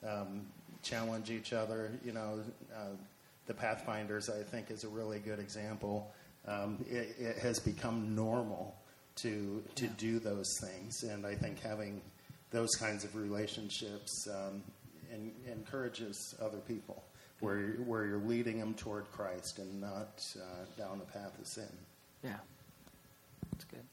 um, 0.07 0.41
challenge 0.83 1.31
each 1.31 1.53
other. 1.53 1.91
You 2.03 2.11
know, 2.11 2.39
uh, 2.75 2.95
the 3.47 3.53
Pathfinders, 3.53 4.29
I 4.29 4.43
think, 4.43 4.69
is 4.69 4.83
a 4.83 4.89
really 4.89 5.19
good 5.19 5.39
example. 5.39 6.11
Um, 6.47 6.83
it, 6.89 7.15
it 7.19 7.37
has 7.39 7.59
become 7.59 8.15
normal 8.15 8.75
to 9.17 9.63
to 9.75 9.87
do 9.87 10.19
those 10.19 10.49
things, 10.61 11.03
and 11.03 11.25
I 11.25 11.35
think 11.35 11.61
having 11.61 12.01
those 12.51 12.75
kinds 12.75 13.03
of 13.03 13.15
relationships 13.15 14.27
um, 14.29 14.63
en- 15.11 15.33
encourages 15.51 16.35
other 16.41 16.59
people 16.59 17.03
where 17.39 17.59
you're, 17.59 17.83
where 17.83 18.05
you're 18.05 18.19
leading 18.19 18.59
them 18.59 18.73
toward 18.73 19.11
Christ 19.11 19.59
and 19.59 19.81
not 19.81 20.19
uh, 20.37 20.65
down 20.77 20.99
the 20.99 21.05
path 21.05 21.37
of 21.39 21.47
sin. 21.47 21.67
Yeah, 22.23 22.37
that's 23.51 23.65
good. 23.65 23.83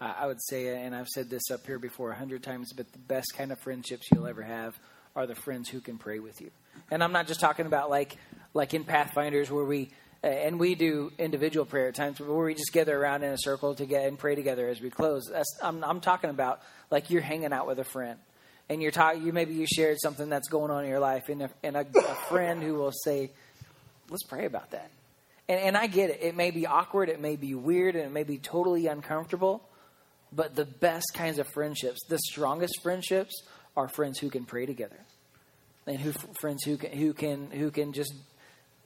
I 0.00 0.24
I 0.24 0.26
would 0.26 0.42
say, 0.42 0.84
and 0.84 0.94
I've 0.94 1.08
said 1.08 1.30
this 1.30 1.50
up 1.50 1.66
here 1.66 1.78
before 1.78 2.10
a 2.10 2.16
hundred 2.16 2.42
times, 2.42 2.72
but 2.72 2.90
the 2.92 2.98
best 2.98 3.34
kind 3.36 3.52
of 3.52 3.58
friendships 3.60 4.08
you'll 4.12 4.26
ever 4.26 4.42
have 4.42 4.78
are 5.14 5.26
the 5.26 5.34
friends 5.34 5.68
who 5.68 5.80
can 5.80 5.98
pray 5.98 6.18
with 6.18 6.40
you. 6.40 6.50
And 6.90 7.02
I'm 7.04 7.12
not 7.12 7.26
just 7.26 7.40
talking 7.40 7.66
about 7.66 7.90
like 7.90 8.16
like 8.54 8.74
in 8.74 8.84
Pathfinders 8.84 9.50
where 9.50 9.64
we 9.64 9.90
and 10.22 10.60
we 10.60 10.74
do 10.74 11.12
individual 11.18 11.66
prayer 11.66 11.88
at 11.88 11.94
times 11.94 12.20
where 12.20 12.44
we 12.44 12.54
just 12.54 12.72
gather 12.72 12.96
around 12.96 13.24
in 13.24 13.32
a 13.32 13.38
circle 13.38 13.74
to 13.74 13.86
get 13.86 14.06
and 14.06 14.18
pray 14.18 14.34
together 14.34 14.68
as 14.68 14.80
we 14.80 14.90
close. 14.90 15.30
I'm, 15.60 15.82
I'm 15.82 16.00
talking 16.00 16.30
about 16.30 16.62
like 16.90 17.10
you're 17.10 17.22
hanging 17.22 17.52
out 17.52 17.66
with 17.66 17.78
a 17.78 17.84
friend 17.84 18.18
and 18.68 18.80
you're 18.80 18.90
talking. 18.90 19.22
You 19.22 19.32
maybe 19.32 19.54
you 19.54 19.66
shared 19.66 19.98
something 20.00 20.28
that's 20.28 20.48
going 20.48 20.70
on 20.70 20.84
in 20.84 20.90
your 20.90 21.00
life, 21.00 21.28
and 21.28 21.42
a, 21.42 21.50
and 21.62 21.76
a, 21.76 21.80
a 21.80 22.14
friend 22.28 22.62
who 22.62 22.74
will 22.74 22.92
say, 22.92 23.30
"Let's 24.08 24.24
pray 24.24 24.46
about 24.46 24.70
that." 24.70 24.90
And, 25.48 25.60
and 25.60 25.76
I 25.76 25.86
get 25.86 26.10
it. 26.10 26.20
It 26.22 26.36
may 26.36 26.50
be 26.50 26.66
awkward, 26.66 27.08
it 27.08 27.20
may 27.20 27.36
be 27.36 27.54
weird, 27.54 27.96
and 27.96 28.04
it 28.04 28.12
may 28.12 28.24
be 28.24 28.38
totally 28.38 28.86
uncomfortable. 28.86 29.62
But 30.32 30.54
the 30.54 30.64
best 30.64 31.12
kinds 31.14 31.38
of 31.38 31.46
friendships, 31.48 32.00
the 32.08 32.18
strongest 32.18 32.80
friendships, 32.82 33.42
are 33.76 33.88
friends 33.88 34.18
who 34.18 34.30
can 34.30 34.46
pray 34.46 34.64
together, 34.64 34.98
and 35.86 35.98
who 35.98 36.12
friends 36.40 36.64
who 36.64 36.76
can 36.78 36.92
who 36.92 37.12
can 37.12 37.50
who 37.50 37.70
can 37.70 37.92
just 37.92 38.14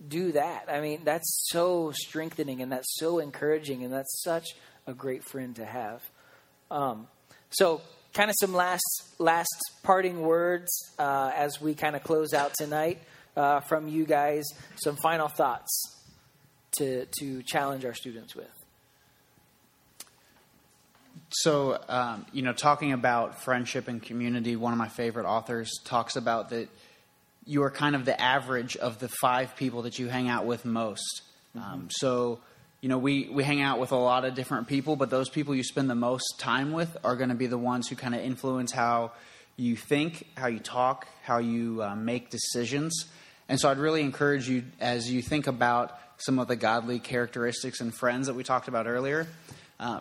do 0.07 0.33
that. 0.33 0.67
I 0.69 0.81
mean, 0.81 1.01
that's 1.05 1.49
so 1.51 1.93
strengthening, 1.95 2.61
and 2.63 2.71
that's 2.71 2.97
so 2.99 3.19
encouraging, 3.19 3.85
and 3.85 3.93
that's 3.93 4.23
such 4.23 4.55
a 4.87 4.95
great 4.95 5.25
friend 5.25 5.55
to 5.57 5.65
have. 5.65 6.03
Um, 6.71 7.07
so, 7.51 7.81
kind 8.13 8.31
of 8.31 8.37
some 8.41 8.55
last 8.55 8.85
last 9.19 9.55
parting 9.83 10.23
words 10.23 10.69
uh, 10.99 11.33
as 11.35 11.61
we 11.61 11.75
kind 11.75 11.97
of 11.97 12.03
close 12.03 12.33
out 12.33 12.53
tonight 12.59 13.01
uh, 13.37 13.61
from 13.61 13.89
you 13.89 14.05
guys. 14.05 14.45
Some 14.77 14.97
final 14.97 15.29
thoughts 15.29 15.97
to 16.79 17.07
to 17.19 17.43
challenge 17.43 17.85
our 17.85 17.95
students 17.95 18.35
with. 18.35 18.51
So, 21.31 21.79
um, 21.89 22.25
you 22.33 22.43
know, 22.43 22.53
talking 22.53 22.93
about 22.93 23.43
friendship 23.43 23.89
and 23.89 24.03
community, 24.03 24.55
one 24.57 24.73
of 24.73 24.79
my 24.79 24.89
favorite 24.89 25.27
authors 25.27 25.71
talks 25.85 26.17
about 26.17 26.51
that 26.51 26.69
you 27.47 27.63
are 27.63 27.71
kind 27.71 27.95
of 27.95 28.05
the 28.05 28.21
average 28.21 28.77
of 28.77 28.99
the 28.99 29.09
five 29.09 29.57
people 29.57 29.83
that 29.83 29.99
you 29.99 30.09
hang 30.09 30.29
out 30.29 30.45
with 30.45 30.65
most. 30.65 31.23
Mm-hmm. 31.57 31.73
Um, 31.73 31.89
so, 31.91 32.41
you 32.81 32.89
know, 32.89 32.99
we, 32.99 33.29
we 33.31 33.45
hang 33.45 33.63
out 33.63 33.79
with 33.79 33.93
a 33.93 33.97
lot 33.97 34.25
of 34.25 34.35
different 34.35 34.67
people, 34.67 34.97
but 34.97 35.11
those 35.11 35.29
people 35.29 35.55
you 35.55 35.63
spend 35.63 35.89
the 35.89 35.95
most 35.95 36.39
time 36.39 36.73
with 36.73 36.97
are 37.05 37.17
going 37.17 37.31
to 37.31 37.35
be 37.35 37.47
the 37.47 37.59
ones 37.59 37.89
who 37.89 37.97
kind 37.97 38.15
of 38.15 38.21
influence 38.21 38.73
how 38.73 39.13
you 39.57 39.77
think, 39.77 40.27
how 40.37 40.49
you 40.49 40.59
talk, 40.59 41.07
how 41.23 41.39
you 41.39 41.83
uh, 41.83 41.95
make 41.95 42.31
decisions. 42.31 43.07
And 43.49 43.59
so 43.59 43.71
I'd 43.71 43.79
really 43.79 44.03
encourage 44.03 44.49
you 44.49 44.65
as 44.81 45.11
you 45.11 45.23
think 45.23 45.47
about 45.47 45.99
some 46.19 46.39
of 46.39 46.49
the 46.49 46.57
godly 46.57 46.99
characteristics 46.99 47.81
and 47.81 47.95
friends 47.95 48.27
that 48.27 48.35
we 48.35 48.43
talked 48.43 48.69
about 48.69 48.87
earlier 48.87 49.27
uh, 49.79 50.01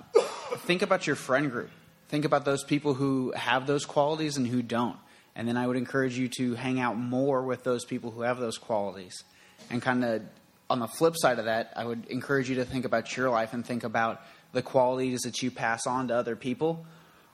think 0.60 0.82
about 0.82 1.08
your 1.08 1.16
friend 1.16 1.52
group. 1.52 1.70
Think 2.08 2.26
about 2.26 2.46
those 2.46 2.64
people 2.64 2.94
who 2.94 3.34
have 3.36 3.68
those 3.68 3.86
qualities 3.86 4.38
and 4.38 4.48
who 4.48 4.62
don't. 4.62 4.98
And 5.36 5.48
then 5.48 5.58
I 5.58 5.68
would 5.68 5.78
encourage 5.78 6.18
you 6.18 6.30
to 6.38 6.56
hang 6.56 6.80
out 6.80 6.98
more 6.98 7.44
with 7.44 7.64
those 7.64 7.84
people 7.84 8.12
who 8.12 8.22
have 8.22 8.40
those 8.40 8.58
qualities. 8.58 9.24
And 9.70 9.82
kind 9.82 10.04
of 10.04 10.22
on 10.70 10.80
the 10.80 10.88
flip 10.88 11.16
side 11.18 11.40
of 11.40 11.46
that, 11.46 11.74
I 11.76 11.86
would 11.86 12.06
encourage 12.08 12.50
you 12.50 12.56
to 12.56 12.66
think 12.66 12.86
about 12.86 13.16
your 13.16 13.30
life 13.30 13.54
and 13.54 13.66
think 13.66 13.84
about 13.84 14.22
the 14.54 14.62
qualities 14.62 15.22
that 15.22 15.42
you 15.42 15.52
pass 15.52 15.86
on 15.86 16.08
to 16.08 16.16
other 16.16 16.36
people. 16.36 16.86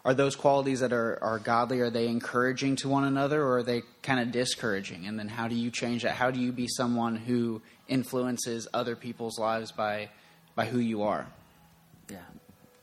Are 0.03 0.15
those 0.15 0.35
qualities 0.35 0.79
that 0.79 0.91
are, 0.91 1.19
are 1.21 1.37
godly, 1.37 1.79
are 1.79 1.91
they 1.91 2.07
encouraging 2.07 2.75
to 2.77 2.89
one 2.89 3.03
another 3.03 3.43
or 3.43 3.57
are 3.57 3.63
they 3.63 3.83
kind 4.01 4.19
of 4.19 4.31
discouraging? 4.31 5.05
And 5.05 5.19
then 5.19 5.27
how 5.27 5.47
do 5.47 5.53
you 5.53 5.69
change 5.69 6.01
that? 6.01 6.15
How 6.15 6.31
do 6.31 6.39
you 6.39 6.51
be 6.51 6.67
someone 6.67 7.15
who 7.15 7.61
influences 7.87 8.67
other 8.73 8.95
people's 8.95 9.37
lives 9.37 9.71
by, 9.71 10.09
by 10.55 10.65
who 10.65 10.79
you 10.79 11.03
are? 11.03 11.27
Yeah, 12.09 12.17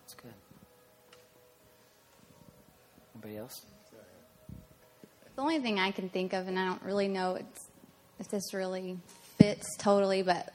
that's 0.01 0.15
good. 0.15 0.33
Anybody 3.15 3.39
else? 3.39 3.67
The 5.39 5.43
only 5.43 5.61
thing 5.61 5.79
I 5.79 5.93
can 5.93 6.09
think 6.09 6.33
of, 6.33 6.49
and 6.49 6.59
I 6.59 6.67
don't 6.67 6.83
really 6.83 7.07
know 7.07 7.39
if 8.19 8.29
this 8.29 8.53
really 8.53 8.99
fits 9.39 9.77
totally, 9.77 10.23
but 10.23 10.53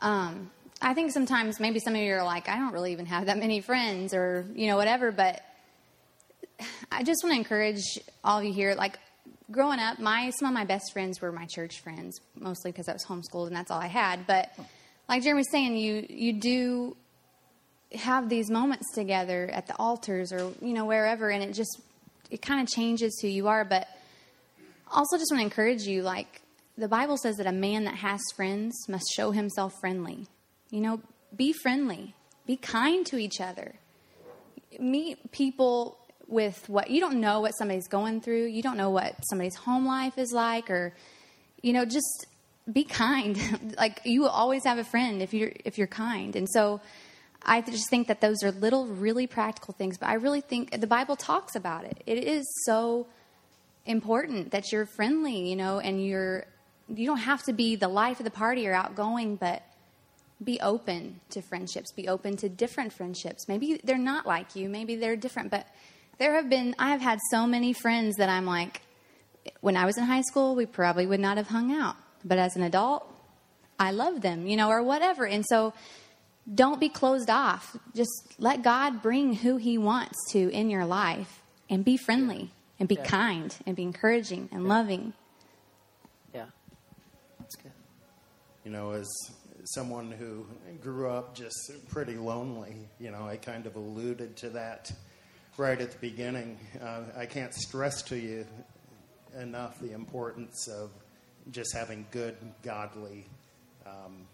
um, 0.00 0.50
I 0.82 0.92
think 0.92 1.12
sometimes 1.12 1.58
maybe 1.58 1.78
some 1.78 1.94
of 1.94 2.00
you 2.02 2.12
are 2.16 2.22
like, 2.22 2.46
I 2.46 2.56
don't 2.56 2.74
really 2.74 2.92
even 2.92 3.06
have 3.06 3.24
that 3.24 3.38
many 3.38 3.62
friends 3.62 4.12
or, 4.12 4.44
you 4.54 4.66
know, 4.66 4.76
whatever, 4.76 5.12
but 5.12 5.40
I 6.92 7.04
just 7.04 7.24
want 7.24 7.32
to 7.32 7.38
encourage 7.38 7.80
all 8.22 8.40
of 8.40 8.44
you 8.44 8.52
here, 8.52 8.74
like, 8.74 8.98
growing 9.50 9.78
up, 9.78 9.98
my 9.98 10.28
some 10.38 10.46
of 10.46 10.52
my 10.52 10.66
best 10.66 10.92
friends 10.92 11.22
were 11.22 11.32
my 11.32 11.46
church 11.46 11.80
friends, 11.80 12.20
mostly 12.38 12.70
because 12.70 12.90
I 12.90 12.92
was 12.92 13.06
homeschooled 13.06 13.46
and 13.46 13.56
that's 13.56 13.70
all 13.70 13.80
I 13.80 13.86
had. 13.86 14.26
But 14.26 14.50
like 15.08 15.22
Jeremy 15.22 15.38
was 15.38 15.50
saying, 15.50 15.74
you 15.78 16.06
you 16.10 16.34
do 16.34 16.98
have 17.94 18.28
these 18.28 18.50
moments 18.50 18.92
together 18.94 19.48
at 19.50 19.68
the 19.68 19.76
altars 19.76 20.34
or 20.34 20.52
you 20.60 20.74
know 20.74 20.84
wherever, 20.84 21.30
and 21.30 21.42
it 21.42 21.54
just 21.54 21.80
it 22.30 22.42
kind 22.42 22.60
of 22.60 22.68
changes 22.68 23.18
who 23.22 23.28
you 23.28 23.48
are. 23.48 23.64
But 23.64 23.88
also, 24.92 25.16
just 25.16 25.30
want 25.30 25.40
to 25.40 25.44
encourage 25.44 25.82
you, 25.82 26.02
like 26.02 26.42
the 26.76 26.88
Bible 26.88 27.16
says 27.16 27.36
that 27.36 27.46
a 27.46 27.52
man 27.52 27.84
that 27.84 27.96
has 27.96 28.20
friends 28.34 28.74
must 28.88 29.04
show 29.14 29.30
himself 29.30 29.72
friendly. 29.80 30.26
You 30.70 30.80
know, 30.80 31.00
be 31.34 31.52
friendly, 31.52 32.14
be 32.46 32.56
kind 32.56 33.04
to 33.06 33.18
each 33.18 33.40
other. 33.40 33.74
Meet 34.78 35.32
people 35.32 35.98
with 36.28 36.68
what 36.68 36.90
you 36.90 37.00
don't 37.00 37.20
know 37.20 37.40
what 37.40 37.52
somebody's 37.52 37.88
going 37.88 38.20
through. 38.20 38.46
You 38.46 38.62
don't 38.62 38.76
know 38.76 38.90
what 38.90 39.16
somebody's 39.28 39.56
home 39.56 39.86
life 39.86 40.16
is 40.16 40.32
like, 40.32 40.70
or 40.70 40.94
you 41.62 41.72
know, 41.72 41.84
just 41.84 42.26
be 42.70 42.84
kind. 42.84 43.74
like 43.78 44.00
you 44.04 44.22
will 44.22 44.30
always 44.30 44.64
have 44.64 44.78
a 44.78 44.84
friend 44.84 45.22
if 45.22 45.34
you're 45.34 45.52
if 45.64 45.78
you're 45.78 45.86
kind. 45.86 46.36
And 46.36 46.48
so, 46.48 46.80
I 47.44 47.60
just 47.60 47.90
think 47.90 48.08
that 48.08 48.20
those 48.20 48.42
are 48.42 48.50
little, 48.50 48.86
really 48.86 49.26
practical 49.26 49.74
things. 49.74 49.98
But 49.98 50.08
I 50.08 50.14
really 50.14 50.40
think 50.40 50.80
the 50.80 50.86
Bible 50.86 51.16
talks 51.16 51.54
about 51.54 51.84
it. 51.84 52.02
It 52.06 52.24
is 52.24 52.46
so 52.64 53.06
important 53.86 54.52
that 54.52 54.72
you're 54.72 54.86
friendly, 54.86 55.48
you 55.48 55.56
know, 55.56 55.78
and 55.78 56.04
you're 56.04 56.46
you 56.88 57.06
don't 57.06 57.18
have 57.18 57.42
to 57.44 57.52
be 57.52 57.76
the 57.76 57.88
life 57.88 58.20
of 58.20 58.24
the 58.24 58.30
party 58.30 58.66
or 58.68 58.74
outgoing, 58.74 59.36
but 59.36 59.62
be 60.42 60.60
open 60.60 61.20
to 61.30 61.40
friendships. 61.40 61.92
Be 61.92 62.08
open 62.08 62.36
to 62.38 62.48
different 62.48 62.92
friendships. 62.92 63.48
Maybe 63.48 63.80
they're 63.84 63.96
not 63.96 64.26
like 64.26 64.56
you. 64.56 64.68
Maybe 64.68 64.96
they're 64.96 65.16
different, 65.16 65.50
but 65.50 65.66
there 66.18 66.34
have 66.34 66.50
been, 66.50 66.74
I 66.78 66.90
have 66.90 67.00
had 67.00 67.18
so 67.30 67.46
many 67.46 67.72
friends 67.72 68.16
that 68.16 68.28
I'm 68.28 68.46
like, 68.46 68.82
when 69.60 69.76
I 69.76 69.86
was 69.86 69.96
in 69.96 70.04
high 70.04 70.22
school, 70.22 70.54
we 70.54 70.66
probably 70.66 71.06
would 71.06 71.20
not 71.20 71.36
have 71.36 71.48
hung 71.48 71.72
out. 71.72 71.96
But 72.24 72.38
as 72.38 72.56
an 72.56 72.62
adult, 72.62 73.08
I 73.78 73.90
love 73.92 74.20
them, 74.20 74.46
you 74.46 74.56
know, 74.56 74.68
or 74.68 74.82
whatever. 74.82 75.26
And 75.26 75.44
so 75.46 75.72
don't 76.52 76.80
be 76.80 76.88
closed 76.88 77.30
off. 77.30 77.76
Just 77.94 78.34
let 78.38 78.62
God 78.62 79.02
bring 79.02 79.34
who 79.34 79.56
He 79.56 79.78
wants 79.78 80.18
to 80.32 80.50
in 80.50 80.70
your 80.70 80.84
life 80.84 81.42
and 81.70 81.84
be 81.84 81.96
friendly 81.96 82.50
and 82.82 82.88
be 82.88 82.96
Yeah. 82.96 83.04
kind 83.04 83.56
and 83.64 83.76
be 83.76 83.84
encouraging 83.84 84.48
and 84.50 84.66
loving. 84.66 85.12
Yeah, 86.34 86.46
that's 87.38 87.54
good. 87.54 87.70
You 88.64 88.72
know, 88.72 88.90
as 88.90 89.08
someone 89.66 90.10
who 90.10 90.44
grew 90.80 91.08
up 91.08 91.32
just 91.32 91.54
pretty 91.90 92.16
lonely, 92.16 92.88
you 92.98 93.12
know, 93.12 93.24
I 93.24 93.36
kind 93.36 93.66
of 93.66 93.76
alluded 93.76 94.36
to 94.38 94.50
that 94.50 94.90
right 95.56 95.80
at 95.80 95.92
the 95.92 95.98
beginning. 95.98 96.58
Uh, 96.82 97.02
I 97.16 97.24
can't 97.26 97.54
stress 97.54 98.02
to 98.02 98.16
you 98.16 98.44
enough 99.38 99.78
the 99.78 99.92
importance 99.92 100.66
of 100.66 100.90
just 101.52 101.72
having 101.76 102.04
good, 102.10 102.36
godly 102.64 103.26
um, 103.86 104.26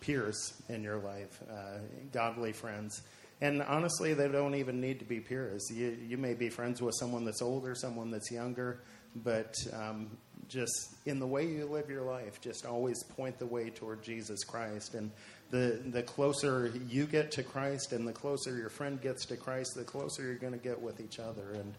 peers 0.00 0.52
in 0.68 0.82
your 0.82 0.98
life, 0.98 1.40
uh, 1.48 1.78
godly 2.12 2.52
friends. 2.52 3.02
And 3.40 3.62
honestly, 3.62 4.14
they 4.14 4.28
don't 4.28 4.54
even 4.54 4.80
need 4.80 4.98
to 5.00 5.04
be 5.04 5.20
peers. 5.20 5.68
You, 5.70 5.96
you 6.08 6.16
may 6.16 6.34
be 6.34 6.48
friends 6.48 6.80
with 6.80 6.94
someone 6.98 7.24
that's 7.24 7.42
older, 7.42 7.74
someone 7.74 8.10
that's 8.10 8.30
younger, 8.30 8.80
but 9.14 9.54
um, 9.74 10.16
just 10.48 10.94
in 11.04 11.18
the 11.18 11.26
way 11.26 11.46
you 11.46 11.66
live 11.66 11.90
your 11.90 12.02
life, 12.02 12.40
just 12.40 12.64
always 12.64 13.02
point 13.02 13.38
the 13.38 13.46
way 13.46 13.68
toward 13.68 14.02
Jesus 14.02 14.42
Christ. 14.44 14.94
And 14.94 15.10
the, 15.50 15.82
the 15.86 16.02
closer 16.02 16.72
you 16.88 17.04
get 17.04 17.30
to 17.32 17.42
Christ 17.42 17.92
and 17.92 18.08
the 18.08 18.12
closer 18.12 18.56
your 18.56 18.70
friend 18.70 19.00
gets 19.00 19.26
to 19.26 19.36
Christ, 19.36 19.74
the 19.76 19.84
closer 19.84 20.22
you're 20.22 20.34
going 20.36 20.52
to 20.52 20.58
get 20.58 20.80
with 20.80 21.00
each 21.00 21.18
other. 21.18 21.52
And 21.52 21.74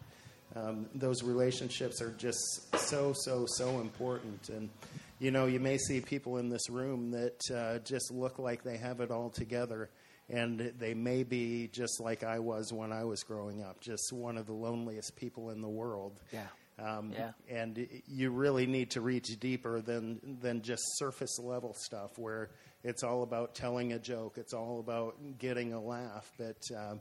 um, 0.56 0.86
those 0.94 1.22
relationships 1.22 2.00
are 2.00 2.12
just 2.12 2.38
so, 2.78 3.12
so, 3.14 3.46
so 3.46 3.80
important. 3.80 4.48
And, 4.48 4.70
you 5.18 5.30
know, 5.30 5.46
you 5.46 5.60
may 5.60 5.76
see 5.76 6.00
people 6.00 6.38
in 6.38 6.48
this 6.48 6.70
room 6.70 7.10
that 7.10 7.40
uh, 7.54 7.78
just 7.80 8.12
look 8.12 8.38
like 8.38 8.62
they 8.62 8.76
have 8.76 9.00
it 9.00 9.10
all 9.10 9.30
together. 9.30 9.90
And 10.30 10.72
they 10.78 10.92
may 10.92 11.22
be 11.22 11.68
just 11.72 12.00
like 12.00 12.22
I 12.22 12.38
was 12.38 12.72
when 12.72 12.92
I 12.92 13.04
was 13.04 13.22
growing 13.22 13.62
up, 13.62 13.80
just 13.80 14.12
one 14.12 14.36
of 14.36 14.46
the 14.46 14.52
loneliest 14.52 15.16
people 15.16 15.50
in 15.50 15.62
the 15.62 15.68
world. 15.68 16.20
Yeah. 16.32 16.46
Um, 16.78 17.12
Yeah. 17.12 17.32
And 17.48 17.88
you 18.06 18.30
really 18.30 18.66
need 18.66 18.90
to 18.90 19.00
reach 19.00 19.28
deeper 19.40 19.80
than 19.80 20.38
than 20.40 20.62
just 20.62 20.82
surface 20.96 21.38
level 21.38 21.74
stuff, 21.74 22.18
where 22.18 22.50
it's 22.84 23.02
all 23.02 23.22
about 23.22 23.54
telling 23.54 23.92
a 23.92 23.98
joke, 23.98 24.38
it's 24.38 24.52
all 24.52 24.80
about 24.80 25.16
getting 25.38 25.72
a 25.72 25.80
laugh, 25.80 26.30
but 26.38 26.60
um, 26.76 27.00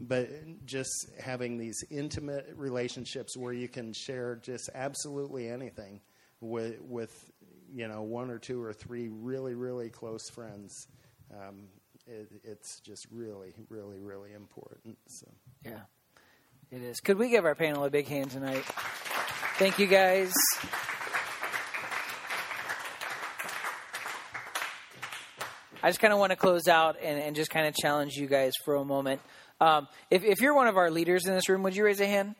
but 0.00 0.28
just 0.64 1.10
having 1.20 1.58
these 1.58 1.82
intimate 1.90 2.46
relationships 2.56 3.36
where 3.36 3.52
you 3.52 3.68
can 3.68 3.92
share 3.92 4.36
just 4.36 4.70
absolutely 4.74 5.48
anything 5.48 6.00
with 6.40 6.80
with 6.80 7.12
you 7.74 7.88
know 7.88 8.02
one 8.02 8.30
or 8.30 8.38
two 8.38 8.62
or 8.62 8.72
three 8.72 9.08
really 9.08 9.54
really 9.54 9.90
close 9.90 10.30
friends. 10.30 10.86
Um, 11.34 11.64
it, 12.08 12.30
it's 12.44 12.80
just 12.80 13.06
really, 13.10 13.54
really, 13.68 13.98
really 13.98 14.32
important. 14.32 14.98
So. 15.06 15.26
Yeah, 15.64 15.80
it 16.70 16.82
is. 16.82 17.00
Could 17.00 17.18
we 17.18 17.28
give 17.28 17.44
our 17.44 17.54
panel 17.54 17.84
a 17.84 17.90
big 17.90 18.06
hand 18.06 18.30
tonight? 18.30 18.64
Thank 19.58 19.78
you, 19.78 19.86
guys. 19.86 20.32
I 25.82 25.90
just 25.90 26.00
kind 26.00 26.12
of 26.12 26.18
want 26.18 26.30
to 26.30 26.36
close 26.36 26.66
out 26.66 26.96
and, 27.02 27.20
and 27.20 27.36
just 27.36 27.50
kind 27.50 27.66
of 27.66 27.74
challenge 27.74 28.14
you 28.14 28.26
guys 28.26 28.52
for 28.64 28.74
a 28.74 28.84
moment. 28.84 29.20
Um, 29.60 29.88
if, 30.10 30.24
if 30.24 30.40
you're 30.40 30.54
one 30.54 30.66
of 30.66 30.76
our 30.76 30.90
leaders 30.90 31.26
in 31.26 31.34
this 31.34 31.48
room, 31.48 31.62
would 31.62 31.76
you 31.76 31.84
raise 31.84 32.00
a 32.00 32.06
hand? 32.06 32.34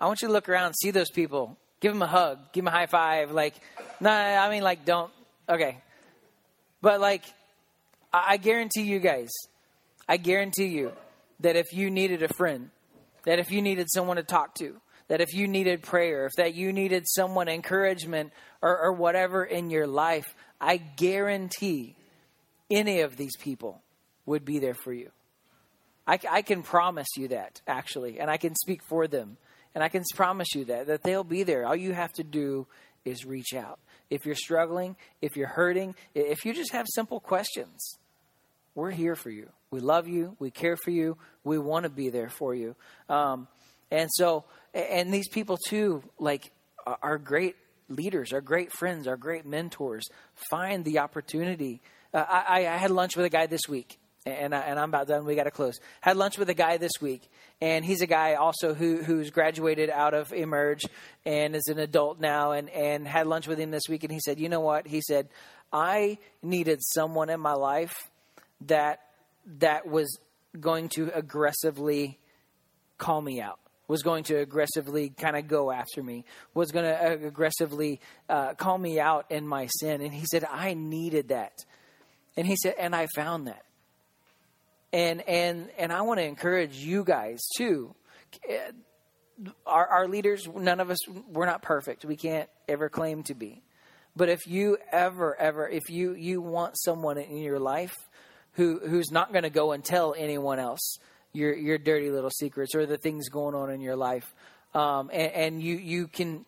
I 0.00 0.06
want 0.06 0.22
you 0.22 0.28
to 0.28 0.32
look 0.32 0.48
around, 0.48 0.74
see 0.74 0.90
those 0.90 1.10
people, 1.10 1.56
give 1.80 1.92
them 1.92 2.02
a 2.02 2.06
hug, 2.06 2.52
give 2.52 2.64
them 2.64 2.72
a 2.72 2.76
high 2.76 2.86
five. 2.86 3.32
Like, 3.32 3.54
no, 4.00 4.10
nah, 4.10 4.44
I 4.44 4.50
mean, 4.50 4.62
like, 4.62 4.84
don't. 4.84 5.12
Okay, 5.48 5.78
but 6.80 7.00
like, 7.00 7.24
I, 8.12 8.36
guarantee 8.36 8.82
you 8.82 8.98
guys, 8.98 9.30
I 10.08 10.16
guarantee 10.16 10.66
you 10.66 10.92
that 11.40 11.56
if 11.56 11.72
you 11.72 11.90
needed 11.90 12.22
a 12.22 12.28
friend, 12.28 12.70
that 13.24 13.38
if 13.38 13.50
you 13.50 13.62
needed 13.62 13.88
someone 13.90 14.16
to 14.16 14.22
talk 14.22 14.54
to, 14.56 14.80
that 15.08 15.20
if 15.20 15.34
you 15.34 15.48
needed 15.48 15.82
prayer, 15.82 16.26
if 16.26 16.32
that 16.36 16.54
you 16.54 16.72
needed 16.72 17.04
someone 17.06 17.48
encouragement 17.48 18.32
or, 18.60 18.78
or 18.78 18.92
whatever 18.92 19.44
in 19.44 19.70
your 19.70 19.86
life, 19.86 20.34
I 20.60 20.76
guarantee 20.76 21.96
any 22.70 23.00
of 23.00 23.16
these 23.16 23.36
people 23.36 23.82
would 24.26 24.44
be 24.44 24.58
there 24.58 24.74
for 24.74 24.92
you. 24.92 25.10
I, 26.06 26.18
I, 26.30 26.42
can 26.42 26.62
promise 26.62 27.08
you 27.16 27.28
that, 27.28 27.60
actually, 27.66 28.18
and 28.18 28.30
I 28.30 28.36
can 28.36 28.54
speak 28.54 28.82
for 28.88 29.06
them. 29.06 29.36
And 29.74 29.82
I 29.82 29.88
can 29.88 30.02
promise 30.14 30.54
you 30.54 30.64
that, 30.66 30.86
that 30.88 31.02
they'll 31.02 31.24
be 31.24 31.44
there. 31.44 31.66
All 31.66 31.76
you 31.76 31.92
have 31.92 32.12
to 32.14 32.24
do 32.24 32.66
is 33.04 33.24
reach 33.24 33.54
out. 33.54 33.78
If 34.10 34.26
you're 34.26 34.34
struggling, 34.34 34.96
if 35.22 35.36
you're 35.36 35.48
hurting, 35.48 35.94
if 36.14 36.44
you 36.44 36.52
just 36.52 36.72
have 36.72 36.86
simple 36.88 37.20
questions, 37.20 37.98
we're 38.74 38.90
here 38.90 39.14
for 39.14 39.30
you. 39.30 39.48
We 39.70 39.80
love 39.80 40.08
you. 40.08 40.36
We 40.38 40.50
care 40.50 40.76
for 40.76 40.90
you. 40.90 41.16
We 41.44 41.58
want 41.58 41.84
to 41.84 41.90
be 41.90 42.10
there 42.10 42.28
for 42.28 42.54
you. 42.54 42.74
Um, 43.08 43.48
and 43.90 44.08
so, 44.12 44.44
and 44.74 45.12
these 45.12 45.28
people 45.28 45.56
too, 45.56 46.02
like, 46.18 46.50
are 46.86 47.18
great 47.18 47.56
leaders, 47.88 48.32
are 48.32 48.40
great 48.40 48.72
friends, 48.72 49.06
are 49.06 49.16
great 49.16 49.46
mentors. 49.46 50.04
Find 50.50 50.84
the 50.84 50.98
opportunity 50.98 51.80
uh, 52.14 52.24
I, 52.28 52.66
I 52.66 52.76
had 52.76 52.90
lunch 52.90 53.16
with 53.16 53.24
a 53.24 53.30
guy 53.30 53.46
this 53.46 53.62
week, 53.68 53.98
and, 54.26 54.54
I, 54.54 54.60
and 54.60 54.78
I'm 54.78 54.90
about 54.90 55.08
done. 55.08 55.24
We 55.24 55.34
got 55.34 55.44
to 55.44 55.50
close. 55.50 55.80
Had 56.00 56.16
lunch 56.16 56.36
with 56.36 56.50
a 56.50 56.54
guy 56.54 56.76
this 56.76 56.92
week, 57.00 57.22
and 57.60 57.84
he's 57.84 58.02
a 58.02 58.06
guy 58.06 58.34
also 58.34 58.74
who 58.74 59.02
who's 59.02 59.30
graduated 59.30 59.88
out 59.88 60.12
of 60.12 60.32
Emerge 60.32 60.82
and 61.24 61.56
is 61.56 61.66
an 61.68 61.78
adult 61.78 62.20
now. 62.20 62.52
And 62.52 62.68
and 62.70 63.08
had 63.08 63.26
lunch 63.26 63.48
with 63.48 63.58
him 63.58 63.70
this 63.70 63.84
week, 63.88 64.04
and 64.04 64.12
he 64.12 64.20
said, 64.20 64.38
"You 64.38 64.48
know 64.48 64.60
what?" 64.60 64.86
He 64.86 65.00
said, 65.00 65.28
"I 65.72 66.18
needed 66.42 66.80
someone 66.82 67.30
in 67.30 67.40
my 67.40 67.54
life 67.54 67.94
that 68.68 69.00
that 69.58 69.86
was 69.86 70.18
going 70.58 70.88
to 70.90 71.10
aggressively 71.14 72.18
call 72.98 73.20
me 73.20 73.40
out." 73.40 73.58
was 73.88 74.02
going 74.02 74.24
to 74.24 74.36
aggressively 74.36 75.10
kind 75.10 75.36
of 75.36 75.46
go 75.46 75.70
after 75.70 76.02
me, 76.02 76.24
was 76.54 76.72
going 76.72 76.86
to 76.86 77.26
aggressively 77.26 78.00
uh, 78.26 78.54
call 78.54 78.78
me 78.78 78.98
out 78.98 79.26
in 79.30 79.46
my 79.46 79.68
sin. 79.80 80.00
And 80.00 80.14
he 80.14 80.24
said, 80.24 80.46
I 80.50 80.72
needed 80.72 81.28
that. 81.28 81.52
And 82.34 82.46
he 82.46 82.56
said, 82.56 82.74
and 82.78 82.96
I 82.96 83.06
found 83.14 83.48
that. 83.48 83.64
And 84.94 85.26
and 85.28 85.70
and 85.78 85.92
I 85.92 86.02
want 86.02 86.20
to 86.20 86.24
encourage 86.24 86.76
you 86.76 87.04
guys 87.04 87.40
too. 87.56 87.94
Our, 89.66 89.86
our 89.86 90.08
leaders, 90.08 90.46
none 90.54 90.80
of 90.80 90.90
us, 90.90 90.98
we're 91.30 91.46
not 91.46 91.62
perfect. 91.62 92.04
We 92.04 92.16
can't 92.16 92.48
ever 92.68 92.88
claim 92.88 93.22
to 93.24 93.34
be. 93.34 93.62
But 94.14 94.28
if 94.28 94.46
you 94.46 94.76
ever, 94.90 95.34
ever, 95.38 95.66
if 95.66 95.88
you 95.88 96.14
you 96.14 96.42
want 96.42 96.78
someone 96.78 97.16
in 97.16 97.38
your 97.38 97.58
life 97.58 97.96
who 98.54 98.80
who's 98.80 99.10
not 99.10 99.32
going 99.32 99.44
to 99.44 99.50
go 99.50 99.72
and 99.72 99.84
tell 99.84 100.14
anyone 100.16 100.58
else 100.58 100.98
your 101.32 101.54
your 101.54 101.78
dirty 101.78 102.10
little 102.10 102.30
secrets 102.30 102.74
or 102.74 102.86
the 102.86 102.98
things 102.98 103.28
going 103.28 103.54
on 103.54 103.70
in 103.70 103.80
your 103.80 103.96
life, 103.96 104.34
um, 104.74 105.10
and, 105.12 105.32
and 105.32 105.62
you 105.62 105.76
you 105.76 106.08
can 106.08 106.44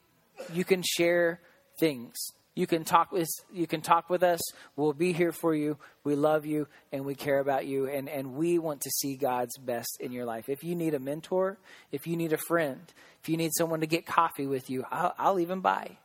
you 0.52 0.64
can 0.64 0.82
share 0.82 1.40
things 1.78 2.14
you 2.54 2.66
can 2.68 2.84
talk 2.84 3.10
with 3.10 3.28
you 3.52 3.66
can 3.66 3.80
talk 3.80 4.08
with 4.08 4.22
us. 4.22 4.40
We'll 4.76 4.92
be 4.92 5.12
here 5.12 5.32
for 5.32 5.54
you. 5.54 5.76
We 6.04 6.14
love 6.14 6.46
you 6.46 6.68
and 6.92 7.04
we 7.04 7.14
care 7.14 7.40
about 7.40 7.66
you 7.66 7.88
and, 7.88 8.08
and 8.08 8.34
we 8.34 8.58
want 8.58 8.82
to 8.82 8.90
see 8.90 9.16
God's 9.16 9.56
best 9.58 9.96
in 10.00 10.12
your 10.12 10.24
life. 10.24 10.48
If 10.48 10.62
you 10.62 10.76
need 10.76 10.94
a 10.94 11.00
mentor, 11.00 11.58
if 11.90 12.06
you 12.06 12.16
need 12.16 12.32
a 12.32 12.38
friend, 12.38 12.80
if 13.22 13.28
you 13.28 13.36
need 13.36 13.50
someone 13.56 13.80
to 13.80 13.86
get 13.86 14.06
coffee 14.06 14.46
with 14.46 14.70
you, 14.70 14.84
I'll, 14.90 15.14
I'll 15.18 15.40
even 15.40 15.60
buy. 15.60 15.98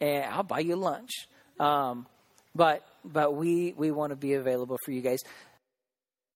And 0.00 0.24
I'll 0.24 0.44
buy 0.44 0.60
you 0.60 0.76
lunch. 0.76 1.10
Um, 1.58 2.06
but 2.54 2.86
but 3.12 3.34
we 3.34 3.74
we 3.76 3.90
want 3.90 4.10
to 4.10 4.16
be 4.16 4.34
available 4.34 4.78
for 4.84 4.90
you 4.92 5.02
guys. 5.02 5.22